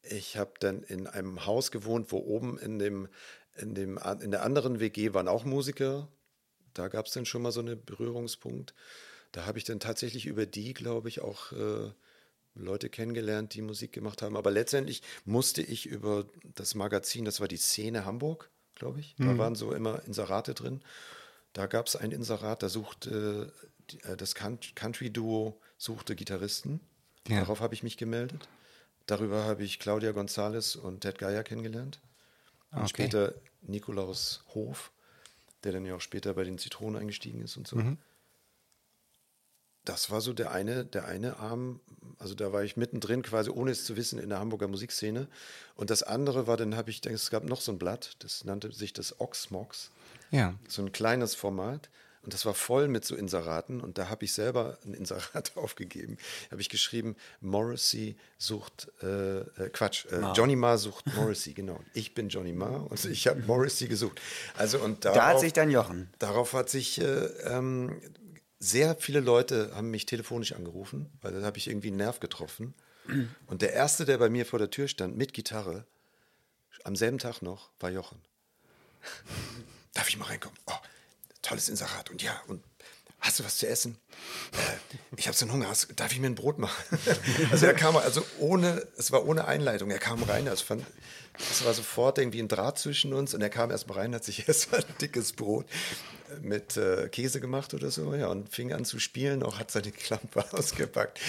Ich 0.02 0.38
habe 0.38 0.54
dann 0.58 0.82
in 0.82 1.06
einem 1.06 1.44
Haus 1.44 1.70
gewohnt, 1.70 2.10
wo 2.10 2.18
oben 2.18 2.58
in 2.58 2.78
dem, 2.78 3.08
in 3.56 3.74
dem 3.74 4.00
in 4.20 4.30
der 4.30 4.42
anderen 4.42 4.80
WG 4.80 5.12
waren 5.12 5.28
auch 5.28 5.44
Musiker. 5.44 6.08
Da 6.72 6.88
gab 6.88 7.06
es 7.06 7.12
dann 7.12 7.26
schon 7.26 7.42
mal 7.42 7.52
so 7.52 7.60
einen 7.60 7.84
Berührungspunkt. 7.84 8.74
Da 9.32 9.44
habe 9.44 9.58
ich 9.58 9.64
dann 9.64 9.80
tatsächlich 9.80 10.24
über 10.24 10.46
die, 10.46 10.72
glaube 10.72 11.08
ich, 11.08 11.20
auch 11.20 11.52
äh, 11.52 11.90
Leute 12.58 12.88
kennengelernt, 12.90 13.54
die 13.54 13.62
Musik 13.62 13.92
gemacht 13.92 14.22
haben. 14.22 14.36
Aber 14.36 14.50
letztendlich 14.50 15.02
musste 15.24 15.62
ich 15.62 15.86
über 15.86 16.26
das 16.54 16.74
Magazin, 16.74 17.24
das 17.24 17.40
war 17.40 17.48
die 17.48 17.56
Szene 17.56 18.04
Hamburg, 18.04 18.50
glaube 18.74 19.00
ich. 19.00 19.14
Da 19.18 19.36
waren 19.38 19.54
so 19.54 19.72
immer 19.72 20.02
Inserate 20.04 20.54
drin. 20.54 20.80
Da 21.52 21.66
gab 21.66 21.86
es 21.86 21.96
ein 21.96 22.12
Inserat, 22.12 22.62
da 22.62 22.68
suchte 22.68 23.52
die- 23.90 24.00
äh, 24.02 24.16
das 24.16 24.34
Coun- 24.34 24.58
Country-Duo 24.74 25.58
suchte 25.78 26.14
Gitarristen. 26.14 26.80
Ja. 27.26 27.40
Darauf 27.40 27.60
habe 27.60 27.74
ich 27.74 27.82
mich 27.82 27.96
gemeldet. 27.96 28.48
Darüber 29.06 29.44
habe 29.44 29.62
ich 29.64 29.78
Claudia 29.78 30.10
González 30.10 30.76
und 30.76 31.00
Ted 31.00 31.18
Geier 31.18 31.42
kennengelernt. 31.42 32.00
Und 32.72 32.78
Okay. 32.80 32.88
später 32.88 33.34
Nikolaus 33.62 34.44
Hof, 34.54 34.92
der 35.64 35.72
dann 35.72 35.84
ja 35.86 35.94
auch 35.96 36.00
später 36.00 36.34
bei 36.34 36.44
den 36.44 36.58
Zitronen 36.58 37.00
eingestiegen 37.00 37.40
ist 37.42 37.56
und 37.56 37.66
so. 37.66 37.76
Das 39.88 40.10
war 40.10 40.20
so 40.20 40.32
der 40.34 40.50
eine, 40.52 40.84
der 40.84 41.06
eine 41.06 41.38
Arm, 41.38 41.80
also 42.18 42.34
da 42.34 42.52
war 42.52 42.62
ich 42.62 42.76
mittendrin, 42.76 43.22
quasi 43.22 43.48
ohne 43.50 43.70
es 43.70 43.84
zu 43.84 43.96
wissen, 43.96 44.18
in 44.18 44.28
der 44.28 44.38
Hamburger 44.38 44.68
Musikszene. 44.68 45.28
Und 45.76 45.88
das 45.90 46.02
andere 46.02 46.46
war, 46.46 46.56
dann 46.58 46.76
habe 46.76 46.90
ich, 46.90 47.04
es 47.06 47.30
gab 47.30 47.44
noch 47.44 47.60
so 47.62 47.72
ein 47.72 47.78
Blatt, 47.78 48.16
das 48.18 48.44
nannte 48.44 48.70
sich 48.72 48.92
das 48.92 49.18
Oxmox 49.20 49.90
Ja. 50.30 50.54
so 50.68 50.82
ein 50.82 50.92
kleines 50.92 51.34
Format. 51.34 51.88
Und 52.24 52.34
das 52.34 52.44
war 52.44 52.52
voll 52.52 52.88
mit 52.88 53.06
so 53.06 53.16
Inseraten. 53.16 53.80
Und 53.80 53.96
da 53.96 54.10
habe 54.10 54.26
ich 54.26 54.34
selber 54.34 54.76
ein 54.84 54.92
Inserat 54.92 55.52
aufgegeben. 55.56 56.18
Da 56.46 56.52
habe 56.52 56.60
ich 56.60 56.68
geschrieben, 56.68 57.16
Morrissey 57.40 58.16
sucht, 58.36 58.88
äh, 59.02 59.38
äh, 59.38 59.70
Quatsch, 59.72 60.04
äh, 60.12 60.32
Johnny 60.34 60.54
Marr 60.56 60.76
sucht 60.76 61.06
Morrissey, 61.14 61.54
genau. 61.54 61.80
Ich 61.94 62.12
bin 62.14 62.28
Johnny 62.28 62.52
Marr 62.52 62.90
und 62.90 63.02
ich 63.06 63.26
habe 63.28 63.40
Morrissey 63.46 63.88
gesucht. 63.88 64.20
Also 64.58 64.78
und 64.80 65.06
darauf, 65.06 65.16
Da 65.16 65.26
hat 65.28 65.40
sich 65.40 65.54
dann 65.54 65.70
Jochen. 65.70 66.10
Darauf 66.18 66.52
hat 66.52 66.68
sich 66.68 67.00
äh, 67.00 67.04
ähm, 67.46 67.98
sehr 68.60 68.96
viele 68.96 69.20
Leute 69.20 69.70
haben 69.74 69.90
mich 69.90 70.06
telefonisch 70.06 70.52
angerufen, 70.52 71.10
weil 71.20 71.32
da 71.32 71.46
habe 71.46 71.58
ich 71.58 71.68
irgendwie 71.68 71.88
einen 71.88 71.98
Nerv 71.98 72.20
getroffen. 72.20 72.74
Und 73.46 73.62
der 73.62 73.72
erste, 73.72 74.04
der 74.04 74.18
bei 74.18 74.28
mir 74.28 74.44
vor 74.44 74.58
der 74.58 74.70
Tür 74.70 74.88
stand 74.88 75.16
mit 75.16 75.32
Gitarre, 75.32 75.86
am 76.84 76.94
selben 76.94 77.18
Tag 77.18 77.40
noch, 77.40 77.70
war 77.80 77.90
Jochen. 77.90 78.20
Darf 79.94 80.08
ich 80.08 80.18
mal 80.18 80.26
reinkommen? 80.26 80.58
Oh, 80.66 80.74
tolles 81.40 81.68
Inserat. 81.68 82.10
Und 82.10 82.22
ja, 82.22 82.40
und 82.48 82.62
hast 83.20 83.38
du 83.38 83.44
was 83.44 83.56
zu 83.56 83.66
essen? 83.66 83.96
Äh, 84.92 84.96
ich 85.16 85.26
habe 85.26 85.36
so 85.36 85.44
einen 85.44 85.54
Hunger. 85.54 85.68
Hast, 85.68 85.88
darf 85.96 86.12
ich 86.12 86.20
mir 86.20 86.26
ein 86.26 86.34
Brot 86.34 86.58
machen? 86.58 86.98
also 87.50 87.66
er 87.66 87.74
kam, 87.74 87.96
also 87.96 88.24
ohne, 88.38 88.86
es 88.96 89.12
war 89.12 89.26
ohne 89.26 89.46
Einleitung. 89.46 89.90
Er 89.90 89.98
kam 89.98 90.22
rein, 90.22 90.48
also 90.48 90.64
fand, 90.64 90.84
es 91.38 91.64
war 91.64 91.74
sofort 91.74 92.18
irgendwie 92.18 92.40
ein 92.40 92.48
Draht 92.48 92.78
zwischen 92.78 93.12
uns 93.12 93.34
und 93.34 93.42
er 93.42 93.50
kam 93.50 93.70
erst 93.70 93.88
mal 93.88 93.94
rein, 93.94 94.14
hat 94.14 94.24
sich 94.24 94.48
erst 94.48 94.72
mal 94.72 94.78
ein 94.78 94.94
dickes 95.00 95.32
Brot 95.32 95.66
mit 96.42 96.76
äh, 96.76 97.08
Käse 97.08 97.40
gemacht 97.40 97.72
oder 97.74 97.90
so, 97.90 98.14
ja, 98.14 98.28
und 98.28 98.52
fing 98.52 98.72
an 98.72 98.84
zu 98.84 98.98
spielen, 98.98 99.42
auch 99.42 99.58
hat 99.58 99.70
seine 99.70 99.92
Klampe 99.92 100.44
ausgepackt. 100.52 101.20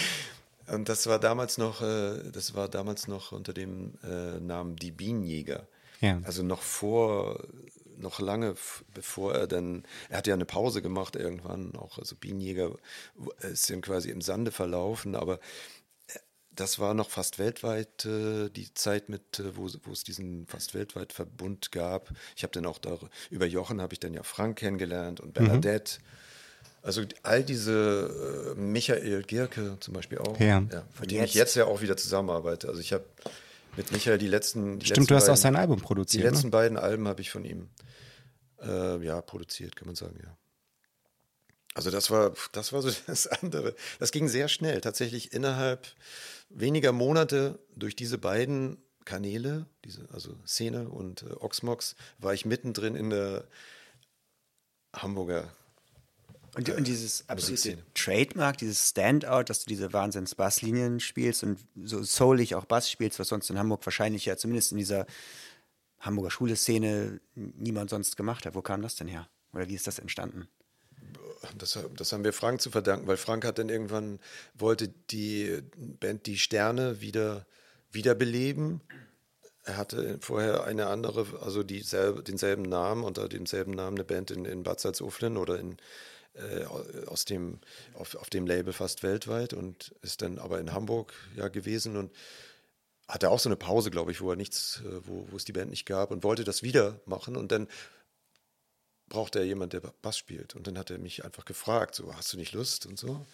Und 0.66 0.88
das 0.88 1.06
war 1.06 1.18
damals 1.18 1.58
noch, 1.58 1.82
äh, 1.82 2.30
das 2.32 2.54
war 2.54 2.68
damals 2.68 3.08
noch 3.08 3.32
unter 3.32 3.52
dem 3.52 3.94
äh, 4.04 4.38
Namen 4.40 4.76
Die 4.76 4.92
Bienenjäger. 4.92 5.66
Ja. 6.00 6.20
Also 6.24 6.42
noch 6.42 6.62
vor, 6.62 7.42
noch 8.00 8.20
lange 8.20 8.54
bevor 8.94 9.34
er 9.34 9.46
dann, 9.46 9.84
er 10.08 10.18
hat 10.18 10.26
ja 10.26 10.34
eine 10.34 10.44
Pause 10.44 10.82
gemacht 10.82 11.16
irgendwann, 11.16 11.74
auch 11.76 11.98
also 11.98 12.16
Bienenjäger 12.16 12.72
ist 13.40 13.70
dann 13.70 13.80
quasi 13.82 14.10
im 14.10 14.20
Sande 14.22 14.50
verlaufen, 14.50 15.14
aber 15.14 15.34
äh, 16.08 16.18
das 16.52 16.78
war 16.78 16.94
noch 16.94 17.10
fast 17.10 17.38
weltweit 17.38 18.04
äh, 18.04 18.48
die 18.50 18.72
Zeit 18.74 19.08
mit, 19.08 19.38
äh, 19.38 19.56
wo, 19.56 19.68
wo 19.84 19.92
es 19.92 20.04
diesen 20.04 20.46
fast 20.46 20.74
weltweit 20.74 21.12
Verbund 21.12 21.72
gab. 21.72 22.10
Ich 22.36 22.42
habe 22.42 22.52
dann 22.52 22.66
auch 22.66 22.78
da, 22.78 22.98
über 23.30 23.46
Jochen 23.46 23.80
habe 23.80 23.92
ich 23.94 24.00
dann 24.00 24.14
ja 24.14 24.22
Frank 24.22 24.58
kennengelernt 24.58 25.20
und 25.20 25.34
Bernadette. 25.34 25.98
Also 26.82 27.02
all 27.22 27.44
diese 27.44 28.54
äh, 28.56 28.58
Michael 28.58 29.22
Gierke 29.24 29.76
zum 29.80 29.92
Beispiel 29.94 30.18
auch, 30.18 30.40
Ja. 30.40 30.60
mit 30.60 31.10
dem 31.10 31.22
ich 31.24 31.34
jetzt 31.34 31.54
ja 31.54 31.66
auch 31.66 31.82
wieder 31.82 31.96
zusammenarbeite. 31.96 32.68
Also 32.68 32.80
ich 32.80 32.94
habe 32.94 33.04
mit 33.76 33.92
Michael 33.92 34.18
die 34.18 34.26
letzten. 34.26 34.78
Die 34.78 34.86
Stimmt, 34.86 34.98
letzten 35.00 35.06
du 35.08 35.14
hast 35.16 35.24
auch 35.24 35.28
beiden- 35.28 35.40
sein 35.42 35.56
Album 35.56 35.76
Die 35.78 35.82
produziert. 35.84 36.24
Ne? 36.24 36.30
letzten 36.30 36.50
beiden 36.50 36.76
Alben 36.78 37.08
habe 37.08 37.20
ich 37.20 37.30
von 37.30 37.44
ihm 37.44 37.68
äh, 38.62 39.04
ja 39.04 39.20
produziert, 39.22 39.76
kann 39.76 39.86
man 39.86 39.94
sagen, 39.96 40.18
ja. 40.22 40.36
Also 41.74 41.90
das 41.90 42.10
war, 42.10 42.34
das 42.52 42.72
war 42.72 42.82
so 42.82 42.90
das 43.06 43.26
andere. 43.26 43.74
Das 43.98 44.10
ging 44.12 44.28
sehr 44.28 44.48
schnell. 44.48 44.80
Tatsächlich 44.80 45.32
innerhalb 45.32 45.86
weniger 46.48 46.92
Monate 46.92 47.58
durch 47.76 47.94
diese 47.94 48.18
beiden 48.18 48.78
Kanäle, 49.04 49.66
diese, 49.84 50.06
also 50.12 50.36
Szene 50.46 50.88
und 50.88 51.22
äh, 51.22 51.26
Oxmox, 51.38 51.94
war 52.18 52.34
ich 52.34 52.44
mittendrin 52.44 52.96
in 52.96 53.10
der 53.10 53.44
Hamburger 54.94 55.48
Und, 56.56 56.68
und 56.70 56.86
dieses 56.86 57.28
absolute 57.28 57.52
Musikszene. 57.52 57.82
Trademark, 57.94 58.58
dieses 58.58 58.88
Standout, 58.88 59.44
dass 59.44 59.60
du 59.60 59.66
diese 59.68 59.92
Wahnsinns-Basslinien 59.92 60.98
spielst 60.98 61.44
und 61.44 61.60
so 61.84 62.02
soulig 62.02 62.54
auch 62.54 62.64
Bass 62.64 62.90
spielst, 62.90 63.18
was 63.18 63.28
sonst 63.28 63.50
in 63.50 63.58
Hamburg 63.58 63.86
wahrscheinlich 63.86 64.24
ja 64.24 64.36
zumindest 64.36 64.72
in 64.72 64.78
dieser 64.78 65.06
Hamburger 66.00 66.30
Schule-Szene 66.30 67.20
niemand 67.34 67.90
sonst 67.90 68.16
gemacht 68.16 68.46
hat. 68.46 68.54
Wo 68.54 68.62
kam 68.62 68.82
das 68.82 68.96
denn 68.96 69.06
her? 69.06 69.28
Oder 69.52 69.68
wie 69.68 69.74
ist 69.74 69.86
das 69.86 69.98
entstanden? 69.98 70.48
Das, 71.56 71.78
das 71.96 72.12
haben 72.12 72.24
wir 72.24 72.32
Frank 72.32 72.60
zu 72.60 72.70
verdanken, 72.70 73.06
weil 73.06 73.16
Frank 73.16 73.44
hat 73.44 73.58
dann 73.58 73.68
irgendwann, 73.68 74.18
wollte 74.54 74.88
die 74.88 75.62
Band 75.76 76.26
Die 76.26 76.38
Sterne 76.38 77.00
wieder 77.00 77.46
wiederbeleben. 77.92 78.80
Er 79.64 79.76
hatte 79.76 80.18
vorher 80.20 80.64
eine 80.64 80.86
andere, 80.86 81.26
also 81.42 81.62
dieselbe, 81.62 82.22
denselben 82.22 82.62
Namen, 82.62 83.04
unter 83.04 83.28
demselben 83.28 83.72
Namen 83.72 83.96
eine 83.96 84.04
Band 84.04 84.30
in, 84.30 84.44
in 84.44 84.62
Bad 84.62 84.80
Salzuflen 84.80 85.36
oder 85.36 85.58
in, 85.58 85.76
äh, 86.34 86.64
aus 87.06 87.24
dem, 87.24 87.60
auf, 87.94 88.14
auf 88.16 88.30
dem 88.30 88.46
Label 88.46 88.72
fast 88.72 89.02
weltweit 89.02 89.52
und 89.52 89.94
ist 90.02 90.22
dann 90.22 90.38
aber 90.38 90.60
in 90.60 90.72
Hamburg 90.72 91.12
ja 91.36 91.48
gewesen 91.48 91.96
und 91.96 92.12
hatte 93.08 93.30
auch 93.30 93.40
so 93.40 93.48
eine 93.48 93.56
Pause, 93.56 93.90
glaube 93.90 94.12
ich, 94.12 94.20
wo 94.20 94.30
er 94.30 94.36
nichts, 94.36 94.82
äh, 94.84 95.06
wo, 95.06 95.26
wo 95.30 95.36
es 95.36 95.44
die 95.44 95.52
Band 95.52 95.70
nicht 95.70 95.86
gab 95.86 96.10
und 96.10 96.22
wollte 96.22 96.44
das 96.44 96.62
wieder 96.62 97.00
machen 97.06 97.36
und 97.36 97.50
dann 97.52 97.68
brauchte 99.08 99.40
er 99.40 99.44
jemand, 99.44 99.72
der 99.74 99.80
Bass 99.80 100.16
spielt. 100.16 100.54
Und 100.54 100.66
dann 100.66 100.78
hat 100.78 100.90
er 100.90 100.98
mich 100.98 101.24
einfach 101.24 101.44
gefragt, 101.44 101.96
so, 101.96 102.14
hast 102.14 102.32
du 102.32 102.38
nicht 102.38 102.52
Lust 102.52 102.86
und 102.86 102.98
so. 102.98 103.26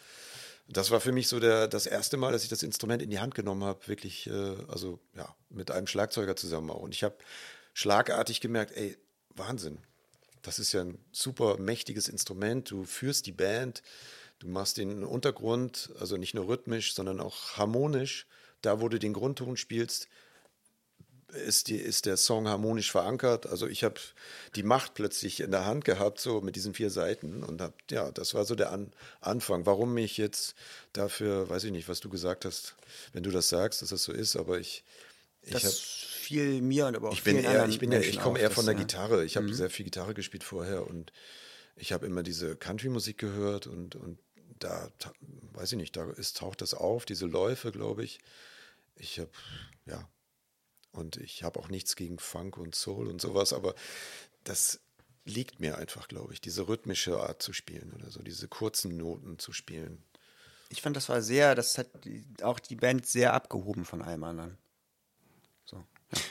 Das 0.68 0.90
war 0.90 1.00
für 1.00 1.12
mich 1.12 1.28
so 1.28 1.38
der, 1.38 1.68
das 1.68 1.86
erste 1.86 2.16
Mal, 2.16 2.32
dass 2.32 2.42
ich 2.42 2.48
das 2.48 2.64
Instrument 2.64 3.00
in 3.00 3.10
die 3.10 3.20
Hand 3.20 3.36
genommen 3.36 3.62
habe, 3.62 3.86
wirklich, 3.86 4.26
äh, 4.26 4.56
also 4.68 4.98
ja, 5.14 5.32
mit 5.48 5.70
einem 5.70 5.86
Schlagzeuger 5.86 6.34
zusammen 6.34 6.70
auch. 6.70 6.80
Und 6.80 6.94
ich 6.94 7.04
habe 7.04 7.16
schlagartig 7.72 8.40
gemerkt, 8.40 8.76
ey, 8.76 8.96
Wahnsinn. 9.36 9.78
Das 10.46 10.60
ist 10.60 10.72
ja 10.72 10.82
ein 10.82 10.96
super 11.10 11.58
mächtiges 11.58 12.08
Instrument. 12.08 12.70
Du 12.70 12.84
führst 12.84 13.26
die 13.26 13.32
Band, 13.32 13.82
du 14.38 14.46
machst 14.46 14.76
den 14.76 15.02
Untergrund, 15.02 15.90
also 15.98 16.16
nicht 16.16 16.34
nur 16.34 16.46
rhythmisch, 16.46 16.94
sondern 16.94 17.20
auch 17.20 17.56
harmonisch. 17.56 18.28
Da, 18.62 18.80
wo 18.80 18.88
du 18.88 19.00
den 19.00 19.12
Grundton 19.12 19.56
spielst, 19.56 20.06
ist, 21.32 21.66
die, 21.66 21.76
ist 21.76 22.06
der 22.06 22.16
Song 22.16 22.46
harmonisch 22.46 22.92
verankert. 22.92 23.46
Also 23.46 23.66
ich 23.66 23.82
habe 23.82 24.00
die 24.54 24.62
Macht 24.62 24.94
plötzlich 24.94 25.40
in 25.40 25.50
der 25.50 25.66
Hand 25.66 25.84
gehabt, 25.84 26.20
so 26.20 26.40
mit 26.40 26.54
diesen 26.54 26.74
vier 26.74 26.90
Seiten. 26.90 27.42
Und 27.42 27.60
hab, 27.60 27.74
ja, 27.90 28.12
das 28.12 28.32
war 28.34 28.44
so 28.44 28.54
der 28.54 28.70
An 28.70 28.92
Anfang. 29.20 29.66
Warum 29.66 29.96
ich 29.98 30.16
jetzt 30.16 30.54
dafür, 30.92 31.50
weiß 31.50 31.64
ich 31.64 31.72
nicht, 31.72 31.88
was 31.88 31.98
du 31.98 32.08
gesagt 32.08 32.44
hast, 32.44 32.76
wenn 33.12 33.24
du 33.24 33.32
das 33.32 33.48
sagst, 33.48 33.82
dass 33.82 33.88
das 33.88 34.04
so 34.04 34.12
ist, 34.12 34.36
aber 34.36 34.60
ich, 34.60 34.84
ich 35.05 35.05
Das 35.50 35.64
habe 35.64 35.74
fiel 36.26 36.60
mir 36.60 36.86
und 36.86 36.96
aber 36.96 37.10
auch 37.10 37.12
ich 37.12 37.22
bin 37.22 37.36
eher, 37.38 37.68
ich 37.68 37.78
bin 37.78 37.92
ja, 37.92 38.00
ich 38.00 38.18
komme 38.18 38.40
eher 38.40 38.50
von 38.50 38.66
der 38.66 38.74
äh, 38.74 38.78
Gitarre. 38.78 39.24
Ich 39.24 39.36
habe 39.36 39.52
sehr 39.54 39.70
viel 39.70 39.84
Gitarre 39.84 40.12
gespielt 40.12 40.42
vorher 40.42 40.86
und 40.86 41.12
ich 41.76 41.92
habe 41.92 42.06
immer 42.06 42.22
diese 42.22 42.56
Country-Musik 42.56 43.18
gehört 43.18 43.66
und, 43.66 43.94
und 43.94 44.18
da, 44.58 44.90
weiß 45.52 45.72
ich 45.72 45.78
nicht, 45.78 45.94
da 45.94 46.10
ist, 46.10 46.38
taucht 46.38 46.62
das 46.62 46.74
auf, 46.74 47.04
diese 47.04 47.26
Läufe, 47.26 47.70
glaube 47.70 48.02
ich. 48.02 48.18
Ich 48.96 49.20
habe, 49.20 49.30
ja, 49.84 50.08
und 50.90 51.16
ich 51.18 51.44
habe 51.44 51.60
auch 51.60 51.68
nichts 51.68 51.94
gegen 51.94 52.18
Funk 52.18 52.56
und 52.56 52.74
Soul 52.74 53.06
und 53.06 53.20
sowas, 53.20 53.52
aber 53.52 53.74
das 54.42 54.80
liegt 55.24 55.60
mir 55.60 55.78
einfach, 55.78 56.08
glaube 56.08 56.32
ich, 56.32 56.40
diese 56.40 56.66
rhythmische 56.66 57.20
Art 57.20 57.42
zu 57.42 57.52
spielen 57.52 57.92
oder 57.92 58.10
so, 58.10 58.22
diese 58.22 58.48
kurzen 58.48 58.96
Noten 58.96 59.38
zu 59.38 59.52
spielen. 59.52 60.02
Ich 60.70 60.82
fand, 60.82 60.96
das 60.96 61.08
war 61.08 61.22
sehr, 61.22 61.54
das 61.54 61.78
hat 61.78 61.88
auch 62.42 62.58
die 62.58 62.76
Band 62.76 63.06
sehr 63.06 63.34
abgehoben 63.34 63.84
von 63.84 64.02
allem 64.02 64.24
anderen. 64.24 64.58
So. 65.66 65.84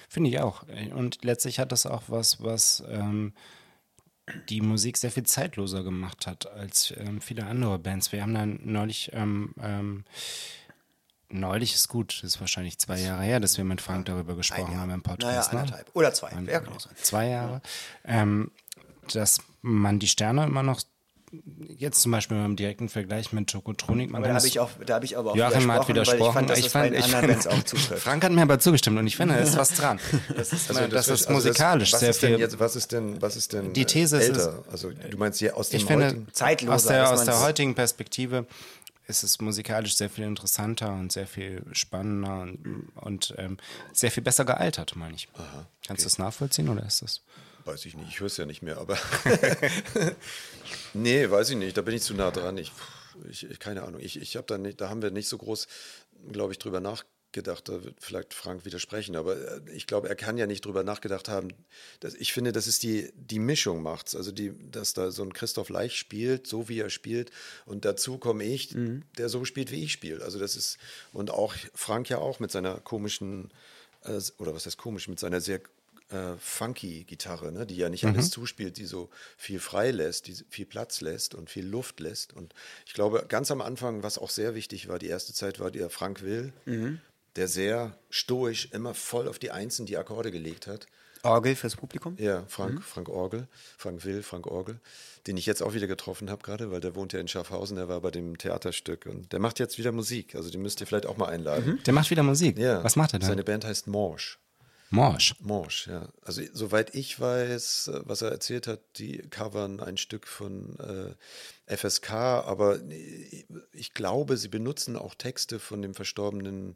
Finde 0.10 0.30
ich 0.30 0.40
auch. 0.40 0.64
Und 0.94 1.24
letztlich 1.24 1.60
hat 1.60 1.72
das 1.72 1.86
auch 1.86 2.04
was, 2.08 2.42
was 2.42 2.84
ähm, 2.88 3.34
die 4.50 4.62
Musik 4.62 4.98
sehr 4.98 5.12
viel 5.12 5.24
zeitloser 5.26 5.84
gemacht 5.84 6.26
hat 6.26 6.48
als 6.50 6.94
ähm, 6.98 7.22
viele 7.22 7.46
andere 7.46 7.78
Bands. 7.78 8.12
Wir 8.12 8.22
haben 8.24 8.34
dann 8.34 8.60
neulich, 8.64 9.12
ähm, 9.14 9.54
ähm, 9.62 10.04
neulich 11.30 11.74
ist 11.76 11.90
gut, 11.90 12.20
das 12.24 12.36
ist 12.36 12.40
wahrscheinlich 12.42 12.80
zwei 12.80 13.00
Jahre 13.00 13.24
her, 13.24 13.40
dass 13.40 13.58
wir 13.58 13.66
mit 13.66 13.82
Frank 13.82 14.06
darüber 14.06 14.36
gesprochen 14.36 14.72
Jahr. 14.72 14.82
haben 14.82 14.92
im 14.92 15.00
Naja, 15.06 15.16
Podcast. 15.16 15.54
ne? 15.54 15.60
anderthalb. 15.60 15.90
Oder 15.96 16.14
zwei. 16.14 16.30
Ein- 16.30 16.48
Ja, 16.48 16.60
genau. 16.60 16.78
Zwei 17.02 17.28
Jahre. 17.30 17.62
Ähm, 18.04 18.52
dass 19.14 19.40
man 19.62 20.00
die 20.00 20.08
Sterne 20.08 20.46
immer 20.46 20.64
noch, 20.64 20.82
jetzt 21.78 22.02
zum 22.02 22.12
Beispiel 22.12 22.38
im 22.38 22.56
direkten 22.56 22.90
Vergleich 22.90 23.32
mit 23.34 23.54
man 23.54 24.16
Aber 24.16 24.28
da 24.28 24.36
habe 24.36 24.48
ich, 24.48 24.60
auch, 24.60 24.70
da 24.86 24.96
hab 24.96 25.04
ich 25.04 25.18
aber 25.18 25.32
auch 25.32 25.36
Joachim 25.36 25.72
hat 25.72 25.88
widersprochen, 25.88 26.50
ich 26.56 26.70
fand, 26.70 26.96
das 26.96 27.06
anderen 27.06 27.28
Bands 27.28 27.48
auch 27.48 27.64
zutrifft. 27.64 28.02
Frank 28.04 28.24
hat 28.24 28.32
mir 28.32 28.42
aber 28.42 28.60
zugestimmt 28.60 28.98
und 28.98 29.08
ich 29.08 29.16
finde, 29.18 29.36
da 29.36 29.42
ist 29.42 29.58
was 29.58 29.70
dran. 29.74 30.00
Das 30.36 30.52
ist, 30.54 30.70
Also 30.70 30.88
das 30.88 31.08
wird- 31.08 31.20
ist 31.20 31.28
also 31.28 31.32
musikalisch 31.34 31.94
was 31.94 32.00
sehr 32.00 32.10
ist 32.12 32.22
denn 32.24 32.32
viel. 32.32 32.40
Jetzt, 32.40 32.60
was 32.60 32.76
ist 32.76 32.92
denn, 32.92 33.22
was 33.22 33.36
ist 33.36 33.54
denn 33.54 33.74
Die 33.74 33.82
äh, 33.82 33.86
These 33.86 34.18
ist- 34.18 34.30
älter? 34.30 34.64
Also 34.72 34.92
du 34.92 35.18
meinst 35.18 35.42
ja 35.42 35.54
aus 35.54 35.70
dem 35.70 35.78
ich 35.78 35.86
finde, 35.86 36.26
Zeitloser, 36.32 36.74
aus 36.76 36.86
der, 36.86 37.12
aus 37.12 37.26
der 37.26 37.40
heutigen 37.42 37.76
Perspektive 37.76 38.46
ist 39.08 39.24
es 39.24 39.40
musikalisch 39.40 39.96
sehr 39.96 40.10
viel 40.10 40.24
interessanter 40.26 40.92
und 40.94 41.12
sehr 41.12 41.28
viel 41.28 41.62
spannender 41.74 42.42
und, 42.42 42.88
und 42.96 43.36
ähm, 43.38 43.58
sehr 43.94 44.10
viel 44.10 44.24
besser 44.24 44.46
gealtert, 44.46 44.96
meine 44.96 45.14
ich. 45.16 45.28
Kannst 45.86 46.04
du 46.04 46.08
das 46.08 46.18
nachvollziehen 46.18 46.70
oder 46.70 46.84
ist 46.86 47.04
das? 47.04 47.22
Weiß 47.66 47.84
ich 47.86 47.96
nicht, 47.96 48.10
ich 48.10 48.20
höre 48.20 48.28
es 48.28 48.38
ja 48.38 48.46
nicht 48.46 48.62
mehr, 48.62 48.78
aber. 48.78 48.96
nee, 50.94 51.30
weiß 51.30 51.50
ich 51.50 51.58
nicht, 51.58 51.76
da 51.76 51.82
bin 51.82 51.96
ich 51.96 52.04
zu 52.04 52.14
nah 52.14 52.30
dran. 52.30 52.60
Ich, 52.60 52.72
ich, 53.28 53.58
keine 53.58 53.82
Ahnung. 53.82 54.00
Ich, 54.02 54.22
ich 54.22 54.36
habe 54.36 54.46
da 54.46 54.60
nicht, 54.60 54.80
da 54.80 54.90
haben 54.90 55.02
wir 55.02 55.10
nicht 55.10 55.28
so 55.28 55.40
groß, 55.40 55.68
glaube 56.32 56.54
ich, 56.54 56.60
drüber 56.60 56.80
nachgedacht. 56.80 57.68
Da 57.68 57.84
wird 57.84 57.96
vielleicht 58.00 58.36
Frank 58.36 58.66
widersprechen, 58.66 59.16
aber 59.16 59.36
äh, 59.36 59.62
ich 59.74 59.88
glaube, 59.88 60.08
er 60.10 60.16
kann 60.16 60.38
ja 60.38 60.46
nicht 60.46 60.64
drüber 60.64 60.84
nachgedacht 60.84 61.28
haben. 61.28 61.48
Dass, 62.02 62.14
ich 62.14 62.34
finde, 62.34 62.52
das 62.52 62.68
ist 62.68 62.84
die, 62.84 63.12
die 63.16 63.40
Mischung 63.40 63.82
macht's. 63.82 64.16
Also 64.16 64.32
die, 64.32 64.54
dass 64.70 64.94
da 64.94 65.10
so 65.10 65.24
ein 65.24 65.34
Christoph 65.34 65.70
Leich 65.70 65.98
spielt, 65.98 66.46
so 66.46 66.70
wie 66.70 66.80
er 66.80 66.92
spielt, 66.92 67.32
und 67.66 67.84
dazu 67.84 68.20
komme 68.20 68.44
ich, 68.44 68.76
der 69.18 69.28
so 69.28 69.44
spielt, 69.44 69.72
wie 69.72 69.86
ich 69.86 69.92
spiele. 69.92 70.24
Also 70.24 70.38
das 70.38 70.56
ist, 70.56 70.78
und 71.14 71.32
auch 71.32 71.56
Frank 71.74 72.10
ja 72.10 72.20
auch 72.20 72.40
mit 72.40 72.52
seiner 72.52 72.80
komischen, 72.80 73.52
äh, 74.04 74.22
oder 74.38 74.54
was 74.54 74.68
heißt 74.68 74.78
komisch, 74.78 75.08
mit 75.08 75.20
seiner 75.20 75.42
sehr 75.42 75.62
äh, 76.10 76.38
Funky-Gitarre, 76.38 77.52
ne, 77.52 77.66
die 77.66 77.76
ja 77.76 77.90
nicht 77.90 78.06
alles 78.06 78.30
zuspielt, 78.30 78.78
die 78.78 78.86
so 78.86 79.10
viel 79.38 79.60
frei 79.60 79.92
lässt, 79.92 80.28
die 80.28 80.36
viel 80.50 80.66
Platz 80.66 81.02
lässt 81.02 81.36
und 81.36 81.50
viel 81.50 81.66
Luft 81.66 82.00
lässt. 82.00 82.34
Und 82.34 82.54
ich 82.86 82.94
glaube, 82.94 83.26
ganz 83.28 83.52
am 83.52 83.62
Anfang, 83.62 84.04
was 84.04 84.18
auch 84.18 84.30
sehr 84.30 84.56
wichtig 84.56 84.88
war, 84.88 85.00
die 85.00 85.08
erste 85.08 85.34
Zeit 85.34 85.60
war 85.60 85.72
der 85.72 85.90
Frank 85.90 86.22
Will, 86.22 86.54
der 87.36 87.48
sehr 87.48 87.98
stoisch 88.10 88.70
immer 88.72 88.94
voll 88.94 89.28
auf 89.28 89.40
die 89.40 89.52
Einsen 89.52 89.86
die 89.86 89.98
Akkorde 89.98 90.32
gelegt 90.32 90.68
hat. 90.68 90.88
Orgel 91.24 91.56
fürs 91.56 91.76
Publikum? 91.76 92.16
Ja, 92.20 92.44
Frank, 92.48 92.84
Frank 92.84 93.10
Orgel, 93.10 93.48
Frank 93.78 94.06
Will, 94.06 94.22
Frank 94.22 94.46
Orgel, 94.46 94.80
den 95.26 95.38
ich 95.38 95.48
jetzt 95.48 95.64
auch 95.64 95.74
wieder 95.74 95.88
getroffen 95.88 96.30
habe 96.30 96.44
gerade, 96.44 96.70
weil 96.72 96.82
der 96.82 96.96
wohnt 96.96 97.14
ja 97.14 97.20
in 97.20 97.28
Schaffhausen, 97.28 97.78
der 97.78 97.88
war 97.88 98.00
bei 98.00 98.12
dem 98.12 98.38
Theaterstück 98.38 99.08
und 99.08 99.34
der 99.34 99.40
macht 99.40 99.58
jetzt 99.58 99.80
wieder 99.80 99.92
Musik. 99.92 100.36
Also 100.36 100.52
den 100.52 100.62
müsst 100.62 100.82
ihr 100.82 100.88
vielleicht 100.88 101.08
auch 101.08 101.18
mal 101.18 101.30
einladen. 101.30 101.80
Der 101.86 101.94
macht 101.94 102.12
wieder 102.12 102.22
Musik. 102.22 102.60
Ja. 102.60 102.84
Was 102.84 102.96
macht 102.96 103.14
er 103.14 103.20
da? 103.20 103.26
Seine 103.26 103.44
Band 103.44 103.66
heißt 103.66 103.88
Morsch. 103.88 104.38
Morsch. 104.96 105.36
Morsch, 105.42 105.88
ja. 105.88 106.08
Also 106.22 106.42
soweit 106.54 106.96
ich 106.96 107.20
weiß, 107.20 107.90
äh, 107.90 108.02
was 108.06 108.22
er 108.22 108.32
erzählt 108.32 108.68
hat, 108.68 108.80
die 108.98 109.18
covern 109.30 109.80
ein 109.80 109.98
Stück 109.98 110.28
von 110.28 110.80
äh, 111.68 111.76
FSK, 111.78 112.12
aber 112.12 112.80
äh, 112.80 113.46
ich 113.74 113.94
glaube, 113.94 114.38
sie 114.38 114.48
benutzen 114.48 114.96
auch 114.96 115.14
Texte 115.14 115.60
von 115.60 115.82
dem 115.82 115.94
verstorbenen 115.94 116.76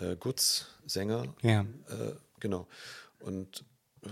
äh, 0.00 0.16
Gutz-Sänger. 0.16 1.34
Ja. 1.42 1.60
Äh, 1.60 2.14
genau. 2.40 2.66
Und 3.18 3.64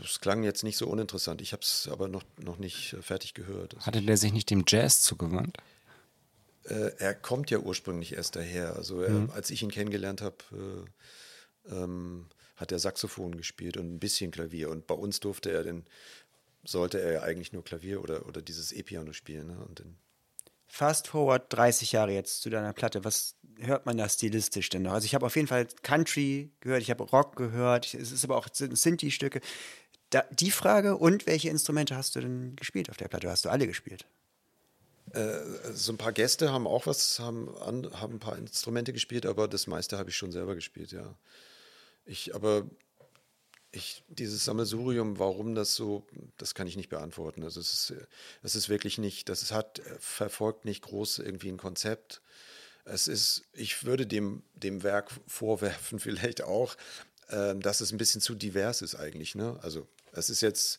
es 0.05 0.21
klang 0.21 0.45
jetzt 0.45 0.65
nicht 0.65 0.77
so 0.77 0.87
uninteressant. 0.87 1.41
Ich 1.41 1.53
habe 1.53 1.63
es 1.63 1.89
aber 1.91 2.09
noch, 2.09 2.25
noch 2.37 2.59
nicht 2.59 2.93
äh, 2.93 3.03
fertig 3.03 3.33
gehört. 3.33 3.75
Also, 3.75 3.87
Hatte 3.87 4.03
der 4.03 4.19
sich 4.19 4.33
nicht 4.33 4.51
dem 4.51 4.65
Jazz 4.67 5.01
zugewandt? 5.01 5.57
er 6.99 7.15
kommt 7.15 7.51
ja 7.51 7.61
ursprünglich 7.61 8.13
erst 8.13 8.37
daher. 8.37 8.77
Also 8.77 9.01
er, 9.01 9.33
als 9.33 9.49
ich 9.49 9.63
ihn 9.63 9.71
kennengelernt 9.71 10.21
habe, 10.21 10.37
äh, 10.53 11.75
ähm, 11.75 12.27
hat 12.59 12.73
er 12.73 12.79
Saxophon 12.79 13.37
gespielt 13.37 13.77
und 13.77 13.95
ein 13.95 13.99
bisschen 13.99 14.31
Klavier. 14.31 14.69
Und 14.69 14.87
bei 14.87 14.95
uns 14.95 15.21
durfte 15.21 15.51
er 15.51 15.63
denn, 15.63 15.85
sollte 16.65 17.01
er 17.01 17.13
ja 17.13 17.23
eigentlich 17.23 17.53
nur 17.53 17.65
Klavier 17.65 18.03
oder, 18.03 18.27
oder 18.27 18.43
dieses 18.43 18.73
E-Piano 18.73 19.13
spielen. 19.13 19.47
Ne? 19.47 19.59
Und 19.67 19.81
dann, 19.81 19.97
Fast 20.71 21.09
forward 21.09 21.51
30 21.51 21.93
Jahre 21.93 22.13
jetzt 22.13 22.43
zu 22.43 22.51
deiner 22.51 22.75
Platte. 22.75 23.03
Was 23.03 23.37
hört 23.59 23.87
man 23.87 23.97
da 23.97 24.07
stilistisch 24.07 24.69
denn 24.69 24.83
noch? 24.83 24.93
Also 24.93 25.07
ich 25.07 25.15
habe 25.15 25.25
auf 25.25 25.35
jeden 25.35 25.49
Fall 25.49 25.67
Country 25.83 26.51
gehört, 26.61 26.83
ich 26.83 26.91
habe 26.91 27.05
Rock 27.05 27.37
gehört, 27.37 27.95
es 27.95 28.13
ist 28.13 28.23
aber 28.23 28.37
auch 28.37 28.49
sind 28.53 28.77
Sinti-Stücke. 28.77 29.41
Die 30.33 30.51
Frage 30.51 30.97
und 30.97 31.27
welche 31.27 31.49
Instrumente 31.49 31.97
hast 31.97 32.17
du 32.17 32.21
denn 32.21 32.55
gespielt 32.57 32.91
auf 32.91 32.99
der 32.99 33.09
Platte? 33.09 33.31
Hast 33.31 33.47
du 33.47 33.49
alle 33.49 33.67
gespielt? 33.67 34.07
so 35.73 35.93
ein 35.93 35.97
paar 35.97 36.13
Gäste 36.13 36.53
haben 36.53 36.67
auch 36.67 36.87
was, 36.87 37.19
haben, 37.19 37.57
an, 37.59 37.91
haben 37.99 38.17
ein 38.17 38.19
paar 38.19 38.37
Instrumente 38.37 38.93
gespielt, 38.93 39.25
aber 39.25 39.49
das 39.49 39.67
meiste 39.67 39.97
habe 39.97 40.11
ich 40.11 40.17
schon 40.17 40.33
selber 40.33 40.55
gespielt, 40.55 40.93
ja. 40.93 41.15
Ich, 42.09 42.35
aber 42.35 42.67
ich, 43.71 44.03
dieses 44.09 44.45
Sammelsurium, 44.45 45.19
warum 45.19 45.55
das 45.55 45.75
so, 45.75 46.07
das 46.39 46.55
kann 46.55 46.67
ich 46.67 46.77
nicht 46.77 46.89
beantworten. 46.89 47.43
Also 47.45 47.61
es 47.61 47.91
ist, 47.91 47.95
es 48.43 48.55
ist 48.55 48.69
wirklich 48.69 48.99
nicht, 48.99 49.29
das 49.29 49.53
hat, 49.53 49.83
verfolgt 50.01 50.65
nicht 50.65 50.83
groß 50.83 51.19
irgendwie 51.19 51.51
ein 51.51 51.59
Konzept. 51.59 52.23
Es 52.85 53.09
ist, 53.09 53.43
ich 53.53 53.85
würde 53.85 54.07
dem, 54.07 54.43
dem 54.55 54.83
Werk 54.83 55.11
vorwerfen, 55.27 55.99
vielleicht 55.99 56.43
auch, 56.43 56.77
äh, 57.29 57.55
dass 57.57 57.83
es 57.83 57.93
ein 57.93 57.99
bisschen 57.99 58.23
zu 58.23 58.35
divers 58.35 58.81
ist 58.81 58.95
eigentlich. 58.95 59.35
Ne? 59.35 59.59
Also 59.61 59.87
es 60.13 60.31
ist 60.31 60.41
jetzt, 60.41 60.79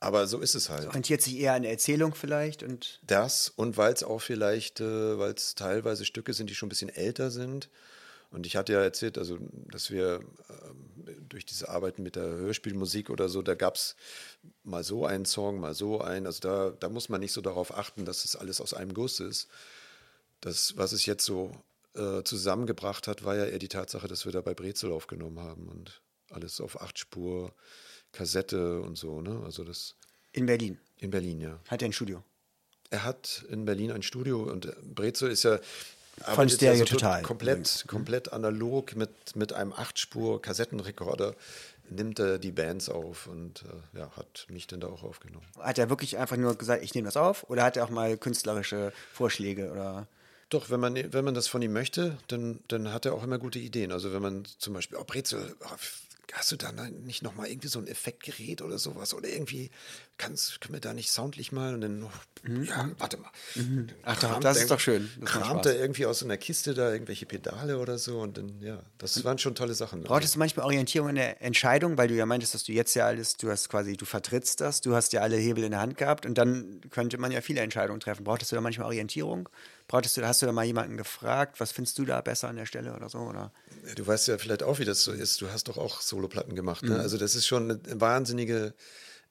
aber 0.00 0.26
so 0.26 0.40
ist 0.40 0.54
es 0.54 0.68
halt. 0.68 0.86
Orientiert 0.86 1.22
sich 1.22 1.38
eher 1.38 1.54
an 1.54 1.62
der 1.62 1.70
Erzählung 1.70 2.14
vielleicht 2.14 2.62
und 2.62 3.00
Das 3.06 3.48
und 3.48 3.78
weil 3.78 3.94
es 3.94 4.02
auch 4.02 4.20
vielleicht, 4.20 4.80
äh, 4.80 5.18
weil 5.18 5.32
es 5.32 5.54
teilweise 5.54 6.04
Stücke 6.04 6.34
sind, 6.34 6.50
die 6.50 6.54
schon 6.54 6.66
ein 6.66 6.68
bisschen 6.68 6.90
älter 6.90 7.30
sind. 7.30 7.70
Und 8.34 8.46
ich 8.46 8.56
hatte 8.56 8.72
ja 8.72 8.82
erzählt, 8.82 9.16
also, 9.16 9.38
dass 9.70 9.90
wir 9.92 10.20
ähm, 10.50 11.18
durch 11.28 11.46
diese 11.46 11.68
Arbeiten 11.68 12.02
mit 12.02 12.16
der 12.16 12.24
Hörspielmusik 12.24 13.08
oder 13.08 13.28
so, 13.28 13.42
da 13.42 13.54
gab 13.54 13.76
es 13.76 13.94
mal 14.64 14.82
so 14.82 15.06
einen 15.06 15.24
Song, 15.24 15.60
mal 15.60 15.74
so 15.74 16.00
einen. 16.00 16.26
Also 16.26 16.40
da, 16.40 16.70
da 16.70 16.88
muss 16.88 17.08
man 17.08 17.20
nicht 17.20 17.32
so 17.32 17.40
darauf 17.40 17.76
achten, 17.76 18.04
dass 18.04 18.24
es 18.24 18.34
alles 18.34 18.60
aus 18.60 18.74
einem 18.74 18.92
Guss 18.92 19.20
ist. 19.20 19.48
Das, 20.40 20.76
was 20.76 20.92
es 20.92 21.06
jetzt 21.06 21.24
so 21.24 21.56
äh, 21.94 22.24
zusammengebracht 22.24 23.06
hat, 23.06 23.24
war 23.24 23.36
ja 23.36 23.44
eher 23.44 23.60
die 23.60 23.68
Tatsache, 23.68 24.08
dass 24.08 24.24
wir 24.24 24.32
da 24.32 24.40
bei 24.40 24.52
Brezel 24.52 24.90
aufgenommen 24.90 25.38
haben 25.38 25.68
und 25.68 26.02
alles 26.30 26.60
auf 26.60 26.82
acht 26.82 26.98
Spur, 26.98 27.54
Kassette 28.10 28.80
und 28.80 28.98
so. 28.98 29.20
Ne? 29.20 29.42
Also 29.44 29.62
das 29.62 29.94
in 30.32 30.46
Berlin. 30.46 30.78
in 30.98 31.10
Berlin, 31.10 31.40
ja. 31.40 31.60
Hat 31.68 31.82
er 31.82 31.88
ein 31.88 31.92
Studio? 31.92 32.24
Er 32.90 33.04
hat 33.04 33.44
in 33.48 33.64
Berlin 33.64 33.92
ein 33.92 34.02
Studio 34.02 34.42
und 34.42 34.74
Brezel 34.94 35.30
ist 35.30 35.44
ja 35.44 35.60
Von 36.22 36.48
Stereo 36.48 36.80
ja 36.80 36.86
so 36.86 36.94
Total. 36.94 37.22
komplett, 37.22 37.84
komplett 37.88 38.32
analog 38.32 38.96
mit, 38.96 39.10
mit 39.34 39.52
einem 39.52 39.72
Achtspur-Kassettenrekorder 39.72 41.34
nimmt 41.90 42.18
er 42.18 42.38
die 42.38 42.52
Bands 42.52 42.88
auf 42.88 43.26
und 43.26 43.62
äh, 43.62 43.98
ja, 43.98 44.10
hat 44.16 44.46
mich 44.48 44.66
dann 44.66 44.80
da 44.80 44.88
auch 44.88 45.02
aufgenommen. 45.02 45.46
Hat 45.58 45.78
er 45.78 45.90
wirklich 45.90 46.16
einfach 46.16 46.36
nur 46.36 46.56
gesagt, 46.56 46.82
ich 46.82 46.94
nehme 46.94 47.06
das 47.06 47.16
auf? 47.16 47.48
Oder 47.50 47.64
hat 47.64 47.76
er 47.76 47.84
auch 47.84 47.90
mal 47.90 48.16
künstlerische 48.16 48.92
Vorschläge 49.12 49.70
oder 49.70 50.06
Doch, 50.48 50.70
wenn 50.70 50.80
man, 50.80 50.94
wenn 51.12 51.24
man 51.24 51.34
das 51.34 51.48
von 51.48 51.62
ihm 51.62 51.72
möchte, 51.72 52.16
dann, 52.28 52.60
dann 52.68 52.92
hat 52.92 53.06
er 53.06 53.14
auch 53.14 53.22
immer 53.22 53.38
gute 53.38 53.58
Ideen. 53.58 53.92
Also 53.92 54.12
wenn 54.12 54.22
man 54.22 54.44
zum 54.58 54.74
Beispiel, 54.74 54.98
oh 54.98 55.04
Brezel, 55.04 55.54
oh, 55.60 55.76
hast 56.32 56.50
du 56.52 56.56
da 56.56 56.72
nicht 56.72 57.22
nochmal 57.22 57.48
irgendwie 57.48 57.68
so 57.68 57.78
ein 57.78 57.86
Effektgerät 57.86 58.62
oder 58.62 58.78
sowas? 58.78 59.14
Oder 59.14 59.28
irgendwie, 59.28 59.70
kannst, 60.16 60.60
können 60.60 60.74
wir 60.74 60.80
da 60.80 60.94
nicht 60.94 61.10
soundlich 61.10 61.52
mal? 61.52 61.74
Und 61.74 61.80
dann, 61.82 62.02
oh, 62.02 62.10
ja, 62.62 62.90
warte 62.98 63.18
mal. 63.18 63.30
Mhm. 63.54 63.88
Ach, 64.02 64.18
doch, 64.20 64.40
das 64.40 64.58
ist 64.58 64.70
doch 64.70 64.80
schön. 64.80 65.10
Das 65.20 65.30
Kramt 65.30 65.66
er 65.66 65.78
irgendwie 65.78 66.06
aus 66.06 66.20
so 66.20 66.24
einer 66.24 66.36
Kiste 66.36 66.74
da 66.74 66.92
irgendwelche 66.92 67.26
Pedale 67.26 67.78
oder 67.78 67.98
so 67.98 68.20
und 68.20 68.38
dann, 68.38 68.60
ja, 68.60 68.82
das 68.98 69.22
waren 69.24 69.38
schon 69.38 69.54
tolle 69.54 69.74
Sachen. 69.74 70.02
Brauchtest 70.02 70.34
du 70.34 70.38
manchmal 70.38 70.66
Orientierung 70.66 71.10
in 71.10 71.16
der 71.16 71.42
Entscheidung, 71.42 71.98
weil 71.98 72.08
du 72.08 72.14
ja 72.14 72.26
meintest, 72.26 72.54
dass 72.54 72.64
du 72.64 72.72
jetzt 72.72 72.94
ja 72.94 73.06
alles, 73.06 73.36
du 73.36 73.50
hast 73.50 73.68
quasi, 73.68 73.96
du 73.96 74.04
vertrittst 74.04 74.60
das, 74.60 74.80
du 74.80 74.94
hast 74.94 75.12
ja 75.12 75.20
alle 75.20 75.36
Hebel 75.36 75.64
in 75.64 75.72
der 75.72 75.80
Hand 75.80 75.96
gehabt 75.96 76.26
und 76.26 76.38
dann 76.38 76.80
könnte 76.90 77.18
man 77.18 77.32
ja 77.32 77.40
viele 77.40 77.60
Entscheidungen 77.60 78.00
treffen. 78.00 78.24
Brauchtest 78.24 78.52
du 78.52 78.56
da 78.56 78.62
manchmal 78.62 78.86
Orientierung? 78.86 79.48
Brauchtest 79.86 80.16
du, 80.16 80.26
hast 80.26 80.40
du 80.40 80.46
da 80.46 80.52
mal 80.52 80.64
jemanden 80.64 80.96
gefragt, 80.96 81.60
was 81.60 81.72
findest 81.72 81.98
du 81.98 82.04
da 82.04 82.20
besser 82.20 82.48
an 82.48 82.56
der 82.56 82.66
Stelle 82.66 82.94
oder 82.94 83.08
so? 83.08 83.18
Oder? 83.18 83.52
Du 83.96 84.06
weißt 84.06 84.28
ja 84.28 84.38
vielleicht 84.38 84.62
auch, 84.62 84.78
wie 84.78 84.84
das 84.84 85.02
so 85.02 85.12
ist. 85.12 85.40
Du 85.40 85.50
hast 85.50 85.68
doch 85.68 85.76
auch 85.76 86.00
Soloplatten 86.00 86.54
gemacht. 86.54 86.84
Ne? 86.84 86.98
Also 86.98 87.18
das 87.18 87.34
ist 87.34 87.46
schon 87.46 87.70
eine 87.70 88.00
wahnsinnige 88.00 88.74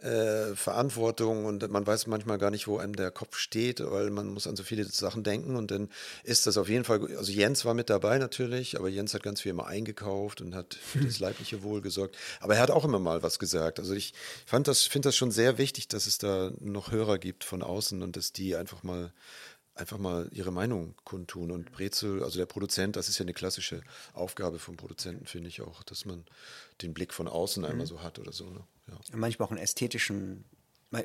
äh, 0.04 0.56
Verantwortung 0.56 1.46
und 1.46 1.70
man 1.72 1.88
weiß 1.88 2.08
manchmal 2.08 2.38
gar 2.38 2.52
nicht, 2.52 2.68
wo 2.68 2.78
einem 2.78 2.96
der 2.96 3.10
Kopf 3.10 3.38
steht, 3.38 3.80
weil 3.80 4.10
man 4.10 4.28
muss 4.28 4.48
an 4.48 4.56
so 4.56 4.64
viele 4.64 4.84
Sachen 4.84 5.24
denken 5.24 5.56
und 5.56 5.72
dann 5.72 5.90
ist 6.24 6.46
das 6.46 6.58
auf 6.58 6.68
jeden 6.68 6.84
Fall, 6.84 7.16
also 7.16 7.32
Jens 7.32 7.64
war 7.64 7.74
mit 7.74 7.90
dabei 7.90 8.18
natürlich, 8.18 8.78
aber 8.78 8.90
Jens 8.90 9.14
hat 9.14 9.24
ganz 9.24 9.42
viel 9.42 9.52
immer 9.52 9.68
eingekauft 9.68 10.42
und 10.42 10.56
hat 10.56 10.74
für 10.74 11.00
das 11.00 11.20
leibliche 11.22 11.64
Wohl 11.64 11.82
gesorgt. 11.82 12.18
Aber 12.42 12.56
er 12.56 12.62
hat 12.62 12.72
auch 12.72 12.84
immer 12.84 13.00
mal 13.00 13.24
was 13.24 13.40
gesagt. 13.40 13.80
Also 13.80 13.94
ich 13.94 14.14
fand 14.46 14.68
das, 14.68 14.82
finde 14.82 15.08
das 15.08 15.16
schon 15.16 15.32
sehr 15.32 15.58
wichtig, 15.58 15.88
dass 15.88 16.06
es 16.06 16.18
da 16.18 16.52
noch 16.60 16.92
Hörer 16.92 17.18
gibt 17.18 17.46
von 17.46 17.64
außen 17.64 18.02
und 18.04 18.18
dass 18.18 18.34
die 18.34 18.58
einfach 18.58 18.84
mal 18.84 19.14
einfach 19.76 19.98
mal 19.98 20.28
ihre 20.32 20.52
Meinung 20.52 20.94
kundtun. 21.04 21.52
Und 21.52 21.72
Brezel, 21.72 22.24
also 22.24 22.38
der 22.38 22.46
Produzent, 22.46 22.96
das 22.96 23.10
ist 23.10 23.18
ja 23.18 23.24
eine 23.24 23.34
klassische 23.34 23.82
Aufgabe 24.14 24.60
vom 24.60 24.78
Produzenten, 24.78 25.26
finde 25.26 25.50
ich 25.50 25.62
auch, 25.62 25.84
dass 25.84 26.06
man 26.06 26.24
den 26.82 26.94
Blick 26.94 27.14
von 27.14 27.28
außen 27.28 27.66
einmal 27.66 27.88
so 27.88 28.04
hat 28.04 28.20
oder 28.20 28.32
so. 28.32 28.50
Ne? 28.50 28.60
Ja. 28.88 28.98
Manchmal 29.18 29.48
auch 29.48 29.52
einen 29.52 29.62
ästhetischen, 29.62 30.44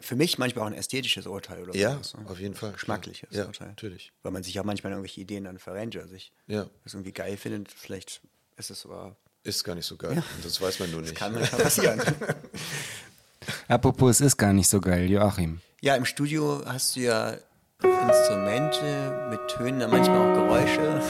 für 0.03 0.17
mich 0.17 0.37
manchmal 0.39 0.65
auch 0.65 0.71
ein 0.71 0.77
ästhetisches 0.77 1.27
Urteil 1.27 1.63
oder 1.63 1.75
Ja, 1.75 1.93
sowas, 1.95 2.15
ne? 2.15 2.27
auf 2.29 2.39
jeden 2.41 2.55
Fall. 2.55 2.73
Geschmackliches 2.73 3.31
Ja, 3.35 3.47
Urteil. 3.47 3.69
natürlich. 3.69 4.13
Weil 4.23 4.33
man 4.33 4.43
sich 4.43 4.59
auch 4.61 4.65
manchmal 4.65 4.93
irgendwelche 4.93 5.21
Ideen 5.23 5.45
dann 5.45 5.59
verrennt 5.59 5.97
oder 5.97 6.07
sich 6.09 6.33
Ja. 6.47 6.69
das 6.85 6.93
irgendwie 6.95 7.13
geil 7.13 7.37
findet. 7.39 7.71
Vielleicht 7.73 8.21
ist 8.59 8.71
es 8.71 8.85
aber, 8.85 9.17
Ist 9.45 9.65
gar 9.65 9.75
nicht 9.77 9.87
so 9.87 9.97
geil. 9.97 10.13
Und 10.37 10.45
Das 10.45 10.61
weiß 10.61 10.79
man 10.81 10.91
nur 10.91 11.01
nicht. 11.01 11.15
kann 11.15 11.33
manchmal 11.33 11.63
passieren. 11.63 12.03
Apropos, 13.69 14.17
es 14.17 14.21
ist 14.21 14.37
gar 14.37 14.53
nicht 14.53 14.69
so 14.69 14.81
geil, 14.81 15.11
Joachim. 15.11 15.61
ja, 15.81 15.95
im 15.97 16.05
Studio 16.05 16.63
hast 16.67 16.97
du 16.97 17.01
ja 17.01 17.39
Instrumente 17.85 19.29
mit 19.31 19.47
Tönen, 19.49 19.79
dann 19.79 19.91
manchmal 19.91 20.19
auch 20.19 20.35
Geräusche. 20.35 21.01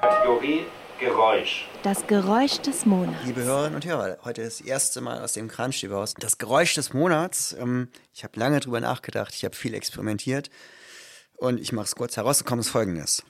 Kategorie 0.00 0.66
Geräusch. 0.98 1.68
Das 1.84 2.06
Geräusch 2.08 2.58
des 2.60 2.86
Monats. 2.86 3.24
Liebe 3.24 3.44
Hörerinnen 3.44 3.76
und 3.76 3.86
Hörer, 3.86 4.18
heute 4.24 4.42
das 4.42 4.60
erste 4.60 5.00
Mal 5.00 5.22
aus 5.22 5.34
dem 5.34 5.46
Kranstieberhaus. 5.46 6.14
Das 6.14 6.38
Geräusch 6.38 6.74
des 6.74 6.92
Monats. 6.92 7.52
Ähm, 7.52 7.88
ich 8.12 8.24
habe 8.24 8.38
lange 8.40 8.58
drüber 8.58 8.80
nachgedacht, 8.80 9.32
ich 9.34 9.44
habe 9.44 9.54
viel 9.54 9.74
experimentiert 9.74 10.50
und 11.36 11.60
ich 11.60 11.72
mache 11.72 11.86
es 11.86 11.94
kurz. 11.94 12.16
Herausgekommen 12.16 12.60
ist 12.60 12.70
folgendes. 12.70 13.22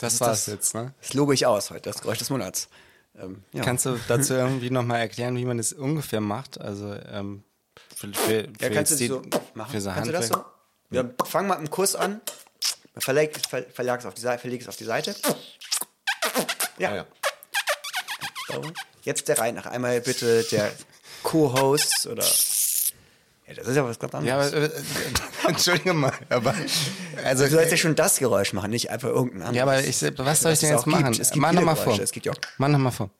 Ja, 0.00 0.08
Das 0.08 0.20
war's 0.20 0.44
das. 0.44 0.46
jetzt, 0.54 0.74
ne? 0.74 0.94
Das 1.00 1.14
lobe 1.14 1.34
ich 1.34 1.46
aus 1.46 1.70
heute, 1.70 1.90
das 1.90 2.00
Geräusch 2.00 2.18
des 2.18 2.30
Monats. 2.30 2.68
Ähm, 3.18 3.42
ja. 3.52 3.62
Kannst 3.64 3.86
du 3.86 3.98
dazu 4.08 4.34
irgendwie 4.34 4.70
nochmal 4.70 5.00
erklären, 5.00 5.36
wie 5.36 5.44
man 5.44 5.58
das 5.58 5.72
ungefähr 5.72 6.20
macht? 6.20 6.60
Also, 6.60 6.94
ähm, 7.12 7.42
für, 7.96 8.12
für, 8.14 8.40
ja, 8.42 8.48
für 8.58 8.70
kannst 8.70 8.92
du 8.92 8.96
das 8.98 9.08
so 9.08 9.22
machen? 9.54 9.70
Für 9.72 9.80
so 9.80 9.90
kannst 9.90 10.08
du 10.08 10.12
das 10.12 10.28
so? 10.28 10.34
Handwerk- 10.36 10.46
Wir 10.90 11.26
fangen 11.26 11.48
mal 11.48 11.54
mit 11.54 11.58
einem 11.60 11.70
Kuss 11.70 11.94
an. 11.94 12.20
Verleg, 12.96 13.38
ver, 13.48 13.64
verlag 13.72 14.00
es 14.00 14.06
auf 14.06 14.14
die 14.14 14.20
Seite, 14.20 14.40
verleg 14.40 14.60
es 14.62 14.68
auf 14.68 14.76
die 14.76 14.84
Seite. 14.84 15.14
Ja. 16.78 16.90
Ah, 16.90 16.94
ja. 16.96 17.06
Jetzt 19.02 19.28
der 19.28 19.38
Reihe 19.38 19.52
nach. 19.52 19.66
Einmal 19.66 20.00
bitte 20.00 20.42
der 20.50 20.72
Co-Host 21.22 22.06
oder. 22.06 22.24
Ja, 23.50 23.56
das 23.56 23.66
ist 23.66 23.74
ja 23.76 23.84
was 23.84 23.98
ganz 23.98 24.12
Ja, 24.24 24.34
aber, 24.36 24.44
anderes. 24.44 24.70
äh, 24.72 24.80
Entschuldige 25.48 25.92
mal, 25.92 26.12
aber 26.28 26.54
also 27.24 27.44
du 27.46 27.50
sollst 27.50 27.72
ja 27.72 27.76
schon 27.76 27.96
das 27.96 28.18
Geräusch 28.18 28.52
machen, 28.52 28.70
nicht 28.70 28.90
einfach 28.90 29.08
irgendein 29.08 29.42
anderes. 29.42 29.56
ja, 29.56 29.62
aber 29.64 29.80
ich, 29.80 30.18
was 30.18 30.40
soll 30.40 30.52
ich 30.52 30.60
denn 30.60 30.70
jetzt 30.70 30.86
machen? 30.86 31.06
Gibt. 31.06 31.18
Es 31.18 31.30
gibt 31.32 31.42
Mach 31.42 31.48
viele 31.50 31.60
noch 31.62 31.66
mal 31.66 31.74
vor. 31.74 31.98
Es 31.98 32.12
gibt 32.12 32.26
ja 32.26 32.32
auch 32.32 32.36
Mach 32.58 32.68
noch 32.68 32.78
mal 32.78 32.92
vor. 32.92 33.10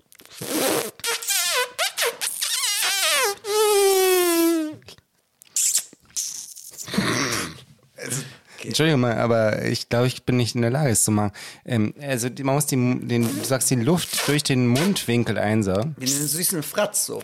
Entschuldige 8.62 8.98
mal, 8.98 9.16
aber 9.16 9.62
ich 9.64 9.88
glaube, 9.88 10.06
ich 10.06 10.24
bin 10.24 10.36
nicht 10.36 10.54
in 10.54 10.60
der 10.60 10.70
Lage, 10.70 10.90
es 10.90 11.02
zu 11.04 11.10
machen. 11.10 11.32
Ähm, 11.64 11.94
also 12.00 12.28
man 12.42 12.54
muss 12.56 12.66
die, 12.66 12.76
den, 12.76 13.22
du 13.22 13.44
sagst, 13.44 13.70
die 13.70 13.76
Luft 13.76 14.28
durch 14.28 14.42
den 14.42 14.66
Mundwinkel 14.66 15.38
einsaugen. 15.38 15.96
den 15.98 16.06
süßen 16.06 16.62
Fratz 16.62 17.06
so. 17.06 17.22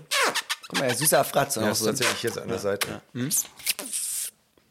Guck 0.69 0.81
mal, 0.81 0.95
süßer 0.97 1.25
Fratz. 1.25 1.55
Ja, 1.57 1.63
auch 1.63 1.73
ist 1.73 1.79
so. 1.81 1.87
tatsächlich 1.87 2.23
jetzt 2.25 2.39
an 2.39 2.49
der 2.49 2.59
Seite. 2.59 3.01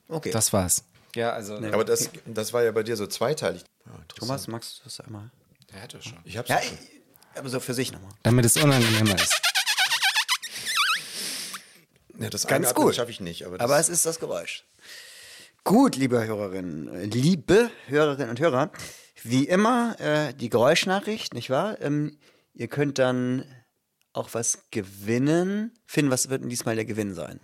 Okay. 0.08 0.32
Das 0.32 0.52
war's. 0.54 0.84
Ja, 1.16 1.32
also. 1.32 1.56
Aber 1.56 1.86
das, 1.86 2.10
das 2.26 2.52
war 2.54 2.64
ja 2.64 2.72
bei 2.72 2.84
dir 2.84 2.98
so 2.98 3.08
zweiteilig. 3.08 3.64
Ja. 3.86 3.92
Thomas, 4.16 4.48
magst 4.48 4.80
du 4.80 4.84
das 4.84 5.00
einmal? 5.00 5.32
Der 5.74 5.82
hatte 5.82 6.02
schon. 6.02 6.18
Ich 6.26 6.38
hab's 6.38 6.50
Ja, 6.50 6.62
schon. 6.62 6.74
ich, 6.74 7.38
aber 7.40 7.50
so 7.50 7.60
für 7.60 7.74
sich 7.74 7.92
nochmal. 7.92 8.12
Damit 8.24 8.46
es 8.46 8.58
unangenehmer 8.58 9.16
ist. 9.16 9.42
Ja, 12.18 12.30
das 12.30 12.48
Ganz 12.48 12.68
Einatmen 12.68 12.86
gut. 12.86 12.96
schaffe 12.96 13.12
ich 13.12 13.20
nicht. 13.20 13.46
Aber, 13.46 13.58
das, 13.58 13.66
Aber 13.66 13.80
es 13.80 13.90
ist 13.90 14.06
das 14.06 14.20
Geräusch. 14.20 14.64
Gut, 15.64 15.96
liebe 15.96 16.24
Hörerinnen, 16.26 17.10
liebe 17.12 17.72
Hörerinnen 17.88 18.30
und 18.30 18.40
Hörer, 18.40 18.70
wie 19.24 19.46
immer 19.48 20.00
äh, 20.00 20.34
die 20.34 20.50
Geräuschnachricht, 20.50 21.34
nicht 21.34 21.50
wahr? 21.50 21.82
Ähm, 21.82 22.18
ihr 22.54 22.68
könnt 22.68 23.00
dann 23.00 23.44
auch 24.16 24.30
was 24.34 24.60
gewinnen. 24.72 25.72
Finn, 25.86 26.10
was 26.10 26.30
wird 26.30 26.42
denn 26.42 26.50
diesmal 26.50 26.76
der 26.76 26.86
Gewinn 26.86 27.14
sein? 27.14 27.40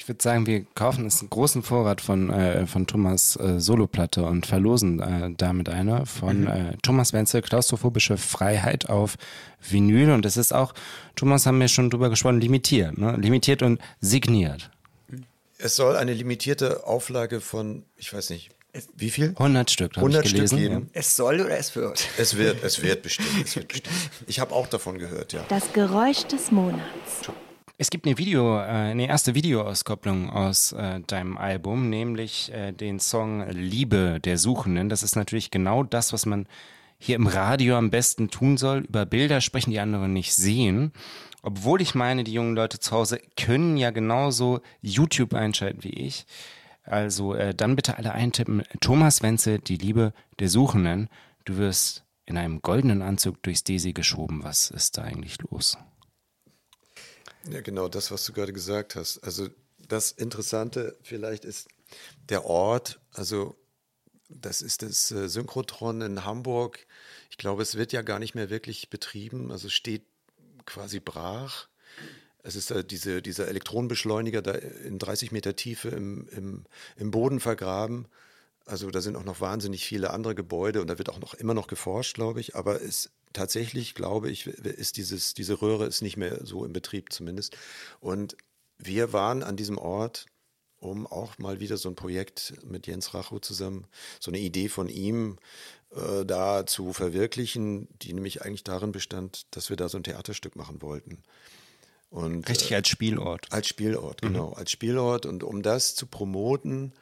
Ich 0.00 0.08
würde 0.08 0.22
sagen, 0.22 0.46
wir 0.46 0.64
kaufen 0.74 1.04
uns 1.04 1.20
einen 1.20 1.28
großen 1.28 1.62
Vorrat 1.62 2.00
von, 2.00 2.30
äh, 2.30 2.66
von 2.66 2.86
Thomas 2.86 3.36
äh, 3.36 3.60
Soloplatte 3.60 4.24
und 4.24 4.46
verlosen 4.46 4.98
äh, 4.98 5.30
damit 5.36 5.68
eine 5.68 6.06
von 6.06 6.46
äh, 6.46 6.76
Thomas 6.82 7.12
Wenzel, 7.12 7.42
Klaustrophobische 7.42 8.16
Freiheit 8.16 8.88
auf 8.88 9.18
Vinyl. 9.60 10.12
Und 10.12 10.24
das 10.24 10.38
ist 10.38 10.54
auch, 10.54 10.72
Thomas 11.16 11.44
haben 11.44 11.60
wir 11.60 11.68
schon 11.68 11.90
drüber 11.90 12.08
gesprochen, 12.08 12.40
limitiert. 12.40 12.96
Ne? 12.96 13.14
Limitiert 13.16 13.62
und 13.62 13.78
signiert. 14.00 14.70
es 15.58 15.76
soll 15.76 15.96
eine 15.96 16.14
limitierte 16.14 16.86
Auflage 16.86 17.42
von, 17.42 17.84
ich 17.98 18.10
weiß 18.10 18.30
nicht, 18.30 18.52
wie 18.96 19.10
viel? 19.10 19.30
100 19.30 19.70
Stück, 19.70 19.96
habe 19.96 20.08
ich 20.08 20.16
100 20.16 20.26
Stück 20.26 20.36
gelesen. 20.36 20.58
geben. 20.58 20.90
Es 20.92 21.16
soll 21.16 21.40
oder 21.40 21.58
es 21.58 21.74
wird? 21.74 22.06
Es 22.18 22.36
wird, 22.36 22.62
es 22.62 22.82
wird 22.82 23.02
bestimmt. 23.02 23.28
Es 23.44 23.56
wird 23.56 23.68
bestimmt. 23.68 23.94
Ich 24.26 24.40
habe 24.40 24.54
auch 24.54 24.66
davon 24.66 24.98
gehört, 24.98 25.32
ja. 25.32 25.44
Das 25.48 25.72
Geräusch 25.72 26.24
des 26.24 26.50
Monats. 26.50 27.30
Es 27.78 27.88
gibt 27.88 28.06
eine 28.06 28.18
Video, 28.18 28.58
äh, 28.58 28.62
eine 28.62 29.08
erste 29.08 29.34
Videoauskopplung 29.34 30.28
aus 30.28 30.72
äh, 30.72 31.00
deinem 31.00 31.38
Album, 31.38 31.88
nämlich 31.88 32.52
äh, 32.52 32.72
den 32.72 33.00
Song 33.00 33.48
Liebe 33.48 34.20
der 34.22 34.36
Suchenden. 34.36 34.90
Das 34.90 35.02
ist 35.02 35.16
natürlich 35.16 35.50
genau 35.50 35.82
das, 35.82 36.12
was 36.12 36.26
man 36.26 36.46
hier 36.98 37.16
im 37.16 37.26
Radio 37.26 37.76
am 37.76 37.90
besten 37.90 38.28
tun 38.28 38.58
soll. 38.58 38.80
Über 38.80 39.06
Bilder 39.06 39.40
sprechen, 39.40 39.70
die 39.70 39.80
anderen 39.80 40.12
nicht 40.12 40.34
sehen. 40.34 40.92
Obwohl 41.42 41.80
ich 41.80 41.94
meine, 41.94 42.22
die 42.22 42.34
jungen 42.34 42.54
Leute 42.54 42.78
zu 42.78 42.90
Hause 42.92 43.18
können 43.36 43.78
ja 43.78 43.90
genauso 43.90 44.60
YouTube 44.82 45.32
einschalten 45.32 45.82
wie 45.82 45.88
ich. 45.94 46.26
Also 46.82 47.34
äh, 47.34 47.54
dann 47.54 47.76
bitte 47.76 47.98
alle 47.98 48.12
eintippen. 48.12 48.62
Thomas 48.80 49.22
Wenzel, 49.22 49.58
die 49.58 49.76
Liebe 49.76 50.12
der 50.38 50.48
Suchenden. 50.48 51.08
Du 51.44 51.56
wirst 51.56 52.04
in 52.26 52.36
einem 52.36 52.62
goldenen 52.62 53.02
Anzug 53.02 53.42
durchs 53.42 53.64
Desi 53.64 53.92
geschoben. 53.92 54.42
Was 54.42 54.70
ist 54.70 54.96
da 54.96 55.02
eigentlich 55.02 55.38
los? 55.50 55.76
Ja, 57.50 57.60
genau, 57.60 57.88
das, 57.88 58.10
was 58.10 58.24
du 58.24 58.32
gerade 58.32 58.52
gesagt 58.52 58.96
hast. 58.96 59.18
Also 59.18 59.48
das 59.78 60.12
Interessante 60.12 60.96
vielleicht 61.02 61.44
ist 61.44 61.68
der 62.28 62.44
Ort, 62.44 63.00
also 63.12 63.56
das 64.28 64.62
ist 64.62 64.82
das 64.82 65.10
äh, 65.10 65.28
Synchrotron 65.28 66.02
in 66.02 66.24
Hamburg. 66.24 66.86
Ich 67.30 67.36
glaube, 67.36 67.62
es 67.62 67.74
wird 67.74 67.92
ja 67.92 68.02
gar 68.02 68.18
nicht 68.18 68.34
mehr 68.34 68.50
wirklich 68.50 68.90
betrieben, 68.90 69.50
also 69.50 69.68
steht 69.68 70.06
quasi 70.66 71.00
brach. 71.00 71.68
Es 72.42 72.56
ist 72.56 72.70
äh, 72.70 72.84
diese, 72.84 73.22
dieser 73.22 73.48
Elektronenbeschleuniger 73.48 74.42
da 74.42 74.52
in 74.52 74.98
30 74.98 75.32
Meter 75.32 75.56
Tiefe 75.56 75.88
im, 75.88 76.28
im, 76.28 76.64
im 76.96 77.10
Boden 77.10 77.40
vergraben. 77.40 78.06
Also 78.66 78.90
da 78.90 79.00
sind 79.00 79.16
auch 79.16 79.24
noch 79.24 79.40
wahnsinnig 79.40 79.84
viele 79.84 80.10
andere 80.10 80.34
Gebäude 80.34 80.80
und 80.80 80.86
da 80.88 80.98
wird 80.98 81.08
auch 81.08 81.20
noch 81.20 81.34
immer 81.34 81.54
noch 81.54 81.66
geforscht, 81.66 82.14
glaube 82.14 82.40
ich. 82.40 82.54
Aber 82.54 82.80
es 82.82 83.10
tatsächlich, 83.32 83.94
glaube 83.94 84.30
ich, 84.30 84.46
ist 84.46 84.96
dieses, 84.96 85.34
diese 85.34 85.60
Röhre 85.60 85.86
ist 85.86 86.02
nicht 86.02 86.16
mehr 86.16 86.44
so 86.44 86.64
im 86.64 86.72
Betrieb 86.72 87.12
zumindest. 87.12 87.56
Und 88.00 88.36
wir 88.78 89.12
waren 89.12 89.42
an 89.42 89.56
diesem 89.56 89.78
Ort, 89.78 90.26
um 90.78 91.06
auch 91.06 91.38
mal 91.38 91.60
wieder 91.60 91.76
so 91.76 91.88
ein 91.88 91.94
Projekt 91.94 92.54
mit 92.64 92.86
Jens 92.86 93.12
Rachow 93.12 93.40
zusammen, 93.40 93.86
so 94.18 94.30
eine 94.30 94.38
Idee 94.38 94.68
von 94.68 94.88
ihm 94.88 95.38
äh, 95.94 96.24
da 96.24 96.66
zu 96.66 96.92
verwirklichen, 96.92 97.88
die 98.02 98.12
nämlich 98.12 98.42
eigentlich 98.42 98.64
darin 98.64 98.92
bestand, 98.92 99.46
dass 99.50 99.68
wir 99.68 99.76
da 99.76 99.88
so 99.88 99.98
ein 99.98 100.04
Theaterstück 100.04 100.56
machen 100.56 100.80
wollten. 100.80 101.22
Und, 102.10 102.48
Richtig 102.48 102.74
als 102.74 102.88
Spielort. 102.88 103.46
als 103.50 103.68
Spielort, 103.68 104.20
genau, 104.22 104.52
als 104.52 104.72
Spielort. 104.72 105.26
Und 105.26 105.44
um 105.44 105.62
das 105.62 105.94
zu 105.94 106.06
promoten, 106.06 106.92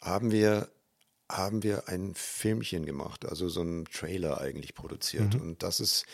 haben 0.00 0.30
wir, 0.30 0.68
haben 1.28 1.62
wir 1.64 1.88
ein 1.88 2.14
Filmchen 2.14 2.86
gemacht, 2.86 3.26
also 3.26 3.48
so 3.48 3.62
einen 3.62 3.84
Trailer 3.86 4.40
eigentlich 4.40 4.74
produziert. 4.74 5.34
Und 5.34 5.62
das 5.64 5.80
ist 5.80 6.06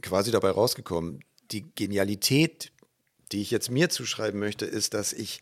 quasi 0.00 0.30
dabei 0.30 0.50
rausgekommen. 0.50 1.24
Die 1.50 1.66
Genialität, 1.74 2.70
die 3.32 3.42
ich 3.42 3.50
jetzt 3.50 3.70
mir 3.70 3.90
zuschreiben 3.90 4.38
möchte, 4.38 4.64
ist, 4.64 4.94
dass 4.94 5.12
ich 5.12 5.40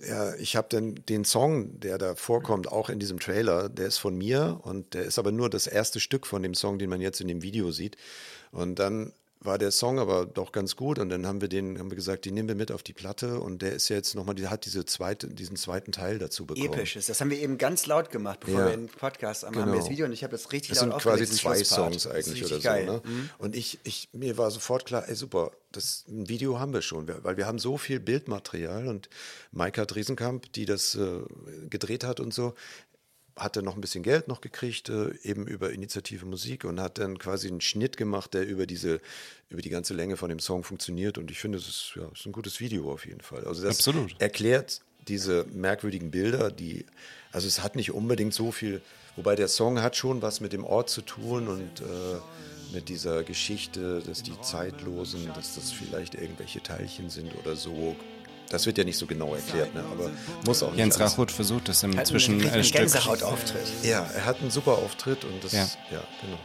ja, 0.00 0.34
ich 0.36 0.54
habe 0.54 0.68
dann 0.70 0.94
den 0.94 1.24
Song, 1.24 1.80
der 1.80 1.98
da 1.98 2.14
vorkommt, 2.14 2.70
auch 2.70 2.88
in 2.88 3.00
diesem 3.00 3.18
Trailer, 3.18 3.68
der 3.68 3.88
ist 3.88 3.98
von 3.98 4.16
mir 4.16 4.60
und 4.62 4.94
der 4.94 5.02
ist 5.02 5.18
aber 5.18 5.32
nur 5.32 5.50
das 5.50 5.66
erste 5.66 5.98
Stück 5.98 6.26
von 6.26 6.42
dem 6.42 6.54
Song, 6.54 6.78
den 6.78 6.88
man 6.88 7.00
jetzt 7.00 7.20
in 7.20 7.28
dem 7.28 7.42
Video 7.42 7.72
sieht. 7.72 7.96
Und 8.52 8.78
dann 8.78 9.12
war 9.40 9.56
der 9.58 9.70
Song 9.70 9.98
aber 10.00 10.26
doch 10.26 10.50
ganz 10.52 10.74
gut 10.74 10.98
und 10.98 11.10
dann 11.10 11.26
haben 11.26 11.40
wir 11.40 11.48
den, 11.48 11.78
haben 11.78 11.90
wir 11.90 11.96
gesagt, 11.96 12.24
den 12.24 12.34
nehmen 12.34 12.48
wir 12.48 12.54
mit 12.56 12.72
auf 12.72 12.82
die 12.82 12.92
Platte 12.92 13.38
und 13.40 13.62
der 13.62 13.72
ist 13.72 13.88
jetzt 13.88 14.14
nochmal, 14.16 14.34
der 14.34 14.50
hat 14.50 14.64
diese 14.64 14.84
zweite, 14.84 15.28
diesen 15.28 15.56
zweiten 15.56 15.92
Teil 15.92 16.18
dazu 16.18 16.44
bekommen. 16.44 16.66
Episches. 16.72 17.06
Das 17.06 17.20
haben 17.20 17.30
wir 17.30 17.38
eben 17.38 17.56
ganz 17.56 17.86
laut 17.86 18.10
gemacht, 18.10 18.40
bevor 18.40 18.60
Ja. 18.60 18.66
wir 18.66 18.76
den 18.76 18.88
Podcast 18.88 19.44
haben, 19.44 19.54
haben 19.54 19.62
Genau. 19.64 19.74
wir 19.74 19.80
das 19.80 19.90
Video 19.90 20.06
und 20.06 20.12
ich 20.12 20.24
habe 20.24 20.32
das 20.32 20.50
richtig 20.52 20.70
Das 20.70 20.78
laut 20.80 20.90
sind 20.94 21.02
quasi 21.02 21.22
aufgelegt, 21.24 21.32
diesen 21.32 21.40
zwei. 21.40 21.64
Songs 21.64 22.02
Das 22.02 22.12
eigentlich 22.12 22.44
oder 22.44 22.58
geil. 22.58 22.86
so. 22.86 22.92
Ne? 22.94 23.02
Und 23.38 23.54
ich, 23.54 23.78
ich, 23.84 24.08
mir 24.12 24.36
war 24.38 24.50
sofort 24.50 24.84
klar, 24.86 25.08
ey 25.08 25.14
super, 25.14 25.52
das 25.70 26.04
ein 26.08 26.28
Video 26.28 26.58
haben 26.58 26.72
wir 26.72 26.82
schon, 26.82 27.06
weil 27.22 27.36
wir 27.36 27.46
haben 27.46 27.58
so 27.58 27.76
viel 27.78 28.00
Bildmaterial 28.00 28.88
und 28.88 29.08
Maika 29.52 29.84
Driesenkamp, 29.84 30.52
die 30.54 30.64
das 30.64 30.94
äh, 30.94 31.20
gedreht 31.70 32.04
hat 32.04 32.20
und 32.20 32.32
so, 32.34 32.54
hat 33.38 33.56
dann 33.56 33.64
noch 33.64 33.74
ein 33.74 33.80
bisschen 33.80 34.02
Geld 34.02 34.28
noch 34.28 34.40
gekriegt, 34.40 34.88
äh, 34.88 35.10
eben 35.22 35.46
über 35.46 35.70
Initiative 35.72 36.26
Musik 36.26 36.64
und 36.64 36.80
hat 36.80 36.98
dann 36.98 37.18
quasi 37.18 37.48
einen 37.48 37.60
Schnitt 37.60 37.96
gemacht, 37.96 38.34
der 38.34 38.46
über 38.46 38.66
diese, 38.66 39.00
über 39.48 39.62
die 39.62 39.70
ganze 39.70 39.94
Länge 39.94 40.16
von 40.16 40.28
dem 40.28 40.40
Song 40.40 40.64
funktioniert. 40.64 41.18
Und 41.18 41.30
ich 41.30 41.38
finde, 41.38 41.58
es 41.58 41.68
ist, 41.68 41.92
ja, 41.96 42.08
ist 42.12 42.26
ein 42.26 42.32
gutes 42.32 42.60
Video 42.60 42.92
auf 42.92 43.06
jeden 43.06 43.20
Fall. 43.20 43.44
Also 43.44 43.62
das 43.62 43.76
Absolut. 43.76 44.14
erklärt 44.18 44.80
diese 45.08 45.46
merkwürdigen 45.52 46.10
Bilder, 46.10 46.50
die, 46.50 46.84
also 47.32 47.46
es 47.46 47.62
hat 47.62 47.76
nicht 47.76 47.92
unbedingt 47.92 48.34
so 48.34 48.52
viel, 48.52 48.82
wobei 49.16 49.36
der 49.36 49.48
Song 49.48 49.80
hat 49.80 49.96
schon 49.96 50.20
was 50.22 50.40
mit 50.40 50.52
dem 50.52 50.64
Ort 50.64 50.90
zu 50.90 51.00
tun 51.00 51.48
und 51.48 51.80
äh, 51.80 51.84
mit 52.72 52.88
dieser 52.88 53.24
Geschichte, 53.24 54.02
dass 54.06 54.22
die 54.22 54.38
Zeitlosen, 54.42 55.26
dass 55.34 55.54
das 55.54 55.72
vielleicht 55.72 56.14
irgendwelche 56.14 56.62
Teilchen 56.62 57.08
sind 57.08 57.34
oder 57.36 57.56
so. 57.56 57.96
Das 58.50 58.64
wird 58.64 58.78
ja 58.78 58.84
nicht 58.84 58.96
so 58.96 59.04
genau 59.06 59.34
erklärt, 59.34 59.74
ne? 59.74 59.84
aber 59.92 60.10
muss 60.46 60.62
auch 60.62 60.70
nicht. 60.70 60.78
Jens 60.78 60.98
Rachow 60.98 61.30
versucht 61.30 61.68
das 61.68 61.82
im 61.82 61.90
Hat 61.90 61.98
einen 61.98 62.06
Zwischenstück. 62.06 62.54
richtigen 62.54 62.84
Gänsehautauftritt. 62.84 63.66
Ja, 63.82 64.06
er 64.14 64.24
hat 64.24 64.40
einen 64.40 64.50
super 64.50 64.72
Auftritt 64.72 65.22
und 65.24 65.44
das, 65.44 65.52
Ja. 65.52 65.66
ja, 65.90 66.02
genau. 66.22 66.38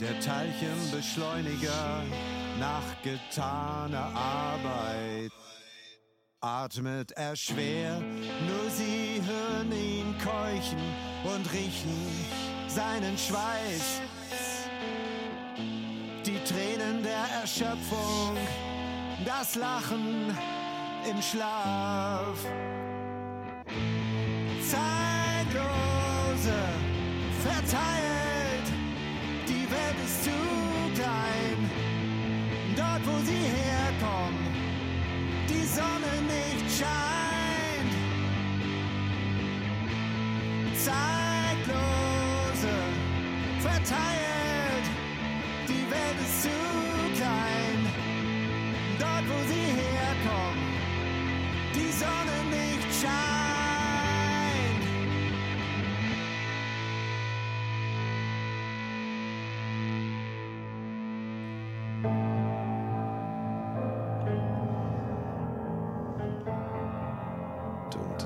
Der 0.00 0.18
Teilchenbeschleuniger 0.20 2.02
nach 2.58 2.82
getaner 3.02 4.10
Arbeit 4.14 5.30
atmet 6.40 7.12
er 7.12 7.36
schwer, 7.36 8.00
nur 8.00 8.70
sie 8.70 9.22
hören 9.24 9.70
ihn 9.72 10.14
keuchen 10.18 10.82
und 11.24 11.52
riechen 11.52 12.08
seinen 12.68 13.16
Schweiß. 13.16 14.00
Die 16.26 16.38
Tränen 16.44 17.02
der 17.02 17.24
Erschöpfung, 17.40 18.36
das 19.24 19.54
Lachen 19.54 20.36
im 21.08 21.20
Schlaf. 21.22 22.38
Zeitlose 24.70 26.60
verteilt, 27.42 28.68
die 29.48 29.70
Welt 29.70 29.98
ist 30.04 30.24
zu 30.24 30.30
klein. 30.94 31.70
Dort, 32.76 33.06
wo 33.06 33.18
sie 33.24 33.44
herkommen, 33.60 34.54
die 35.48 35.64
Sonne 35.66 36.22
nicht 36.26 36.78
scheint. 36.78 37.14
verteilt. 43.84 44.86
Die 45.68 45.90
Welt 45.90 46.20
ist 46.20 46.42
zu 46.42 46.48
klein. 46.48 47.03
Sonne 52.04 52.38
nicht 52.50 52.88
scheint. 53.00 53.14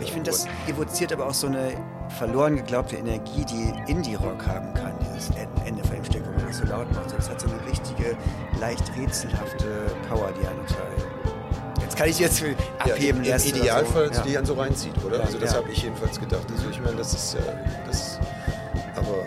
Ich 0.00 0.12
finde, 0.12 0.30
das 0.30 0.46
evoziert 0.68 1.12
aber 1.12 1.26
auch 1.26 1.34
so 1.34 1.48
eine 1.48 1.72
verloren 2.18 2.56
geglaubte 2.56 2.96
Energie, 2.96 3.44
die 3.44 3.72
Indie-Rock 3.90 4.46
haben 4.46 4.72
kann, 4.74 4.92
dieses 5.12 5.30
En- 5.30 5.48
Ende 5.66 5.82
von 5.84 5.96
dem 5.96 6.04
Stück, 6.04 6.24
wenn 6.26 6.36
man 6.36 6.46
das 6.46 6.58
so 6.58 6.66
laut 6.66 6.90
macht. 6.94 7.12
Das 7.16 7.28
hat 7.28 7.40
so 7.40 7.48
eine 7.48 7.66
richtige, 7.66 8.16
leicht 8.60 8.96
rätselhafte 8.96 9.66
Power, 10.08 10.30
die 10.40 10.46
einen 10.46 10.66
total. 10.66 11.17
Kann 11.98 12.08
ich 12.08 12.20
jetzt 12.20 12.40
ja, 12.40 12.46
abheben 12.78 13.24
im, 13.24 13.30
lassen. 13.30 13.48
Im 13.48 13.54
oder 13.54 13.60
Idealfall 13.64 14.14
so. 14.14 14.22
die 14.22 14.30
Ja. 14.30 14.38
einen 14.38 14.46
so 14.46 14.54
reinzieht, 14.54 15.04
oder? 15.04 15.18
Ja, 15.18 15.24
also 15.24 15.36
das 15.38 15.50
ja. 15.50 15.58
habe 15.58 15.72
ich 15.72 15.82
jedenfalls 15.82 16.20
gedacht. 16.20 16.46
Also 16.48 16.70
ich 16.70 16.80
meine, 16.80 16.96
das 16.96 17.12
ist 17.12 17.34
ja, 17.34 17.40
das, 17.88 18.20
aber 18.94 19.26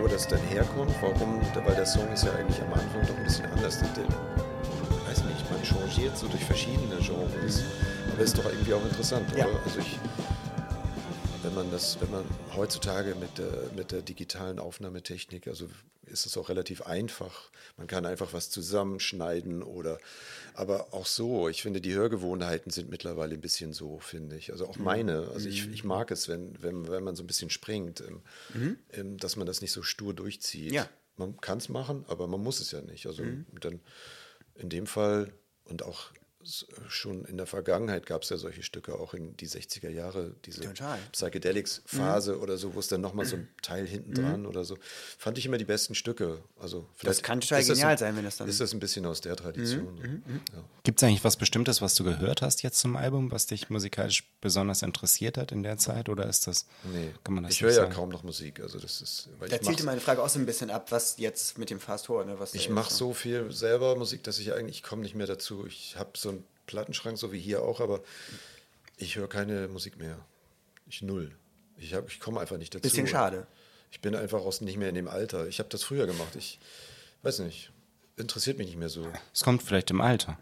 wo 0.00 0.06
das 0.06 0.28
dann 0.28 0.40
herkommt, 0.42 0.94
warum, 1.00 1.40
weil 1.66 1.74
der 1.74 1.84
Song 1.84 2.08
ist 2.12 2.22
ja 2.24 2.32
eigentlich 2.34 2.62
am 2.62 2.72
Anfang 2.74 3.02
doch 3.08 3.16
ein 3.16 3.24
bisschen 3.24 3.46
anders. 3.46 3.80
Der, 3.80 3.88
der, 3.88 4.04
ich 4.04 5.08
weiß 5.10 5.24
nicht, 5.24 5.50
man 5.50 5.62
changiert 5.64 6.16
so 6.16 6.28
durch 6.28 6.44
verschiedene 6.44 6.94
Genres, 7.00 7.64
aber 8.12 8.22
ist 8.22 8.38
doch 8.38 8.44
irgendwie 8.46 8.74
auch 8.74 8.84
interessant, 8.84 9.26
Ja. 9.36 9.46
oder? 9.46 9.58
Also 9.64 9.80
ich, 9.80 9.98
wenn 11.42 11.54
man 11.56 11.72
das, 11.72 12.00
wenn 12.00 12.10
man 12.12 12.24
heutzutage 12.56 13.16
mit 13.16 13.36
der, 13.36 13.50
mit 13.74 13.90
der 13.90 14.02
digitalen 14.02 14.60
Aufnahmetechnik, 14.60 15.48
also 15.48 15.66
ist 16.12 16.26
es 16.26 16.36
auch 16.36 16.48
relativ 16.48 16.82
einfach. 16.82 17.50
Man 17.76 17.86
kann 17.86 18.06
einfach 18.06 18.32
was 18.32 18.50
zusammenschneiden 18.50 19.62
oder, 19.62 19.98
aber 20.54 20.92
auch 20.92 21.06
so. 21.06 21.48
Ich 21.48 21.62
finde, 21.62 21.80
die 21.80 21.94
Hörgewohnheiten 21.94 22.70
sind 22.70 22.90
mittlerweile 22.90 23.34
ein 23.34 23.40
bisschen 23.40 23.72
so, 23.72 23.98
finde 23.98 24.36
ich. 24.36 24.52
Also 24.52 24.66
auch 24.66 24.76
meine. 24.76 25.28
Also 25.34 25.48
ich, 25.48 25.68
ich 25.72 25.84
mag 25.84 26.10
es, 26.10 26.28
wenn, 26.28 26.62
wenn, 26.62 26.88
wenn 26.88 27.02
man 27.02 27.16
so 27.16 27.22
ein 27.22 27.26
bisschen 27.26 27.50
springt, 27.50 28.02
ähm, 28.02 28.78
ähm, 28.92 29.16
dass 29.16 29.36
man 29.36 29.46
das 29.46 29.60
nicht 29.60 29.72
so 29.72 29.82
stur 29.82 30.14
durchzieht. 30.14 30.72
Ja. 30.72 30.88
Man 31.16 31.40
kann 31.40 31.58
es 31.58 31.68
machen, 31.68 32.04
aber 32.08 32.26
man 32.26 32.42
muss 32.42 32.60
es 32.60 32.70
ja 32.70 32.80
nicht. 32.80 33.06
Also 33.06 33.22
dann 33.60 33.80
in 34.54 34.68
dem 34.68 34.86
Fall 34.86 35.32
und 35.64 35.82
auch 35.82 36.10
schon 36.88 37.24
in 37.24 37.36
der 37.36 37.46
Vergangenheit 37.46 38.06
gab 38.06 38.22
es 38.22 38.28
ja 38.30 38.36
solche 38.36 38.62
Stücke, 38.62 38.94
auch 38.98 39.14
in 39.14 39.36
die 39.36 39.48
60er 39.48 39.88
Jahre, 39.88 40.34
diese 40.44 40.62
Total. 40.62 40.98
Psychedelics-Phase 41.12 42.38
oder 42.38 42.56
so, 42.58 42.74
wo 42.74 42.80
es 42.80 42.88
dann 42.88 43.00
nochmal 43.00 43.26
so 43.26 43.36
ein 43.36 43.48
Teil 43.62 43.86
hinten 43.86 44.14
dran 44.14 44.46
oder 44.46 44.64
so. 44.64 44.76
Fand 45.18 45.38
ich 45.38 45.46
immer 45.46 45.58
die 45.58 45.64
besten 45.64 45.94
Stücke. 45.94 46.42
Also 46.58 46.86
vielleicht 46.96 47.22
kann 47.22 47.40
total 47.40 47.58
das 47.60 47.68
genial 47.68 47.92
ein, 47.92 47.98
sein, 47.98 48.16
wenn 48.16 48.24
das 48.24 48.36
dann- 48.36 48.48
Ist 48.48 48.60
das 48.60 48.72
ein 48.72 48.80
bisschen 48.80 49.06
aus 49.06 49.20
der 49.20 49.36
Tradition. 49.36 50.22
Ja. 50.52 50.64
Gibt 50.84 51.00
es 51.02 51.06
eigentlich 51.08 51.24
was 51.24 51.36
Bestimmtes, 51.36 51.80
was 51.80 51.94
du 51.94 52.04
gehört 52.04 52.42
hast 52.42 52.62
jetzt 52.62 52.80
zum 52.80 52.96
Album, 52.96 53.30
was 53.30 53.46
dich 53.46 53.70
musikalisch 53.70 54.24
besonders 54.40 54.82
interessiert 54.82 55.36
hat 55.38 55.52
in 55.52 55.62
der 55.62 55.78
Zeit? 55.78 56.08
Oder 56.08 56.28
ist 56.28 56.46
das, 56.46 56.66
Nee, 56.92 57.12
kann 57.24 57.34
man 57.34 57.44
das 57.44 57.52
ich 57.54 57.62
höre 57.62 57.72
ja 57.72 57.86
kaum 57.86 58.08
noch 58.08 58.22
Musik. 58.22 58.60
Also 58.60 58.78
das 58.78 59.00
ist, 59.00 59.28
weil 59.38 59.48
Da 59.48 59.56
ich 59.56 59.62
zielte 59.62 59.84
meine 59.84 60.00
Frage 60.00 60.22
auch 60.22 60.28
so 60.28 60.38
ein 60.38 60.46
bisschen 60.46 60.70
ab, 60.70 60.90
was 60.90 61.16
jetzt 61.18 61.58
mit 61.58 61.70
dem 61.70 61.80
Fast 61.80 62.06
Forward, 62.06 62.26
ne, 62.26 62.38
was 62.38 62.54
Ich 62.54 62.68
mache 62.68 62.92
so 62.92 63.12
viel 63.12 63.50
selber 63.52 63.96
Musik, 63.96 64.22
dass 64.24 64.38
ich 64.38 64.52
eigentlich, 64.52 64.76
ich 64.78 64.82
komme 64.82 65.02
nicht 65.02 65.14
mehr 65.14 65.26
dazu. 65.26 65.66
Ich 65.66 65.96
habe 65.96 66.10
so 66.16 66.31
Plattenschrank, 66.66 67.18
so 67.18 67.32
wie 67.32 67.40
hier 67.40 67.62
auch, 67.62 67.80
aber 67.80 68.02
ich 68.96 69.16
höre 69.16 69.28
keine 69.28 69.68
Musik 69.68 69.98
mehr. 69.98 70.18
Ich 70.88 71.02
null. 71.02 71.32
Ich, 71.76 71.94
hab- 71.94 72.08
ich 72.08 72.20
komme 72.20 72.40
einfach 72.40 72.58
nicht 72.58 72.74
dazu. 72.74 72.82
Bisschen 72.82 73.06
schade. 73.06 73.46
Ich 73.90 74.00
bin 74.00 74.14
einfach 74.14 74.40
aus, 74.40 74.60
nicht 74.60 74.78
mehr 74.78 74.88
in 74.88 74.94
dem 74.94 75.08
Alter. 75.08 75.46
Ich 75.48 75.58
habe 75.58 75.68
das 75.68 75.82
früher 75.82 76.06
gemacht. 76.06 76.34
Ich 76.36 76.58
weiß 77.22 77.40
nicht. 77.40 77.70
Interessiert 78.16 78.58
mich 78.58 78.66
nicht 78.68 78.78
mehr 78.78 78.88
so. 78.88 79.06
Es 79.34 79.42
kommt 79.42 79.62
vielleicht 79.62 79.90
im 79.90 80.00
Alter, 80.00 80.38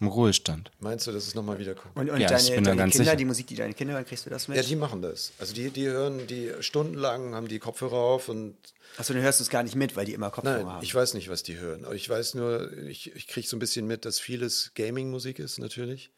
im 0.00 0.06
Ruhestand. 0.08 0.70
Meinst 0.80 1.06
du, 1.06 1.12
dass 1.12 1.26
es 1.26 1.34
nochmal 1.34 1.58
wiederkommt? 1.58 1.94
Und, 1.96 2.10
und 2.10 2.20
Ja, 2.20 2.36
ich 2.36 2.44
deine, 2.46 2.54
bin 2.56 2.64
da 2.64 2.70
deine 2.70 2.78
ganz 2.80 2.92
Kinder, 2.92 3.04
sicher. 3.04 3.16
die 3.16 3.24
Musik, 3.24 3.46
die 3.48 3.54
deine 3.56 3.74
Kinder 3.74 3.94
hören, 3.94 4.04
kriegst 4.06 4.26
du 4.26 4.30
das 4.30 4.48
mit? 4.48 4.56
Ja, 4.56 4.62
die 4.62 4.76
machen 4.76 5.02
das. 5.02 5.32
Also 5.38 5.54
die, 5.54 5.70
die 5.70 5.86
hören 5.88 6.26
die 6.26 6.50
stundenlang, 6.60 7.34
haben 7.34 7.48
die 7.48 7.58
Kopfhörer 7.58 7.96
auf 7.96 8.28
und 8.28 8.56
Achso, 8.96 9.12
dann 9.12 9.22
hörst 9.22 9.38
du 9.38 9.44
es 9.44 9.50
gar 9.50 9.62
nicht 9.62 9.76
mit, 9.76 9.94
weil 9.94 10.04
die 10.06 10.14
immer 10.14 10.30
Kopfhörer 10.30 10.56
Nein, 10.58 10.66
haben. 10.66 10.82
ich 10.84 10.94
weiß 10.94 11.14
nicht, 11.14 11.28
was 11.28 11.42
die 11.44 11.58
hören. 11.58 11.84
Aber 11.84 11.94
ich 11.94 12.08
weiß 12.08 12.34
nur, 12.34 12.72
ich, 12.88 13.14
ich 13.14 13.28
kriege 13.28 13.46
so 13.46 13.56
ein 13.56 13.60
bisschen 13.60 13.86
mit, 13.86 14.04
dass 14.04 14.18
vieles 14.18 14.72
Gaming-Musik 14.74 15.38
ist, 15.38 15.58
natürlich. 15.58 16.10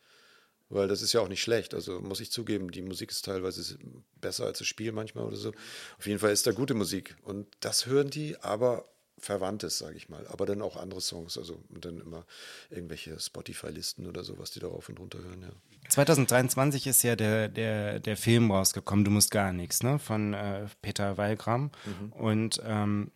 Weil 0.70 0.88
das 0.88 1.02
ist 1.02 1.12
ja 1.12 1.20
auch 1.20 1.28
nicht 1.28 1.42
schlecht. 1.42 1.74
Also 1.74 2.00
muss 2.00 2.20
ich 2.20 2.30
zugeben, 2.32 2.70
die 2.70 2.80
Musik 2.80 3.10
ist 3.10 3.26
teilweise 3.26 3.76
besser 4.22 4.46
als 4.46 4.58
das 4.58 4.66
Spiel 4.68 4.90
manchmal 4.92 5.24
oder 5.26 5.36
so. 5.36 5.52
Auf 5.98 6.06
jeden 6.06 6.18
Fall 6.18 6.30
ist 6.32 6.46
da 6.46 6.52
gute 6.52 6.72
Musik. 6.72 7.14
Und 7.24 7.46
das 7.60 7.84
hören 7.84 8.08
die, 8.08 8.38
aber 8.38 8.86
Verwandtes, 9.22 9.78
sage 9.78 9.96
ich 9.96 10.08
mal. 10.08 10.26
Aber 10.26 10.46
dann 10.46 10.60
auch 10.60 10.76
andere 10.76 11.00
Songs. 11.00 11.38
Also 11.38 11.62
dann 11.70 12.00
immer 12.00 12.26
irgendwelche 12.70 13.18
Spotify-Listen 13.18 14.06
oder 14.06 14.24
so, 14.24 14.38
was 14.38 14.50
die 14.50 14.60
darauf 14.60 14.88
und 14.88 14.98
runter 14.98 15.20
hören, 15.20 15.42
ja. 15.42 15.50
2023 15.88 16.86
ist 16.86 17.02
ja 17.02 17.16
der, 17.16 17.48
der, 17.48 18.00
der 18.00 18.16
Film 18.16 18.50
rausgekommen, 18.50 19.04
Du 19.04 19.10
musst 19.10 19.30
gar 19.30 19.52
nichts, 19.52 19.82
ne? 19.82 19.98
Von 19.98 20.34
äh, 20.34 20.66
Peter 20.80 21.16
Weilgram. 21.18 21.70
Und 22.10 22.60
ähm, 22.64 23.12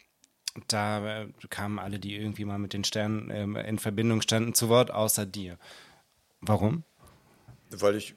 da 0.68 1.22
äh, 1.22 1.28
kamen 1.50 1.78
alle, 1.78 1.98
die 1.98 2.14
irgendwie 2.14 2.44
mal 2.44 2.58
mit 2.58 2.72
den 2.72 2.84
Sternen 2.84 3.30
ähm, 3.30 3.56
in 3.56 3.78
Verbindung 3.78 4.22
standen, 4.22 4.54
zu 4.54 4.68
Wort, 4.68 4.90
außer 4.90 5.26
dir. 5.26 5.58
Warum? 6.40 6.84
Weil 7.70 7.96
ich 7.96 8.14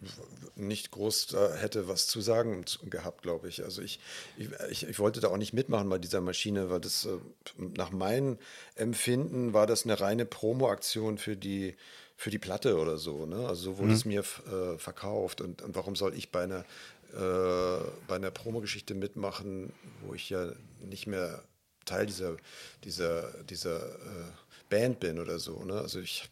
nicht 0.55 0.91
groß 0.91 1.27
da 1.27 1.55
hätte 1.55 1.87
was 1.87 2.05
zu 2.07 2.21
sagen 2.21 2.65
gehabt, 2.89 3.23
glaube 3.23 3.47
ich. 3.47 3.63
Also 3.63 3.81
ich, 3.81 3.99
ich, 4.37 4.87
ich, 4.87 4.99
wollte 4.99 5.21
da 5.21 5.29
auch 5.29 5.37
nicht 5.37 5.53
mitmachen 5.53 5.89
bei 5.89 5.97
dieser 5.97 6.21
Maschine, 6.21 6.69
weil 6.69 6.79
das 6.79 7.05
äh, 7.05 7.17
nach 7.57 7.91
meinem 7.91 8.37
Empfinden 8.75 9.53
war 9.53 9.65
das 9.65 9.85
eine 9.85 9.99
reine 9.99 10.25
Promo-Aktion 10.25 11.17
für 11.17 11.35
die, 11.35 11.75
für 12.15 12.29
die 12.29 12.37
Platte 12.37 12.77
oder 12.77 12.97
so. 12.97 13.25
Ne? 13.25 13.47
Also 13.47 13.71
so 13.71 13.77
wurde 13.79 13.93
es 13.93 14.05
mir 14.05 14.19
äh, 14.19 14.77
verkauft. 14.77 15.41
Und, 15.41 15.61
und 15.61 15.75
warum 15.75 15.95
soll 15.95 16.13
ich 16.13 16.31
bei 16.31 16.43
einer, 16.43 16.65
äh, 17.13 17.83
bei 18.07 18.15
einer 18.15 18.31
Promo-Geschichte 18.31 18.93
mitmachen, 18.93 19.73
wo 20.01 20.13
ich 20.13 20.29
ja 20.29 20.51
nicht 20.81 21.07
mehr 21.07 21.43
Teil 21.85 22.05
dieser, 22.05 22.37
dieser, 22.83 23.31
dieser 23.43 23.95
äh, 23.95 24.31
Band 24.69 24.99
bin 24.99 25.19
oder 25.19 25.39
so. 25.39 25.63
Ne? 25.63 25.73
Also 25.73 25.99
ich 25.99 26.29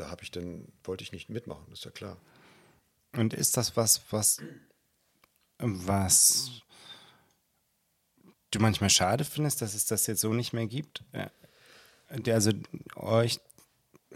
da 0.00 0.10
habe 0.10 0.22
ich 0.22 0.30
dann, 0.30 0.66
wollte 0.84 1.04
ich 1.04 1.12
nicht 1.12 1.28
mitmachen, 1.28 1.70
ist 1.72 1.84
ja 1.84 1.90
klar. 1.90 2.16
Und 3.16 3.34
ist 3.34 3.56
das 3.56 3.76
was, 3.76 4.00
was, 4.10 4.38
was 5.58 6.50
du 8.50 8.58
manchmal 8.60 8.90
schade 8.90 9.24
findest, 9.24 9.62
dass 9.62 9.74
es 9.74 9.86
das 9.86 10.06
jetzt 10.06 10.20
so 10.20 10.32
nicht 10.32 10.52
mehr 10.52 10.66
gibt? 10.66 11.04
Äh, 11.12 11.28
der- 12.10 12.34
Also 12.34 12.52
euch 12.96 13.40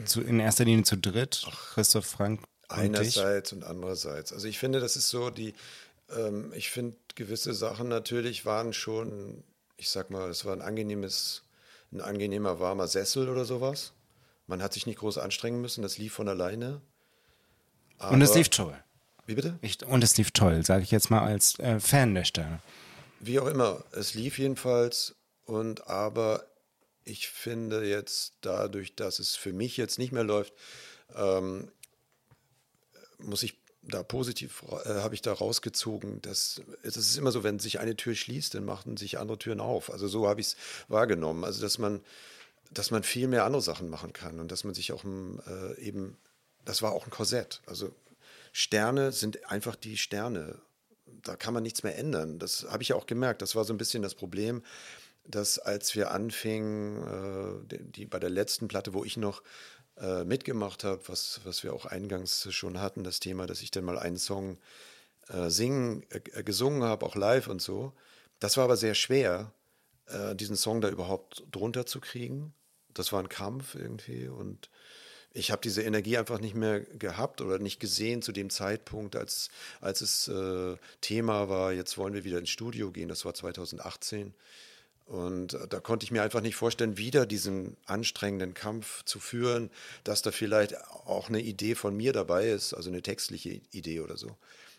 zu, 0.05 0.21
in 0.23 0.41
erster 0.41 0.65
Linie 0.65 0.85
zu 0.85 0.97
dritt, 0.97 1.47
Christoph 1.75 2.07
Frank 2.07 2.41
und. 2.41 2.47
Einerseits 2.69 3.53
und 3.53 3.63
andererseits. 3.65 4.33
Also 4.33 4.49
ich 4.49 4.59
finde, 4.59 4.81
das 4.81 4.97
ist 4.97 5.09
so 5.11 5.31
die, 5.31 5.55
ähm, 6.11 6.53
ich 6.55 6.71
finde 6.71 6.97
gewisse 7.15 7.55
Sachen 7.55 7.89
natürlich 7.89 8.45
waren 8.45 8.73
schon, 8.73 9.45
ich 9.77 9.91
sag 9.91 10.11
mal, 10.11 10.29
es 10.31 10.45
war 10.45 10.53
ein 10.55 10.63
angenehmes, 10.63 11.43
ein 11.93 12.01
angenehmer 12.01 12.59
warmer 12.61 12.89
Sessel 12.89 13.29
oder 13.29 13.45
sowas. 13.45 13.93
Man 14.47 14.63
hat 14.63 14.73
sich 14.73 14.87
nicht 14.87 14.99
groß 14.99 15.19
anstrengen 15.19 15.61
müssen, 15.61 15.83
das 15.83 15.99
lief 15.99 16.13
von 16.13 16.29
alleine. 16.29 16.81
Und 17.99 18.23
es 18.23 18.35
lief 18.35 18.49
toll. 18.49 18.77
Wie 19.27 19.35
bitte? 19.35 19.59
Ich, 19.63 19.85
und 19.87 20.05
es 20.05 20.17
lief 20.17 20.33
toll, 20.33 20.65
sage 20.65 20.83
ich 20.83 20.91
jetzt 20.91 21.11
mal 21.11 21.23
als 21.23 21.59
äh, 21.59 21.81
Fan 21.81 22.15
der 22.15 22.25
Sterne. 22.25 22.61
Wie 23.21 23.41
auch 23.41 23.47
immer, 23.47 23.83
es 23.93 24.15
lief 24.15 24.39
jedenfalls 24.39 25.15
und 25.47 25.89
aber 25.89 26.45
ich 27.05 27.29
finde 27.29 27.87
jetzt 27.87 28.35
dadurch, 28.43 28.95
dass 28.97 29.19
es 29.19 29.37
für 29.37 29.53
mich 29.53 29.77
jetzt 29.77 29.99
nicht 29.99 30.13
mehr 30.13 30.25
läuft, 30.25 30.53
ähm, 31.15 31.71
muss 33.19 33.43
ich 33.43 33.59
da 33.83 34.03
positiv, 34.03 34.63
äh, 34.85 34.89
habe 35.01 35.15
ich 35.15 35.23
da 35.23 35.33
rausgezogen, 35.33 36.23
dass 36.23 36.63
es 36.83 36.97
ist 36.97 37.17
immer 37.17 37.33
so, 37.33 37.45
wenn 37.45 37.59
sich 37.59 37.81
eine 37.81 37.97
Tür 37.97 38.15
schließt, 38.15 38.55
dann 38.55 38.65
machen 38.65 38.97
sich 38.97 39.19
andere 39.19 39.39
Türen 39.39 39.61
auf. 39.61 39.91
Also 39.91 40.09
so 40.09 40.29
habe 40.29 40.41
ich 40.41 40.49
es 40.49 40.57
wahrgenommen. 40.89 41.45
Also 41.45 41.61
dass 41.61 41.79
man, 41.79 42.01
dass 42.75 42.91
man 42.91 43.03
viel 43.03 43.29
mehr 43.29 43.45
andere 43.45 43.63
Sachen 43.63 43.89
machen 43.89 44.13
kann 44.13 44.41
und 44.41 44.51
dass 44.51 44.65
man 44.65 44.75
sich 44.75 44.93
auch 44.93 45.05
äh, 45.05 45.81
eben, 45.81 46.17
das 46.65 46.83
war 46.83 46.93
auch 46.93 47.07
ein 47.07 47.11
Korsett. 47.11 47.63
Also 47.67 47.95
Sterne 48.53 49.13
sind 49.13 49.51
einfach 49.51 49.77
die 49.77 49.97
Sterne. 49.97 50.61
Da 51.07 51.37
kann 51.37 51.55
man 51.55 51.63
nichts 51.63 51.83
mehr 51.83 51.97
ändern. 51.97 52.39
Das 52.39 52.67
habe 52.69 52.83
ich 52.83 52.91
ja 52.91 52.97
auch 52.97 53.07
gemerkt. 53.07 53.43
Das 53.43 53.55
war 53.55 53.65
so 53.65 53.73
ein 53.73 53.79
bisschen 53.79 54.03
das 54.03 54.15
Problem, 54.15 54.63
dass 55.27 55.59
als 55.59 55.95
wir 55.95 56.11
anfingen, 56.11 57.65
äh, 57.69 57.79
die, 57.81 58.07
bei 58.07 58.19
der 58.19 58.31
letzten 58.31 58.69
Platte, 58.69 58.93
wo 58.95 59.05
ich 59.05 59.17
noch 59.17 59.43
äh, 59.97 60.25
mitgemacht 60.25 60.85
habe, 60.85 61.01
was, 61.07 61.41
was 61.45 61.63
wir 61.63 61.73
auch 61.73 61.87
eingangs 61.87 62.53
schon 62.53 62.81
hatten, 62.81 63.05
das 63.05 63.21
Thema, 63.21 63.47
dass 63.47 63.63
ich 63.63 63.71
dann 63.71 63.85
mal 63.85 63.99
einen 63.99 64.19
Song 64.19 64.59
äh, 65.29 65.49
singen, 65.51 66.05
äh, 66.11 66.43
gesungen 66.43 66.83
habe, 66.83 67.07
auch 67.07 67.17
live 67.17 67.49
und 67.49 67.63
so. 67.63 67.93
Das 68.41 68.57
war 68.57 68.65
aber 68.65 68.77
sehr 68.77 68.95
schwer, 68.95 69.53
äh, 70.07 70.35
diesen 70.35 70.57
Song 70.57 70.81
da 70.81 70.89
überhaupt 70.89 71.45
drunter 71.51 71.87
zu 71.87 72.01
kriegen. 72.01 72.55
Das 72.95 73.13
war 73.13 73.21
ein 73.21 73.29
Kampf 73.29 73.75
irgendwie 73.75 74.29
und 74.29 74.71
ich 75.37 75.51
habe 75.51 75.61
diese 75.63 75.83
Energie 75.83 76.17
einfach 76.17 76.39
nicht 76.41 76.55
mehr 76.55 76.81
gehabt 76.81 77.41
oder 77.41 77.59
nicht 77.59 77.81
gesehen 77.81 78.23
zu 78.23 78.31
dem 78.31 78.51
Zeitpunkt, 78.51 79.17
als, 79.17 79.51
als 79.81 80.01
es 80.01 80.29
äh, 80.29 80.77
Thema 81.01 81.49
war, 81.49 81.73
jetzt 81.73 81.99
wollen 81.99 82.15
wir 82.15 82.23
wieder 82.25 82.39
ins 82.39 82.51
Studio 82.51 82.93
gehen, 82.93 83.09
das 83.09 83.25
war 83.25 83.35
2018. 83.35 84.33
Und 85.07 85.55
äh, 85.55 85.67
da 85.69 85.81
konnte 85.81 86.05
ich 86.05 86.13
mir 86.13 86.23
einfach 86.23 86.41
nicht 86.41 86.55
vorstellen, 86.55 86.97
wieder 86.97 87.27
diesen 87.27 87.77
anstrengenden 87.85 88.55
Kampf 88.55 89.05
zu 89.05 89.19
führen, 89.19 89.71
dass 90.05 90.23
da 90.23 90.31
vielleicht 90.31 90.81
auch 90.81 91.29
eine 91.29 91.41
Idee 91.41 91.75
von 91.75 91.97
mir 91.97 92.13
dabei 92.13 92.49
ist, 92.49 92.73
also 92.73 92.89
eine 92.89 93.03
textliche 93.03 93.61
Idee 93.73 94.01
oder 94.01 94.17
so. 94.17 94.37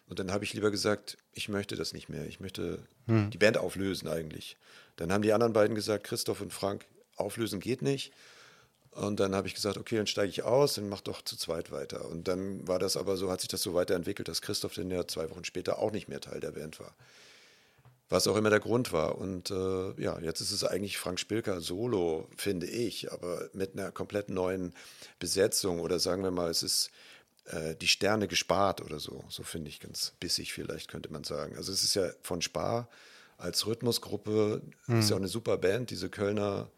Und 0.08 0.20
dann 0.20 0.32
habe 0.32 0.46
ich 0.46 0.54
lieber 0.54 0.72
gesagt, 0.72 1.18
ich 1.34 1.50
möchte 1.50 1.76
das 1.76 1.92
nicht 1.92 2.10
mehr. 2.10 2.26
Ich 2.28 2.40
möchte 2.40 2.80
Hm. 3.08 3.30
die 3.30 3.38
Band 3.38 3.58
auflösen 3.58 4.08
eigentlich. 4.08 4.56
Dann 4.96 5.12
haben 5.12 5.22
die 5.22 5.34
anderen 5.34 5.54
beiden 5.54 5.76
gesagt, 5.76 6.06
Christoph 6.06 6.42
und 6.42 6.54
Frank, 6.54 6.86
auflösen 7.16 7.60
geht 7.60 7.82
nicht. 7.82 8.12
Und 8.96 9.20
dann 9.20 9.36
habe 9.36 9.48
ich 9.48 9.54
gesagt, 9.54 9.78
okay, 9.78 9.98
dann 9.98 10.08
steige 10.08 10.30
ich 10.30 10.44
aus 10.44 10.78
und 10.78 10.88
mach 10.88 11.02
doch 11.02 11.22
zu 11.22 11.36
zweit 11.36 11.70
weiter. 11.70 12.08
Und 12.08 12.30
dann 12.30 12.66
war 12.66 12.80
das 12.80 12.96
aber 12.96 13.18
so, 13.18 13.30
hat 13.30 13.42
sich 13.42 13.50
das 13.50 13.62
so 13.62 13.74
weiterentwickelt, 13.74 14.30
dass 14.30 14.42
Christoph 14.42 14.74
dann 14.74 14.90
ja 14.90 15.06
zwei 15.06 15.30
Wochen 15.30 15.44
später 15.44 15.80
auch 15.80 15.92
nicht 15.92 16.08
mehr 16.08 16.22
Teil 16.22 16.40
der 16.40 16.52
Band 16.52 16.80
war. 16.80 16.96
Was 18.08 18.26
auch 18.28 18.38
immer 18.38 18.52
der 18.52 18.62
Grund 18.62 18.94
war. 18.94 19.18
Und 19.18 19.52
äh, 19.52 20.02
ja, 20.02 20.18
jetzt 20.20 20.40
ist 20.40 20.52
es 20.52 20.64
eigentlich 20.64 20.98
Frank 20.98 21.20
Spilker 21.20 21.60
solo, 21.60 22.30
finde 22.38 22.68
ich, 22.68 23.12
aber 23.12 23.50
mit 23.52 23.74
einer 23.74 23.92
komplett 23.92 24.30
neuen 24.30 24.74
Besetzung 25.20 25.82
oder 25.82 26.00
sagen 26.00 26.24
wir 26.24 26.32
mal, 26.32 26.50
es 26.50 26.64
ist 26.64 26.90
äh, 27.48 27.76
die 27.76 27.90
Sterne 27.90 28.30
gespart 28.30 28.80
oder 28.80 29.00
so. 29.00 29.26
So 29.28 29.44
finde 29.44 29.68
ich 29.70 29.82
ganz 29.82 30.14
bissig 30.22 30.54
vielleicht, 30.54 30.90
könnte 30.90 31.12
man 31.12 31.26
sagen. 31.26 31.58
Also 31.58 31.74
es 31.74 31.84
ist 31.84 31.96
ja 31.96 32.10
von 32.22 32.42
Spar 32.42 32.88
als 33.38 33.66
Rhythmusgruppe, 33.68 34.62
ist 34.88 35.10
ja 35.10 35.18
auch 35.18 35.20
eine 35.20 35.28
super 35.28 35.58
Band, 35.58 35.90
diese 35.90 36.10
Kölner 36.10 36.70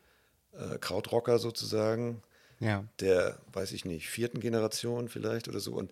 äh, 0.58 0.78
Krautrocker 0.80 1.39
sozusagen, 1.39 2.22
Ja. 2.60 2.84
der, 2.99 3.39
weiß 3.53 3.72
ich 3.72 3.86
nicht, 3.86 4.10
vierten 4.10 4.39
Generation 4.39 5.10
vielleicht 5.10 5.47
oder 5.47 5.60
so. 5.60 5.74
Und 5.74 5.91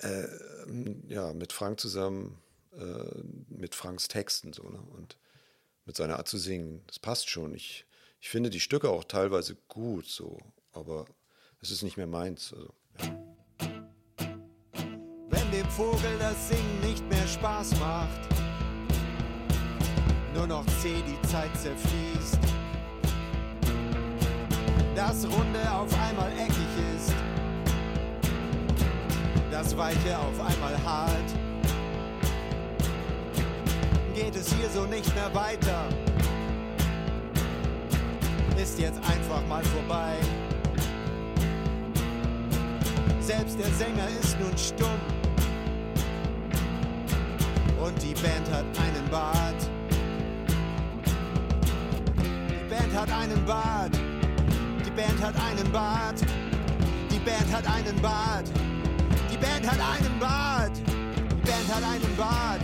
äh, 0.00 0.26
ja, 1.08 1.32
mit 1.34 1.52
Frank 1.52 1.80
zusammen, 1.80 2.38
äh, 2.76 3.20
mit 3.48 3.74
Franks 3.74 4.08
Texten 4.08 4.52
so, 4.52 4.62
ne? 4.68 4.78
Und 4.96 5.18
mit 5.84 5.96
seiner 5.96 6.18
Art 6.18 6.28
zu 6.28 6.36
singen. 6.38 6.82
Das 6.86 6.98
passt 6.98 7.30
schon. 7.30 7.54
Ich, 7.54 7.86
ich 8.20 8.28
finde 8.28 8.50
die 8.50 8.60
Stücke 8.60 8.90
auch 8.90 9.04
teilweise 9.04 9.56
gut 9.68 10.06
so, 10.06 10.38
aber 10.72 11.06
es 11.62 11.70
ist 11.70 11.82
nicht 11.82 11.96
mehr 11.96 12.06
meins. 12.06 12.52
Also, 12.52 12.74
ja. 13.00 13.18
Wenn 15.30 15.50
dem 15.50 15.68
Vogel 15.70 16.18
das 16.18 16.48
Singen 16.48 16.80
nicht 16.82 17.08
mehr 17.08 17.26
Spaß 17.26 17.78
macht, 17.80 18.20
nur 20.34 20.46
noch 20.46 20.66
zäh 20.82 21.02
die 21.08 21.28
Zeit 21.28 21.56
zerfließt. 21.56 22.38
Das 24.98 25.24
Runde 25.26 25.60
auf 25.72 25.88
einmal 26.00 26.32
eckig 26.32 26.66
ist, 26.96 27.14
das 29.48 29.76
Weiche 29.76 30.18
auf 30.18 30.40
einmal 30.40 30.76
hart. 30.84 31.30
Geht 34.12 34.34
es 34.34 34.52
hier 34.52 34.68
so 34.68 34.86
nicht 34.86 35.14
mehr 35.14 35.32
weiter, 35.32 35.84
ist 38.60 38.80
jetzt 38.80 38.98
einfach 38.98 39.46
mal 39.46 39.62
vorbei. 39.62 40.16
Selbst 43.20 43.56
der 43.56 43.70
Sänger 43.74 44.08
ist 44.20 44.36
nun 44.40 44.58
stumm. 44.58 45.00
Und 47.80 48.02
die 48.02 48.14
Band 48.14 48.50
hat 48.50 48.64
einen 48.80 49.08
Bart. 49.12 49.70
Die 52.50 52.68
Band 52.68 52.92
hat 53.00 53.12
einen 53.12 53.44
Bart. 53.46 54.07
Die 54.98 55.04
Band 55.04 55.22
hat 55.22 55.36
einen 55.36 55.70
Bart. 55.70 56.20
Die 57.08 57.18
Band 57.20 57.52
hat 57.52 57.66
einen 57.68 58.02
Bart. 58.02 58.50
Die 59.30 59.36
Band 59.36 59.70
hat 59.70 59.78
einen 59.78 60.18
Bart. 60.18 60.76
Die 60.76 61.46
Band 61.46 61.72
hat 61.72 61.84
einen 61.84 62.16
Bart. 62.16 62.60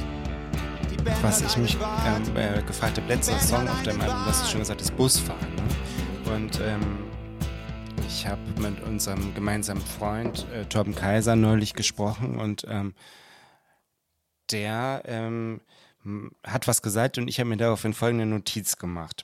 Die 0.91 0.97
Band 0.97 1.23
Was 1.23 1.45
hat 1.45 1.51
ich 1.53 1.57
mich 1.59 1.77
ähm, 1.77 2.37
äh, 2.37 2.61
gefragt 2.63 2.97
habe, 2.97 3.07
letzter 3.07 3.39
Song 3.39 3.69
auf 3.69 3.81
dem 3.85 4.01
Album, 4.01 4.17
das 4.27 4.43
ist 4.43 4.51
schon 4.51 4.59
gesagt, 4.59 4.81
ist 4.81 4.97
Busfahren. 4.97 5.55
Ne? 5.55 6.35
Und 6.35 6.61
ähm, 6.61 7.05
ich 8.05 8.27
habe 8.27 8.43
mit 8.61 8.83
unserem 8.83 9.33
gemeinsamen 9.37 9.83
Freund 9.83 10.45
äh, 10.53 10.65
Torben 10.65 10.97
Kaiser 10.97 11.37
neulich 11.37 11.75
gesprochen 11.75 12.41
und 12.41 12.67
ähm, 12.69 12.95
der 14.51 15.03
ähm, 15.07 15.61
hat 16.45 16.67
was 16.67 16.83
gesagt 16.83 17.17
und 17.17 17.29
ich 17.29 17.39
habe 17.39 17.49
mir 17.49 17.59
daraufhin 17.59 17.95
folgende 17.95 18.27
Notiz 18.27 18.77
gemacht. 18.77 19.23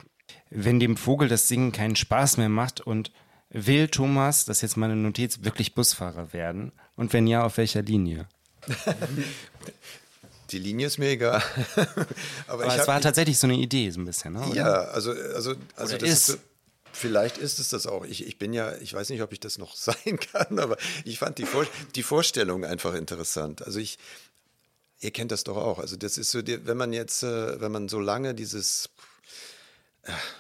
Wenn 0.51 0.81
dem 0.81 0.97
Vogel 0.97 1.29
das 1.29 1.49
Singen 1.49 1.73
keinen 1.73 1.97
Spaß 1.97 2.37
mehr 2.37 2.49
macht 2.49 2.81
und 2.81 3.13
will 3.51 3.89
Thomas, 3.89 4.45
das 4.45 4.59
ist 4.59 4.63
jetzt 4.63 4.77
meine 4.77 4.97
Notiz, 4.97 5.41
wirklich 5.43 5.75
Busfahrer 5.75 6.33
werden? 6.33 6.73
Und 6.97 7.13
wenn 7.13 7.27
ja, 7.27 7.45
auf 7.45 7.57
welcher 7.57 7.83
Linie? 7.83 8.27
Die 10.51 10.59
Linie 10.59 10.89
ist 10.89 10.99
mir 10.99 11.11
egal. 11.11 11.43
aber 12.49 12.65
Aber 12.65 12.77
es 12.77 12.87
war 12.89 12.97
ich- 12.99 13.03
tatsächlich 13.05 13.39
so 13.39 13.47
eine 13.47 13.57
Idee, 13.57 13.91
so 13.91 14.01
ein 14.01 14.05
bisschen, 14.05 14.33
ne? 14.33 14.45
oder? 14.47 14.55
Ja, 14.55 14.73
also, 14.89 15.13
also, 15.13 15.55
also 15.77 15.95
Oder 15.95 15.99
das 15.99 16.09
ist. 16.09 16.19
ist. 16.19 16.27
so, 16.27 16.35
vielleicht 16.93 17.39
ist 17.39 17.59
es 17.61 17.69
das 17.69 17.87
auch. 17.87 18.05
Ich, 18.05 18.27
ich 18.27 18.39
bin 18.39 18.53
ja, 18.53 18.75
ich 18.79 18.93
weiß 18.93 19.11
nicht, 19.11 19.23
ob 19.23 19.33
ich 19.33 19.39
das 19.41 19.59
noch 19.59 19.75
sein 19.77 20.19
kann, 20.33 20.59
aber 20.59 20.77
ich 21.05 21.19
fand 21.19 21.39
die, 21.39 21.47
Vor 21.47 21.67
die 21.95 22.03
Vorstellung 22.03 22.65
einfach 22.65 22.95
interessant. 22.95 23.63
Also 23.65 23.79
ich, 23.79 23.99
ihr 25.01 25.13
kennt 25.13 25.31
das 25.31 25.45
doch 25.45 25.57
auch. 25.57 25.79
Also 25.79 25.97
das 25.97 26.19
ist 26.19 26.33
so, 26.33 26.41
wenn 26.45 26.77
man 26.77 26.93
jetzt, 26.93 27.23
äh, 27.23 27.61
wenn 27.61 27.71
man 27.71 27.89
so 27.89 28.01
lange 28.01 28.35
dieses 28.35 28.91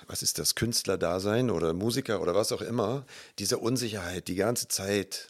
was 0.07 0.23
ist 0.23 0.39
das, 0.39 0.55
Künstlerdasein 0.55 1.51
oder 1.51 1.73
Musiker 1.73 2.21
oder 2.21 2.35
was 2.35 2.53
auch 2.53 2.62
immer, 2.62 3.05
diese 3.39 3.59
Unsicherheit 3.59 4.29
die 4.29 4.35
ganze 4.35 4.68
Zeit 4.68 5.29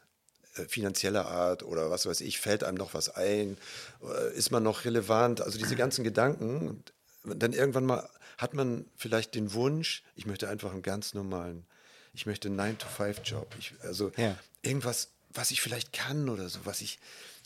äh, 0.56 0.64
finanzieller 0.66 1.26
Art 1.26 1.62
oder 1.62 1.90
was 1.90 2.06
weiß 2.06 2.20
ich, 2.22 2.40
fällt 2.40 2.64
einem 2.64 2.76
noch 2.76 2.94
was 2.94 3.08
ein, 3.10 3.56
äh, 4.02 4.34
ist 4.34 4.50
man 4.50 4.62
noch 4.62 4.84
relevant, 4.84 5.40
also 5.40 5.58
diese 5.58 5.76
ganzen 5.76 6.04
Gedanken. 6.04 6.82
Dann 7.24 7.52
irgendwann 7.52 7.84
mal 7.84 8.08
hat 8.38 8.54
man 8.54 8.86
vielleicht 8.96 9.34
den 9.34 9.52
Wunsch, 9.52 10.02
ich 10.16 10.26
möchte 10.26 10.48
einfach 10.48 10.72
einen 10.72 10.82
ganz 10.82 11.12
normalen, 11.14 11.66
ich 12.14 12.26
möchte 12.26 12.48
einen 12.48 12.58
9-to-5-Job, 12.58 13.54
ich, 13.58 13.74
also 13.82 14.10
Ja. 14.16 14.36
irgendwas, 14.62 15.08
was 15.34 15.50
ich 15.50 15.60
vielleicht 15.60 15.92
kann 15.92 16.28
oder 16.28 16.48
so, 16.48 16.60
was 16.64 16.80
ich, 16.80 16.98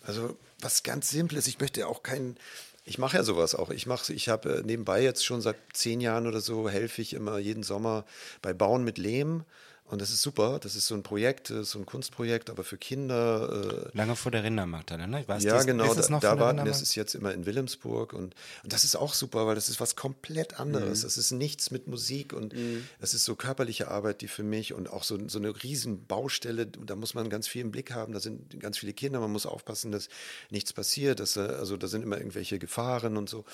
also 0.06 0.36
was 0.60 0.82
ganz 0.82 1.10
Simples, 1.10 1.46
ich 1.48 1.58
möchte 1.58 1.86
auch 1.88 2.02
keinen, 2.02 2.36
ich 2.84 2.98
mache 2.98 3.16
ja 3.16 3.22
sowas 3.22 3.54
auch. 3.54 3.70
Ich 3.70 3.86
mache, 3.86 4.12
ich 4.12 4.28
habe 4.28 4.58
äh, 4.58 4.62
nebenbei 4.62 5.02
jetzt 5.02 5.24
schon 5.24 5.40
seit 5.40 5.56
zehn 5.72 6.00
Jahren 6.00 6.26
oder 6.26 6.40
so 6.40 6.68
helfe 6.68 7.02
ich 7.02 7.14
immer 7.14 7.38
jeden 7.38 7.62
Sommer 7.62 8.04
bei 8.42 8.52
Bauen 8.52 8.84
mit 8.84 8.98
Lehm 8.98 9.44
und 9.86 10.00
das 10.00 10.10
ist 10.10 10.22
super. 10.22 10.58
Das 10.60 10.76
ist 10.76 10.86
so 10.86 10.94
ein 10.94 11.02
Projekt, 11.02 11.50
das 11.50 11.58
ist 11.58 11.70
so 11.72 11.78
ein 11.78 11.84
Kunstprojekt, 11.86 12.48
aber 12.50 12.64
für 12.64 12.78
Kinder. 12.78 13.90
Äh, 13.92 13.96
Lange 13.96 14.16
vor 14.16 14.32
der 14.32 14.42
Rindermarkt, 14.42 14.90
ne? 14.90 15.24
War 15.26 15.36
es 15.36 15.44
ja, 15.44 15.56
dies- 15.58 15.66
genau. 15.66 15.92
ist 15.92 15.98
es 15.98 16.06
Da, 16.06 16.12
noch 16.12 16.20
da 16.20 16.38
war, 16.38 16.48
Rindermarkt? 16.50 16.70
das 16.70 16.82
ist 16.82 16.94
jetzt 16.94 17.14
immer 17.14 17.32
in 17.34 17.44
Wilhelmsburg 17.46 18.12
und, 18.14 18.34
und 18.62 18.72
das 18.72 18.84
ist 18.84 18.96
auch 18.96 19.12
super, 19.14 19.46
weil 19.46 19.54
das 19.54 19.68
ist 19.68 19.80
was 19.80 19.94
komplett 19.94 20.58
anderes. 20.58 21.02
Das 21.02 21.18
ist 21.18 21.30
nichts 21.32 21.70
mit 21.70 21.86
Musik 21.86 22.32
und 22.32 22.54
das 23.00 23.12
ist 23.14 23.24
so 23.24 23.36
körperliche 23.36 23.88
Arbeit, 23.88 24.22
die 24.22 24.28
für 24.28 24.42
mich 24.42 24.72
und 24.72 24.88
auch 24.90 25.04
so, 25.04 25.18
so 25.28 25.38
eine 25.38 25.62
riesen 25.62 26.06
Baustelle. 26.06 26.66
Da 26.66 26.96
muss 26.96 27.14
man 27.14 27.28
ganz 27.28 27.46
viel 27.46 27.60
im 27.60 27.70
Blick 27.70 27.92
haben. 27.92 28.12
Da 28.14 28.20
sind 28.20 28.58
ganz 28.60 28.78
viele 28.78 28.94
Kinder. 28.94 29.20
Man 29.20 29.32
muss 29.32 29.44
aufpassen, 29.46 29.92
dass 29.92 30.08
nichts 30.50 30.72
passiert. 30.72 31.20
Dass, 31.20 31.36
äh, 31.36 31.40
also 31.40 31.76
da 31.76 31.88
sind 31.88 32.02
immer 32.02 32.16
irgendwelche 32.16 32.58
Gefahren 32.58 33.16
und 33.18 33.28
so. 33.28 33.44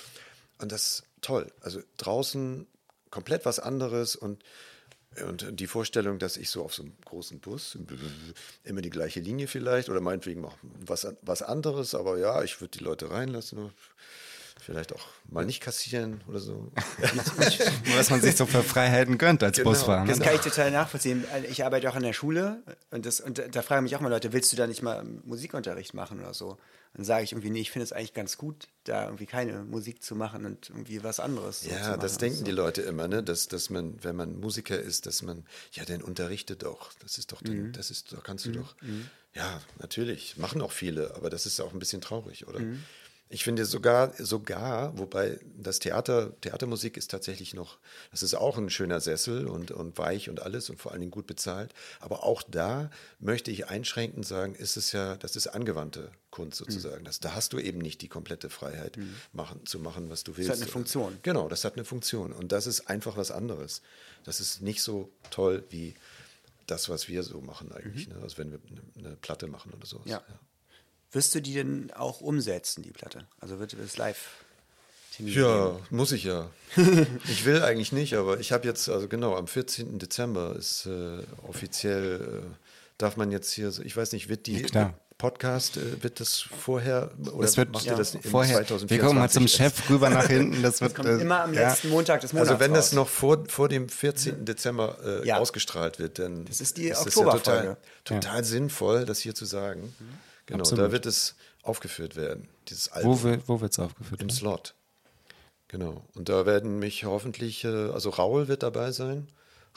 Und 0.59 0.71
das 0.73 0.83
ist 0.89 1.03
toll. 1.23 1.51
Also 1.61 1.81
draußen 1.97 2.67
komplett 3.11 3.45
was 3.45 3.59
anderes 3.59 4.15
und 4.15 4.43
und 5.27 5.59
die 5.59 5.67
Vorstellung, 5.67 6.19
dass 6.19 6.37
ich 6.37 6.51
so 6.51 6.65
auf 6.65 6.75
so 6.75 6.83
einem 6.83 6.93
großen 7.05 7.41
Bus, 7.41 7.77
immer 8.65 8.81
die 8.81 8.91
gleiche 8.91 9.21
Linie 9.21 9.49
vielleicht, 9.49 9.89
oder 9.89 10.01
meinetwegen 10.01 10.45
auch 10.45 10.57
was, 10.63 11.07
was 11.23 11.43
anderes, 11.43 11.95
aber 11.95 12.19
ja, 12.19 12.43
ich 12.43 12.61
würde 12.61 12.79
die 12.79 12.85
Leute 12.85 13.11
reinlassen, 13.11 13.73
vielleicht 14.71 14.93
auch 14.95 15.05
mal 15.29 15.45
nicht 15.45 15.61
kassieren 15.61 16.21
oder 16.29 16.39
so. 16.39 16.71
Was 17.97 18.09
man 18.11 18.21
sich 18.21 18.37
so 18.37 18.47
für 18.47 18.63
Freiheiten 18.63 19.19
gönnt 19.19 19.43
als 19.43 19.57
Genau, 19.57 19.71
Busfahrer. 19.71 20.05
ne? 20.05 20.11
Das 20.11 20.21
kann 20.21 20.33
ich 20.37 20.41
total 20.43 20.71
nachvollziehen. 20.71 21.25
Ich 21.49 21.65
arbeite 21.65 21.91
auch 21.91 21.97
an 21.97 22.05
der 22.05 22.13
Schule 22.13 22.63
und, 22.93 23.05
das, 23.05 23.21
und 23.21 23.43
da 23.51 23.63
fragen 23.63 23.83
mich 23.83 23.97
auch 23.97 24.01
mal 24.01 24.09
Leute, 24.11 24.33
willst 24.33 24.53
du 24.53 24.57
da 24.57 24.69
nicht 24.69 24.83
mal 24.83 25.03
Musikunterricht 25.25 25.93
machen 25.95 26.21
oder 26.21 26.35
so? 26.35 26.57
Dann 26.95 27.05
sage 27.05 27.25
ich 27.25 27.33
irgendwie, 27.33 27.51
nee, 27.51 27.61
ich 27.61 27.71
finde 27.73 27.85
es 27.85 27.93
eigentlich 27.93 28.15
ganz 28.15 28.37
gut, 28.39 28.69
da 28.85 29.07
irgendwie 29.07 29.27
keine 29.27 29.65
Musik 29.65 30.03
zu 30.05 30.15
machen 30.15 30.45
und 30.45 30.71
irgendwie 30.71 31.03
was 31.03 31.19
anderes. 31.19 31.63
so 31.63 31.69
zu 31.69 31.75
Ja, 31.75 31.89
machen 31.91 32.01
das 32.01 32.19
denken 32.19 32.39
so. 32.39 32.45
die 32.45 32.51
Leute 32.53 32.83
immer, 32.83 33.09
ne? 33.09 33.23
dass, 33.25 33.49
dass 33.49 33.71
man, 33.71 34.03
wenn 34.05 34.15
man 34.17 34.39
Musiker 34.39 34.79
ist, 34.79 35.07
dass 35.07 35.23
man, 35.23 35.45
ja, 35.73 35.85
den 35.85 36.01
unterrichtet 36.03 36.63
doch. 36.63 36.93
Das 37.03 37.19
ist 37.19 37.33
doch, 37.33 37.43
den, 37.43 37.73
das 37.73 37.91
ist, 37.91 38.13
da 38.13 38.19
kannst 38.23 38.47
du 38.47 38.53
doch. 38.53 38.77
Ja, 39.35 39.61
natürlich, 39.81 40.37
machen 40.37 40.61
auch 40.63 40.73
viele, 40.73 41.15
aber 41.17 41.29
das 41.31 41.47
ist 41.47 41.59
auch 41.61 41.73
ein 41.73 41.79
bisschen 41.81 42.01
traurig, 42.01 42.47
oder? 42.49 42.61
Ich 43.33 43.45
finde 43.45 43.65
sogar, 43.65 44.13
sogar, 44.19 44.99
wobei 44.99 45.39
das 45.57 45.79
Theater, 45.79 46.33
Theatermusik 46.41 46.97
ist 46.97 47.13
tatsächlich 47.13 47.55
noch, 47.55 47.79
das 48.11 48.25
ist 48.25 48.35
auch 48.35 48.59
ein 48.59 48.71
schöner 48.71 49.01
Sessel 49.01 49.47
und, 49.47 49.71
und 49.71 49.97
weich 49.99 50.29
und 50.29 50.43
alles 50.43 50.69
und 50.69 50.81
vor 50.81 50.91
allen 50.91 51.01
Dingen 51.01 51.13
gut 51.13 51.29
bezahlt. 51.29 51.73
Aber 52.01 52.25
auch 52.25 52.43
da 52.43 52.91
möchte 53.21 53.53
ich 53.53 53.69
einschränkend 53.69 54.27
sagen, 54.27 54.57
ist 54.57 54.77
es 54.77 54.91
ja, 54.91 55.15
das 55.15 55.37
ist 55.37 55.47
angewandte 55.47 56.11
Kunst 56.33 56.59
sozusagen. 56.59 57.05
Das, 57.05 57.21
da 57.21 57.37
hast 57.37 57.53
du 57.53 57.61
eben 57.61 57.79
nicht 57.79 58.03
die 58.03 58.09
komplette 58.09 58.51
Freiheit, 58.51 58.99
machen, 59.33 59.65
zu 59.65 59.79
machen, 59.79 60.11
was 60.11 60.25
du 60.25 60.37
willst. 60.37 60.51
hat 60.51 60.57
eine 60.57 60.67
Funktion. 60.67 61.17
Genau, 61.23 61.49
das 61.49 61.65
hat 61.65 61.75
eine 61.75 61.85
Funktion. 61.85 62.33
Und 62.33 62.51
das 62.51 62.67
ist 62.67 62.89
einfach 62.89 63.17
was 63.17 63.31
anderes. 63.31 63.83
Das 64.25 64.41
ist 64.41 64.61
nicht 64.61 64.83
so 64.83 65.09
toll 65.31 65.63
wie 65.71 65.95
das, 66.67 66.89
was 66.89 67.09
wir 67.09 67.23
so 67.23 67.41
machen 67.41 67.71
eigentlich. 67.71 68.09
Ne? 68.09 68.17
Also 68.23 68.39
wenn 68.39 68.51
wir 68.51 68.59
eine, 68.69 69.07
eine 69.09 69.17
Platte 69.17 69.47
machen 69.47 69.73
oder 69.73 69.87
sowas. 69.87 70.11
Ja. 70.11 70.23
Wirst 71.13 71.35
du 71.35 71.41
die 71.41 71.55
denn 71.55 71.91
auch 71.97 72.21
umsetzen, 72.21 72.83
die 72.83 72.91
Platte? 72.93 73.25
Also 73.41 73.59
wird 73.59 73.73
es 73.75 73.97
live 73.97 74.19
Ja, 75.19 75.77
muss 75.91 76.13
ich 76.13 76.25
ja. 76.25 76.49
ich 77.29 77.45
will 77.45 77.63
eigentlich 77.63 77.93
nicht, 77.93 78.15
aber 78.15 78.39
ich 78.41 78.53
habe 78.53 78.67
jetzt, 78.67 78.89
also 78.89 79.09
genau, 79.09 79.37
am 79.37 79.47
14. 79.49 79.99
Dezember 79.99 80.55
ist 80.57 80.87
äh, 80.87 81.19
offiziell, 81.47 82.43
äh, 82.45 82.55
darf 82.99 83.17
man 83.17 83.31
jetzt 83.33 83.53
hier, 83.53 83.73
ich 83.85 83.97
weiß 83.97 84.13
nicht, 84.13 84.29
wird 84.29 84.47
die 84.47 84.63
klar. 84.63 84.95
Podcast, 85.19 85.77
äh, 85.77 86.03
wird 86.03 86.21
das 86.21 86.39
vorher 86.41 87.11
oder 87.33 87.43
Das 87.43 87.57
wird 87.59 87.73
macht 87.73 87.85
ihr 87.85 87.95
das 87.97 88.17
vorher. 88.31 88.65
2024 88.65 88.89
Wir 88.91 88.99
kommen 89.01 89.19
mal 89.19 89.29
zum? 89.29 89.49
Chef 89.49 89.91
rüber 89.91 90.09
nach 90.09 90.29
hinten. 90.29 90.63
Das 90.63 90.81
wird 90.81 90.95
Kommt 90.95 91.09
äh, 91.09 91.17
immer 91.19 91.43
am 91.43 91.53
ja. 91.53 91.69
letzten 91.69 91.91
Montag 91.91 92.23
des 92.23 92.33
Monats 92.33 92.49
Also 92.51 92.61
wenn 92.61 92.73
das 92.73 92.87
raus. 92.87 92.93
noch 92.95 93.09
vor, 93.09 93.45
vor 93.49 93.69
dem 93.69 93.89
14. 93.91 94.47
Dezember 94.47 94.97
äh, 95.05 95.27
Ja. 95.27 95.37
ausgestrahlt 95.39 95.99
wird, 95.99 96.19
dann 96.21 96.47
Das 96.47 96.63
ist 96.63 96.79
die 96.79 96.85
ja 96.87 96.99
Oktoberfolge. 96.99 97.43
total, 97.43 97.77
total 98.05 98.45
sinnvoll, 98.45 99.05
das 99.05 99.19
hier 99.19 99.35
zu 99.35 99.45
sagen. 99.45 99.95
Genau, 100.47 100.61
Absolut. 100.61 100.85
da 100.87 100.93
wird 100.93 101.07
es 101.07 101.37
aufgeführt 101.63 102.17
werden, 102.17 102.49
dieses 102.69 102.91
Album 102.91 103.11
Wo, 103.23 103.25
wi- 103.29 103.39
wo 103.47 103.61
wird 103.61 103.73
es 103.73 103.79
aufgeführt? 103.79 104.21
im 104.23 104.31
Slot. 104.31 104.75
Genau. 105.69 106.05
Und 106.15 106.29
da 106.29 106.47
werden 106.47 106.79
mich 106.79 107.05
hoffentlich, 107.05 107.65
äh, 107.65 107.69
also 107.69 108.11
Raul 108.11 108.49
wird 108.49 108.63
dabei 108.65 108.91
sein. 108.93 109.29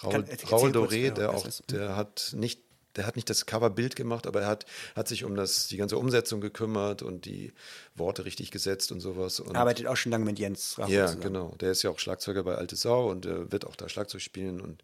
Raul, 0.04 0.12
Kann- 0.24 0.28
Raul 0.50 0.72
Doré, 0.72 0.96
ja, 1.08 1.12
der 1.12 1.30
auch, 1.32 1.46
ist. 1.46 1.64
der 1.72 1.96
hat 1.96 2.32
nicht, 2.36 2.62
der 2.96 3.06
hat 3.06 3.16
nicht 3.16 3.30
das 3.30 3.46
Coverbild 3.46 3.96
gemacht, 3.96 4.26
aber 4.26 4.42
er 4.42 4.48
hat, 4.48 4.66
hat 4.96 5.08
sich 5.08 5.24
um 5.24 5.36
das, 5.36 5.68
die 5.68 5.78
ganze 5.78 5.98
Umsetzung 5.98 6.42
gekümmert 6.42 7.04
und 7.04 7.26
die 7.26 7.54
Worte 7.96 8.26
richtig 8.26 8.50
gesetzt 8.50 8.92
und 8.92 9.02
sowas. 9.02 9.40
Und 9.40 9.56
Arbeitet 9.56 9.86
auch 9.88 9.96
schon 9.98 10.12
lange 10.12 10.26
mit 10.26 10.40
Jens 10.40 10.80
Rachel 10.80 10.94
ja, 10.96 11.06
zusammen. 11.06 11.22
genau. 11.24 11.56
Der 11.60 11.72
ist 11.72 11.84
ja 11.84 11.92
auch 11.92 12.00
Schlagzeuger 12.00 12.44
bei 12.44 12.56
Alte 12.56 12.76
Sau 12.76 13.10
und 13.12 13.26
äh, 13.28 13.52
wird 13.52 13.66
auch 13.68 13.76
da 13.76 13.88
Schlagzeug 13.88 14.22
spielen. 14.22 14.62
Und 14.62 14.82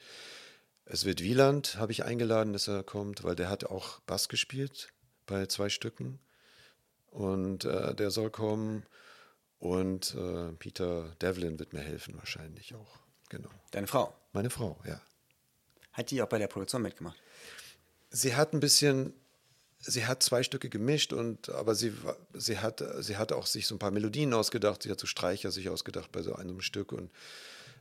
es 0.86 1.06
wird 1.06 1.22
Wieland, 1.24 1.78
habe 1.78 1.92
ich 1.92 2.04
eingeladen, 2.06 2.54
dass 2.54 2.68
er 2.68 2.84
kommt, 2.84 3.24
weil 3.24 3.36
der 3.36 3.50
hat 3.50 3.64
auch 3.66 4.00
Bass 4.02 4.30
gespielt 4.30 4.90
bei 5.30 5.46
zwei 5.46 5.70
Stücken. 5.70 6.20
Und 7.12 7.66
äh, 7.66 7.96
der 7.96 8.12
soll 8.12 8.30
kommen. 8.30 8.84
Und 9.60 10.16
äh, 10.16 10.52
Peter 10.54 11.16
Devlin 11.22 11.60
wird 11.60 11.74
mir 11.74 11.82
helfen, 11.82 12.16
wahrscheinlich 12.18 12.76
auch. 12.76 13.00
Genau. 13.30 13.50
Deine 13.72 13.88
Frau. 13.88 14.14
Meine 14.34 14.50
Frau, 14.50 14.80
ja. 14.86 15.02
Hat 15.92 16.12
die 16.12 16.22
auch 16.22 16.30
bei 16.30 16.40
der 16.40 16.48
Produktion 16.48 16.82
mitgemacht? 16.82 17.18
Sie 18.10 18.36
hat 18.36 18.54
ein 18.54 18.60
bisschen, 18.60 19.14
sie 19.80 20.06
hat 20.06 20.24
zwei 20.24 20.44
Stücke 20.44 20.70
gemischt 20.70 21.14
und 21.14 21.50
aber 21.50 21.76
sie, 21.76 21.94
sie 22.34 22.60
hat, 22.60 22.84
sie 23.00 23.18
hat 23.18 23.32
auch 23.32 23.46
sich 23.46 23.68
so 23.68 23.76
ein 23.76 23.80
paar 23.80 23.92
Melodien 23.92 24.34
ausgedacht. 24.34 24.84
Sie 24.84 24.92
hat 24.92 25.00
so 25.00 25.08
Streicher 25.08 25.52
sich 25.52 25.70
ausgedacht 25.70 26.12
bei 26.12 26.22
so 26.22 26.34
einem 26.34 26.62
Stück 26.62 26.92
und 26.92 27.12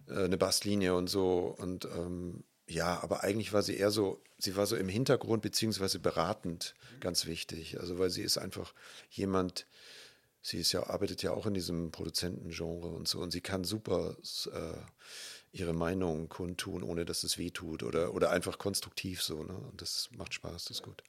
äh, 0.08 0.24
eine 0.24 0.36
Basslinie 0.36 0.94
und 0.94 1.08
so 1.08 1.54
und 1.58 1.84
ähm, 1.84 2.44
ja, 2.68 3.02
aber 3.02 3.24
eigentlich 3.24 3.52
war 3.52 3.62
sie 3.62 3.76
eher 3.76 3.90
so, 3.90 4.22
sie 4.38 4.54
war 4.56 4.66
so 4.66 4.76
im 4.76 4.88
Hintergrund 4.88 5.42
beziehungsweise 5.42 5.98
beratend 5.98 6.74
ganz 7.00 7.26
wichtig. 7.26 7.80
Also 7.80 7.98
weil 7.98 8.10
sie 8.10 8.22
ist 8.22 8.36
einfach 8.36 8.74
jemand, 9.10 9.66
sie 10.42 10.58
ist 10.58 10.72
ja, 10.72 10.86
arbeitet 10.86 11.22
ja 11.22 11.32
auch 11.32 11.46
in 11.46 11.54
diesem 11.54 11.90
Produzentengenre 11.90 12.88
und 12.88 13.08
so 13.08 13.20
und 13.20 13.30
sie 13.30 13.40
kann 13.40 13.64
super 13.64 14.16
äh, 14.52 14.76
ihre 15.52 15.72
Meinung 15.72 16.28
kundtun, 16.28 16.82
ohne 16.82 17.06
dass 17.06 17.22
es 17.22 17.38
weh 17.38 17.50
tut 17.50 17.82
oder, 17.82 18.12
oder 18.12 18.30
einfach 18.30 18.58
konstruktiv 18.58 19.22
so. 19.22 19.42
Ne? 19.42 19.56
Und 19.56 19.80
das 19.80 20.10
macht 20.12 20.34
Spaß, 20.34 20.64
das 20.64 20.78
ist 20.78 20.82
gut. 20.82 21.02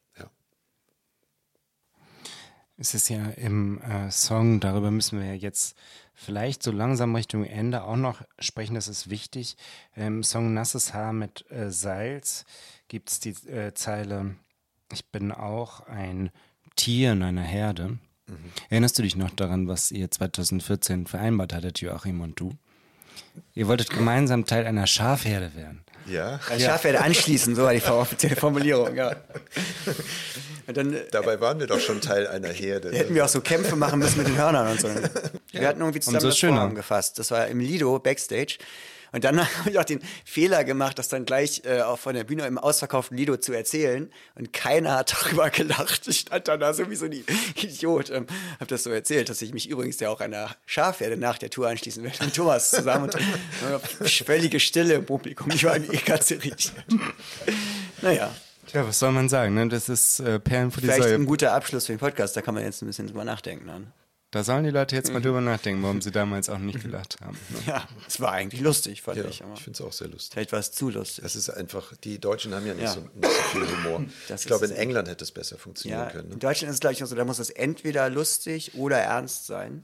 Es 2.81 2.93
ist 2.93 3.09
ja 3.09 3.25
im 3.31 3.81
äh, 3.81 4.09
Song, 4.09 4.61
darüber 4.61 4.89
müssen 4.89 5.19
wir 5.19 5.27
ja 5.27 5.33
jetzt 5.33 5.75
vielleicht 6.13 6.63
so 6.63 6.71
langsam 6.71 7.13
Richtung 7.13 7.43
Ende 7.43 7.83
auch 7.83 7.97
noch 7.97 8.21
sprechen, 8.39 8.75
das 8.75 8.87
ist 8.87 9.09
wichtig. 9.09 9.57
Im 9.97 10.23
Song 10.23 10.53
Nasses 10.53 10.93
Haar 10.93 11.11
mit 11.11 11.45
äh, 11.51 11.71
Salz 11.71 12.45
gibt 12.87 13.11
es 13.11 13.19
die 13.19 13.31
äh, 13.49 13.73
Zeile, 13.73 14.35
ich 14.93 15.05
bin 15.07 15.33
auch 15.33 15.87
ein 15.87 16.31
Tier 16.77 17.11
in 17.11 17.23
einer 17.23 17.43
Herde. 17.43 17.99
Erinnerst 18.69 18.97
du 18.97 19.01
dich 19.01 19.15
noch 19.17 19.31
daran, 19.31 19.67
was 19.67 19.91
ihr 19.91 20.09
2014 20.09 21.07
vereinbart 21.07 21.51
hattet, 21.51 21.81
Joachim 21.81 22.21
und 22.21 22.39
du? 22.39 22.53
Ihr 23.55 23.67
wolltet 23.67 23.89
gemeinsam 23.89 24.45
Teil 24.45 24.65
einer 24.65 24.87
Schafherde 24.87 25.53
werden. 25.55 25.83
Ja. 26.07 26.39
Ein 26.49 26.59
Schafherde 26.59 27.01
anschließen, 27.01 27.55
so 27.55 27.63
war 27.63 27.73
die 27.73 27.83
offizielle 27.83 28.35
Formulierung, 28.37 28.95
ja. 28.95 29.15
Dann 30.73 30.93
äh, 30.93 31.05
Dabei 31.11 31.39
waren 31.39 31.59
wir 31.59 31.67
doch 31.67 31.79
schon 31.79 32.01
Teil 32.01 32.27
einer 32.27 32.49
Herde. 32.49 32.91
hätten 32.93 33.15
wir 33.15 33.25
auch 33.25 33.29
so 33.29 33.41
Kämpfe 33.41 33.75
machen 33.75 33.99
müssen 33.99 34.17
mit 34.17 34.27
den 34.27 34.37
Hörnern 34.37 34.67
und 34.71 34.81
so. 34.81 34.87
Wir 35.51 35.67
hatten 35.67 35.79
irgendwie 35.79 35.99
zusammen 35.99 36.17
Umso 36.17 36.27
das. 36.27 36.39
Vorhaben 36.39 36.75
gefasst. 36.75 37.17
Das 37.17 37.31
war 37.31 37.47
im 37.47 37.59
Lido 37.59 37.97
Backstage. 37.97 38.57
Und 39.11 39.23
dann 39.23 39.39
habe 39.59 39.69
ich 39.69 39.79
auch 39.79 39.83
den 39.83 40.01
Fehler 40.25 40.63
gemacht, 40.63 40.99
das 40.99 41.09
dann 41.09 41.25
gleich 41.25 41.63
äh, 41.65 41.81
auch 41.81 41.99
von 41.99 42.15
der 42.15 42.23
Bühne 42.23 42.45
im 42.45 42.57
ausverkauften 42.57 43.17
Lido 43.17 43.37
zu 43.37 43.53
erzählen. 43.53 44.11
Und 44.35 44.53
keiner 44.53 44.97
hat 44.97 45.13
darüber 45.13 45.49
gelacht. 45.49 46.07
Ich 46.07 46.19
stand 46.19 46.47
dann 46.47 46.59
da 46.59 46.73
so 46.73 46.89
wie 46.89 46.95
so 46.95 47.05
ein 47.05 47.23
Idiot. 47.55 48.09
Ähm, 48.09 48.27
habe 48.59 48.67
das 48.67 48.83
so 48.83 48.91
erzählt, 48.91 49.29
dass 49.29 49.41
ich 49.41 49.53
mich 49.53 49.69
übrigens 49.69 49.99
ja 49.99 50.09
auch 50.09 50.21
einer 50.21 50.55
Schafherde 50.65 51.17
nach 51.17 51.37
der 51.37 51.49
Tour 51.49 51.67
anschließen 51.67 52.03
werde 52.03 52.23
mit 52.25 52.35
Thomas 52.35 52.71
zusammen. 52.71 53.05
Und 53.05 53.15
äh, 53.15 54.07
völlige 54.07 54.59
Stille 54.59 54.95
im 54.95 55.05
Publikum. 55.05 55.49
Ich 55.51 55.63
war 55.63 55.75
irgendwie 55.75 55.97
ganz 55.97 56.29
irritiert. 56.31 56.73
Naja, 58.01 58.31
Ja, 58.73 58.87
was 58.87 58.99
soll 58.99 59.11
man 59.11 59.29
sagen? 59.29 59.53
Ne? 59.55 59.67
Das 59.67 59.89
ist 59.89 60.19
äh, 60.19 60.39
Perlen 60.39 60.71
für 60.71 60.81
die 60.81 60.87
vielleicht 60.87 61.03
Säue. 61.03 61.15
ein 61.15 61.25
guter 61.25 61.53
Abschluss 61.53 61.85
für 61.87 61.93
den 61.93 61.99
Podcast. 61.99 62.35
Da 62.37 62.41
kann 62.41 62.53
man 62.55 62.63
jetzt 62.63 62.81
ein 62.81 62.87
bisschen 62.87 63.07
drüber 63.07 63.23
nachdenken. 63.25 63.67
Dann. 63.67 63.93
Da 64.31 64.43
sollen 64.43 64.63
die 64.63 64.69
Leute 64.69 64.95
jetzt 64.95 65.11
mal 65.11 65.21
drüber 65.23 65.41
nachdenken, 65.41 65.81
warum 65.81 66.01
sie 66.01 66.11
damals 66.11 66.49
auch 66.49 66.59
nicht 66.59 66.81
gelacht 66.83 67.17
haben. 67.21 67.35
Ne? 67.49 67.57
Ja, 67.65 67.87
es 68.07 68.19
war 68.21 68.31
eigentlich 68.33 68.61
lustig, 68.61 69.01
fand 69.01 69.17
Ja, 69.17 69.25
ich. 69.25 69.43
Aber 69.43 69.53
ich 69.55 69.61
finde 69.63 69.77
es 69.77 69.81
auch 69.81 69.91
sehr 69.91 70.07
lustig. 70.07 70.31
vielleicht 70.33 70.51
war 70.51 70.59
es 70.59 70.71
zu 70.71 70.89
lustig. 70.91 71.23
Das 71.23 71.35
ist 71.35 71.49
einfach, 71.49 71.93
die 72.03 72.19
Deutschen 72.19 72.53
haben 72.53 72.65
ja 72.67 72.75
nicht, 72.75 72.83
Ja. 72.83 72.93
So, 72.93 72.99
nicht 73.01 73.11
so 73.23 73.59
viel 73.59 73.67
Humor. 73.77 74.05
Das 74.27 74.41
ich 74.41 74.47
glaube, 74.47 74.65
in. 74.65 74.71
England 74.73 75.07
hätte 75.07 75.23
es 75.23 75.31
besser 75.31 75.57
funktionieren 75.57 76.01
Ja, 76.01 76.09
können. 76.11 76.25
in 76.25 76.33
Ne? 76.33 76.37
Deutschland 76.37 76.69
ist 76.69 76.75
es, 76.75 76.79
glaube 76.79 76.93
ich, 76.93 77.03
auch 77.03 77.07
so, 77.07 77.15
da 77.15 77.25
muss 77.25 77.39
es 77.39 77.49
entweder 77.49 78.07
lustig 78.11 78.75
oder 78.75 78.99
ernst 78.99 79.47
sein. 79.47 79.83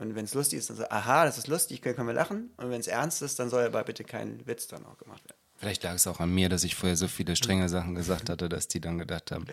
Und 0.00 0.14
wenn 0.14 0.26
es 0.26 0.34
lustig 0.34 0.58
ist, 0.58 0.68
dann 0.68 0.76
so, 0.76 0.84
aha, 0.90 1.24
das 1.24 1.38
ist 1.38 1.48
lustig, 1.48 1.80
können, 1.80 1.96
können 1.96 2.08
wir 2.08 2.14
lachen. 2.14 2.50
Und 2.58 2.70
wenn 2.70 2.80
es 2.80 2.86
ernst 2.88 3.22
ist, 3.22 3.38
dann 3.38 3.48
soll 3.48 3.64
aber 3.64 3.82
bitte 3.84 4.04
kein 4.04 4.46
Witz 4.46 4.68
dann 4.68 4.84
auch 4.84 4.98
gemacht 4.98 5.24
werden. 5.24 5.37
Vielleicht 5.58 5.82
lag 5.82 5.94
es 5.94 6.06
auch 6.06 6.20
an 6.20 6.32
mir, 6.32 6.48
dass 6.48 6.64
ich 6.64 6.74
vorher 6.76 6.96
so 6.96 7.08
viele 7.08 7.36
strenge 7.36 7.68
Sachen 7.68 7.94
gesagt 7.94 8.30
hatte, 8.30 8.48
dass 8.48 8.68
die 8.68 8.80
dann 8.80 8.98
gedacht 8.98 9.32
haben. 9.32 9.44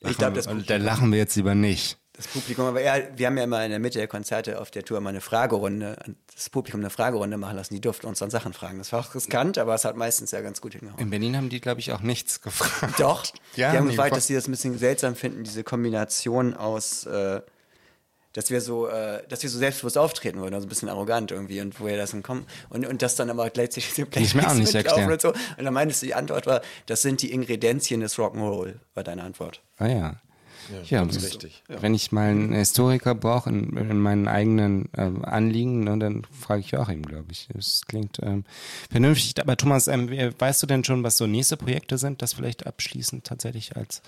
Ich 0.00 0.16
glaube, 0.18 0.36
das, 0.36 0.46
Und 0.46 0.68
da 0.70 0.76
lachen 0.76 1.10
wir 1.12 1.18
jetzt 1.18 1.34
lieber 1.34 1.54
nicht. 1.54 1.98
das 2.12 2.28
Publikum, 2.28 2.66
aber 2.66 2.82
ja, 2.82 2.96
wir 3.16 3.26
haben 3.26 3.36
ja 3.38 3.44
immer 3.44 3.64
in 3.64 3.70
der 3.70 3.80
Mitte 3.80 3.98
der 3.98 4.06
Konzerte 4.06 4.60
auf 4.60 4.70
der 4.70 4.84
Tour 4.84 4.98
immer 4.98 5.08
eine 5.08 5.20
Fragerunde, 5.22 5.96
das 6.34 6.50
Publikum 6.50 6.80
eine 6.80 6.90
Fragerunde 6.90 7.36
machen 7.38 7.56
lassen, 7.56 7.74
die 7.74 7.80
durften 7.80 8.06
uns 8.06 8.18
dann 8.18 8.30
Sachen 8.30 8.52
fragen. 8.52 8.78
Das 8.78 8.92
war 8.92 9.00
auch 9.00 9.14
riskant, 9.14 9.56
aber 9.58 9.74
es 9.74 9.84
hat 9.84 9.96
meistens 9.96 10.30
ja 10.30 10.40
ganz 10.42 10.60
gut 10.60 10.74
hingehauen. 10.74 11.00
In 11.00 11.10
Berlin 11.10 11.36
haben 11.36 11.48
die, 11.48 11.60
glaube 11.60 11.80
ich, 11.80 11.90
auch 11.92 12.00
nichts 12.02 12.40
gefragt. 12.40 13.00
Doch, 13.00 13.24
Ja, 13.56 13.72
die 13.72 13.78
haben 13.78 13.88
gefragt, 13.88 14.14
dass 14.14 14.26
sie 14.26 14.34
das 14.34 14.46
ein 14.46 14.52
bisschen 14.52 14.78
seltsam 14.78 15.16
finden, 15.16 15.42
diese 15.42 15.64
Kombination 15.64 16.54
aus, 16.54 17.06
äh, 17.06 17.40
dass 18.34 18.50
wir 18.50 18.60
so, 18.60 18.86
äh, 18.88 19.26
dass 19.28 19.42
wir 19.42 19.48
so 19.50 19.58
selbstbewusst 19.58 19.96
auftreten 19.96 20.40
wollen, 20.40 20.52
also 20.54 20.66
ein 20.66 20.68
bisschen 20.68 20.88
arrogant 20.90 21.30
irgendwie 21.30 21.60
und 21.60 21.80
woher 21.80 21.96
das 21.96 22.10
dann 22.10 22.22
kommt 22.22 22.46
und, 22.68 22.86
und 22.86 23.00
das 23.00 23.14
dann 23.16 23.30
aber 23.30 23.48
gleichzeitig 23.50 23.94
so 23.94 24.02
ich 24.20 24.34
mir 24.34 24.46
auch 24.48 24.54
nicht 24.54 24.74
erklären. 24.74 25.10
und 25.12 25.20
so. 25.20 25.28
Und 25.30 25.64
dann 25.64 25.72
meintest 25.72 26.02
du, 26.02 26.06
die 26.06 26.14
Antwort 26.14 26.46
war, 26.46 26.60
das 26.86 27.00
sind 27.02 27.22
die 27.22 27.32
Ingredienzien 27.32 28.00
des 28.00 28.16
Rock'n'Roll, 28.18 28.74
war 28.94 29.02
deine 29.04 29.22
Antwort. 29.22 29.62
Ah 29.78 29.86
ja. 29.86 30.20
Ja, 30.88 31.00
ganz 31.00 31.14
das- 31.16 31.24
richtig. 31.24 31.62
Wenn 31.68 31.92
ich 31.94 32.10
mal 32.10 32.30
einen 32.30 32.52
Historiker 32.54 33.14
brauche 33.14 33.50
in, 33.50 33.76
in 33.76 33.98
meinen 34.00 34.26
eigenen 34.28 34.88
ähm, 34.96 35.22
Anliegen, 35.22 35.84
ne, 35.84 35.98
dann 35.98 36.22
frage 36.32 36.60
ich 36.60 36.70
Joachim, 36.70 37.02
glaube 37.02 37.26
ich. 37.32 37.48
Das 37.52 37.82
klingt 37.86 38.18
ähm, 38.22 38.44
vernünftig. 38.90 39.34
Aber 39.42 39.58
Thomas, 39.58 39.88
ähm, 39.88 40.08
wie- 40.10 40.30
weißt 40.38 40.62
du 40.62 40.66
denn 40.66 40.82
schon, 40.82 41.02
was 41.04 41.18
so 41.18 41.26
nächste 41.26 41.58
Projekte 41.58 41.98
sind? 41.98 42.22
Das 42.22 42.32
vielleicht 42.32 42.66
abschließend 42.66 43.24
tatsächlich 43.26 43.76
als 43.76 44.00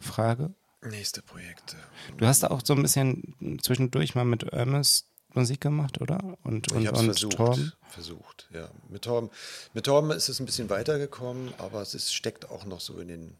Frage. 0.00 0.50
Nächste 0.84 1.22
Projekte. 1.22 1.76
Du 2.16 2.26
hast 2.26 2.44
auch 2.44 2.60
so 2.64 2.74
ein 2.74 2.82
bisschen 2.82 3.60
zwischendurch 3.62 4.14
mal 4.14 4.24
mit 4.24 4.42
Irmes 4.52 5.06
Musik 5.34 5.60
gemacht, 5.60 6.00
oder? 6.00 6.18
Und, 6.42 6.72
und, 6.72 6.82
ich 6.82 6.86
habe 6.88 6.96
es 6.96 7.02
und 7.02 7.06
versucht. 7.06 7.36
Torben? 7.36 7.72
Versucht, 7.88 8.48
ja. 8.52 8.70
Mit 8.88 9.02
Torben, 9.02 9.30
mit 9.74 9.84
Torben 9.86 10.10
ist 10.10 10.28
es 10.28 10.40
ein 10.40 10.46
bisschen 10.46 10.70
weitergekommen, 10.70 11.54
aber 11.58 11.82
es 11.82 11.94
ist, 11.94 12.14
steckt 12.14 12.50
auch 12.50 12.64
noch 12.64 12.80
so 12.80 12.98
in 12.98 13.08
den. 13.08 13.36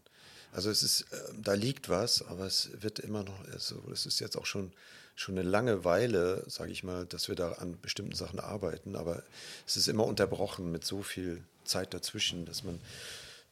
Also 0.51 0.69
es 0.69 0.83
ist, 0.83 1.01
äh, 1.11 1.17
da 1.41 1.53
liegt 1.53 1.89
was, 1.89 2.25
aber 2.27 2.45
es 2.45 2.69
wird 2.79 2.99
immer 2.99 3.23
noch, 3.23 3.47
also 3.51 3.83
es 3.91 4.05
ist 4.05 4.19
jetzt 4.19 4.37
auch 4.37 4.45
schon, 4.45 4.71
schon 5.15 5.37
eine 5.37 5.47
lange 5.47 5.83
Weile, 5.83 6.43
sage 6.47 6.71
ich 6.71 6.83
mal, 6.83 7.05
dass 7.05 7.27
wir 7.27 7.35
da 7.35 7.53
an 7.53 7.79
bestimmten 7.81 8.15
Sachen 8.15 8.39
arbeiten, 8.39 8.95
aber 8.95 9.23
es 9.67 9.77
ist 9.77 9.87
immer 9.87 10.05
unterbrochen 10.05 10.71
mit 10.71 10.85
so 10.85 11.01
viel 11.01 11.43
Zeit 11.65 11.93
dazwischen, 11.93 12.45
dass 12.45 12.63
man, 12.63 12.79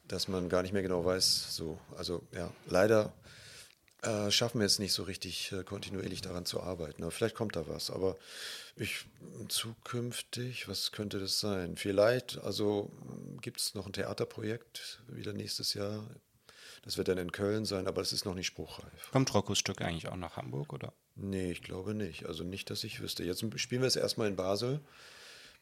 dass 0.06 0.28
man 0.28 0.48
gar 0.48 0.62
nicht 0.62 0.72
mehr 0.72 0.82
genau 0.82 1.04
weiß. 1.04 1.56
So, 1.56 1.78
also 1.96 2.22
ja, 2.32 2.50
leider 2.66 3.12
äh, 4.02 4.30
schaffen 4.30 4.60
wir 4.60 4.66
es 4.66 4.78
nicht 4.78 4.92
so 4.92 5.04
richtig 5.04 5.52
äh, 5.52 5.64
kontinuierlich 5.64 6.20
daran 6.20 6.44
zu 6.44 6.60
arbeiten. 6.60 7.02
Aber 7.02 7.12
vielleicht 7.12 7.34
kommt 7.34 7.56
da 7.56 7.68
was. 7.68 7.90
Aber 7.90 8.16
ich 8.76 9.06
zukünftig, 9.48 10.68
was 10.68 10.92
könnte 10.92 11.20
das 11.20 11.40
sein? 11.40 11.76
Vielleicht, 11.76 12.38
also 12.38 12.90
gibt 13.40 13.60
es 13.60 13.74
noch 13.74 13.86
ein 13.86 13.92
Theaterprojekt 13.92 15.00
wieder 15.08 15.32
nächstes 15.32 15.74
Jahr. 15.74 16.04
Das 16.84 16.96
wird 16.96 17.06
dann 17.08 17.18
in 17.18 17.30
Köln 17.30 17.64
sein, 17.64 17.86
aber 17.86 18.02
es 18.02 18.12
ist 18.12 18.24
noch 18.24 18.34
nicht 18.34 18.46
spruchreif. 18.46 19.10
Kommt 19.12 19.32
Roccos 19.34 19.58
Stück 19.58 19.80
eigentlich 19.82 20.08
auch 20.08 20.16
nach 20.16 20.36
Hamburg, 20.36 20.72
oder? 20.72 20.92
Nee, 21.14 21.52
ich 21.52 21.62
glaube 21.62 21.94
nicht. 21.94 22.26
Also 22.26 22.42
nicht, 22.42 22.70
dass 22.70 22.82
ich 22.82 23.00
wüsste. 23.00 23.22
Jetzt 23.22 23.44
spielen 23.60 23.82
wir 23.82 23.88
es 23.88 23.96
erstmal 23.96 24.26
in 24.26 24.36
Basel. 24.36 24.80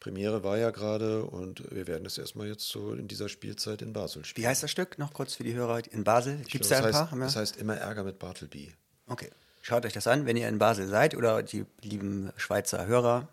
Premiere 0.01 0.43
war 0.43 0.57
ja 0.57 0.71
gerade 0.71 1.23
und 1.23 1.63
wir 1.71 1.87
werden 1.87 2.05
es 2.07 2.17
erstmal 2.17 2.47
jetzt 2.47 2.67
so 2.67 2.91
in 2.93 3.07
dieser 3.07 3.29
Spielzeit 3.29 3.83
in 3.83 3.93
Basel 3.93 4.25
spielen. 4.25 4.43
Wie 4.43 4.47
heißt 4.47 4.63
das 4.63 4.71
Stück? 4.71 4.97
Noch 4.97 5.13
kurz 5.13 5.35
für 5.35 5.43
die 5.43 5.53
Hörer 5.53 5.83
in 5.91 6.03
Basel. 6.03 6.37
Gibt 6.49 6.65
es 6.65 6.69
da 6.69 6.77
ein 6.77 6.83
das 6.83 6.91
paar? 6.91 7.01
heißt, 7.03 7.11
Haben 7.11 7.19
wir? 7.19 7.25
Das 7.25 7.35
heißt 7.35 7.57
immer 7.57 7.77
Ärger 7.77 8.03
mit 8.03 8.17
Bartleby. 8.17 8.73
Okay. 9.07 9.29
Schaut 9.61 9.85
euch 9.85 9.93
das 9.93 10.07
an, 10.07 10.25
wenn 10.25 10.35
ihr 10.37 10.49
in 10.49 10.57
Basel 10.57 10.87
seid 10.87 11.15
oder 11.15 11.43
die 11.43 11.65
lieben 11.83 12.31
Schweizer 12.35 12.87
Hörer, 12.87 13.27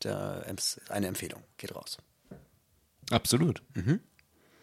da, 0.00 0.44
eine 0.90 1.06
Empfehlung. 1.06 1.42
Geht 1.56 1.74
raus. 1.74 1.96
Absolut. 3.10 3.62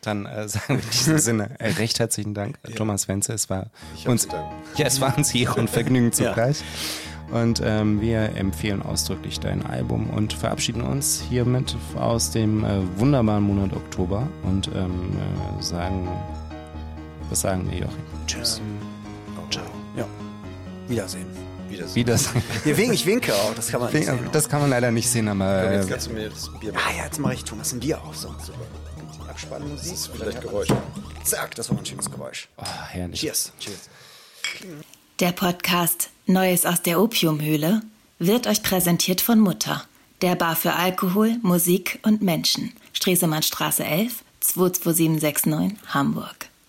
Dann 0.01 0.27
äh, 0.27 0.47
sagen 0.47 0.77
wir 0.77 0.83
in 0.83 0.89
diesem 0.91 1.17
Sinne 1.17 1.55
äh, 1.59 1.71
recht 1.71 1.97
herzlichen 1.97 2.35
Dank, 2.35 2.59
Thomas 2.75 3.07
Wenzel. 3.07 3.33
Es 3.33 3.49
war 3.49 3.71
uns, 4.05 4.27
ja, 4.75 4.85
es 4.85 5.01
war 5.01 5.17
uns 5.17 5.33
Ehre 5.33 5.55
und 5.59 5.71
Vergnügen 5.71 6.13
zugleich. 6.13 6.63
Und 7.31 7.61
ähm, 7.63 7.99
wir 7.99 8.35
empfehlen 8.37 8.81
ausdrücklich 8.81 9.39
dein 9.39 9.65
Album 9.65 10.09
und 10.11 10.31
verabschieden 10.33 10.81
uns 10.81 11.21
hiermit 11.29 11.75
aus 11.97 12.31
dem 12.31 12.63
äh, 12.63 12.69
wunderbaren 12.97 13.43
Monat 13.43 13.73
Oktober 13.73 14.27
und 14.43 14.69
ähm, 14.73 15.11
äh, 15.59 15.61
sagen, 15.61 16.07
was 17.29 17.41
sagen 17.41 17.69
wir, 17.69 17.79
Joachim? 17.79 17.97
Tschüss. 18.27 18.61
Ciao. 19.51 19.65
Ja. 19.97 20.05
Wiedersehen. 20.87 21.25
Wiedersehen. 21.69 21.95
Wie 21.95 22.03
das, 22.05 22.29
Hier 22.63 22.77
wink, 22.77 22.93
ich 22.93 23.05
winke 23.05 23.33
auch, 23.33 23.53
das 23.53 23.67
kann 23.67 23.81
man 23.81 23.91
nicht 23.91 24.05
sehen. 24.05 24.19
das 24.31 24.47
kann 24.47 24.61
man 24.61 24.69
leider 24.69 24.89
nicht 24.91 25.09
sehen, 25.09 25.27
aber 25.27 25.63
Komm, 25.63 25.73
jetzt 25.73 25.87
äh, 25.87 25.89
kannst 25.91 26.07
du 26.07 26.11
mir 26.13 26.29
das 26.29 26.49
Bier 26.61 26.71
Ah 26.71 26.75
machen. 26.75 26.97
ja, 26.97 27.03
jetzt 27.03 27.19
mache 27.19 27.33
ich 27.33 27.43
Thomas 27.43 27.73
in 27.73 27.81
dir 27.81 28.01
auch 28.01 28.13
so. 28.13 28.29
Super. 28.39 28.59
Die 29.21 29.29
Abspannmusik. 29.29 29.91
Das 29.91 29.99
ist 29.99 30.07
vielleicht 30.07 30.41
Geräusch. 30.41 30.69
Zack, 31.25 31.55
das 31.55 31.69
war 31.69 31.77
ein 31.77 31.85
schönes 31.85 32.09
Geräusch. 32.09 32.47
oh, 32.55 32.63
herrlich. 32.89 33.19
Cheers. 33.19 33.51
Cheers. 33.59 33.89
Der 35.19 35.31
Podcast 35.31 36.11
Neues 36.27 36.63
aus 36.67 36.83
der 36.83 37.01
Opiumhöhle 37.01 37.81
wird 38.19 38.45
euch 38.45 38.61
präsentiert 38.61 39.19
von 39.19 39.39
Mutter, 39.39 39.83
der 40.21 40.35
Bar 40.35 40.55
für 40.55 40.73
Alkohol, 40.73 41.37
Musik 41.41 41.97
und 42.03 42.21
Menschen. 42.21 42.71
Stresemannstraße 42.93 43.83
11 43.83 44.23
22769 44.41 45.79
Hamburg. 45.87 46.36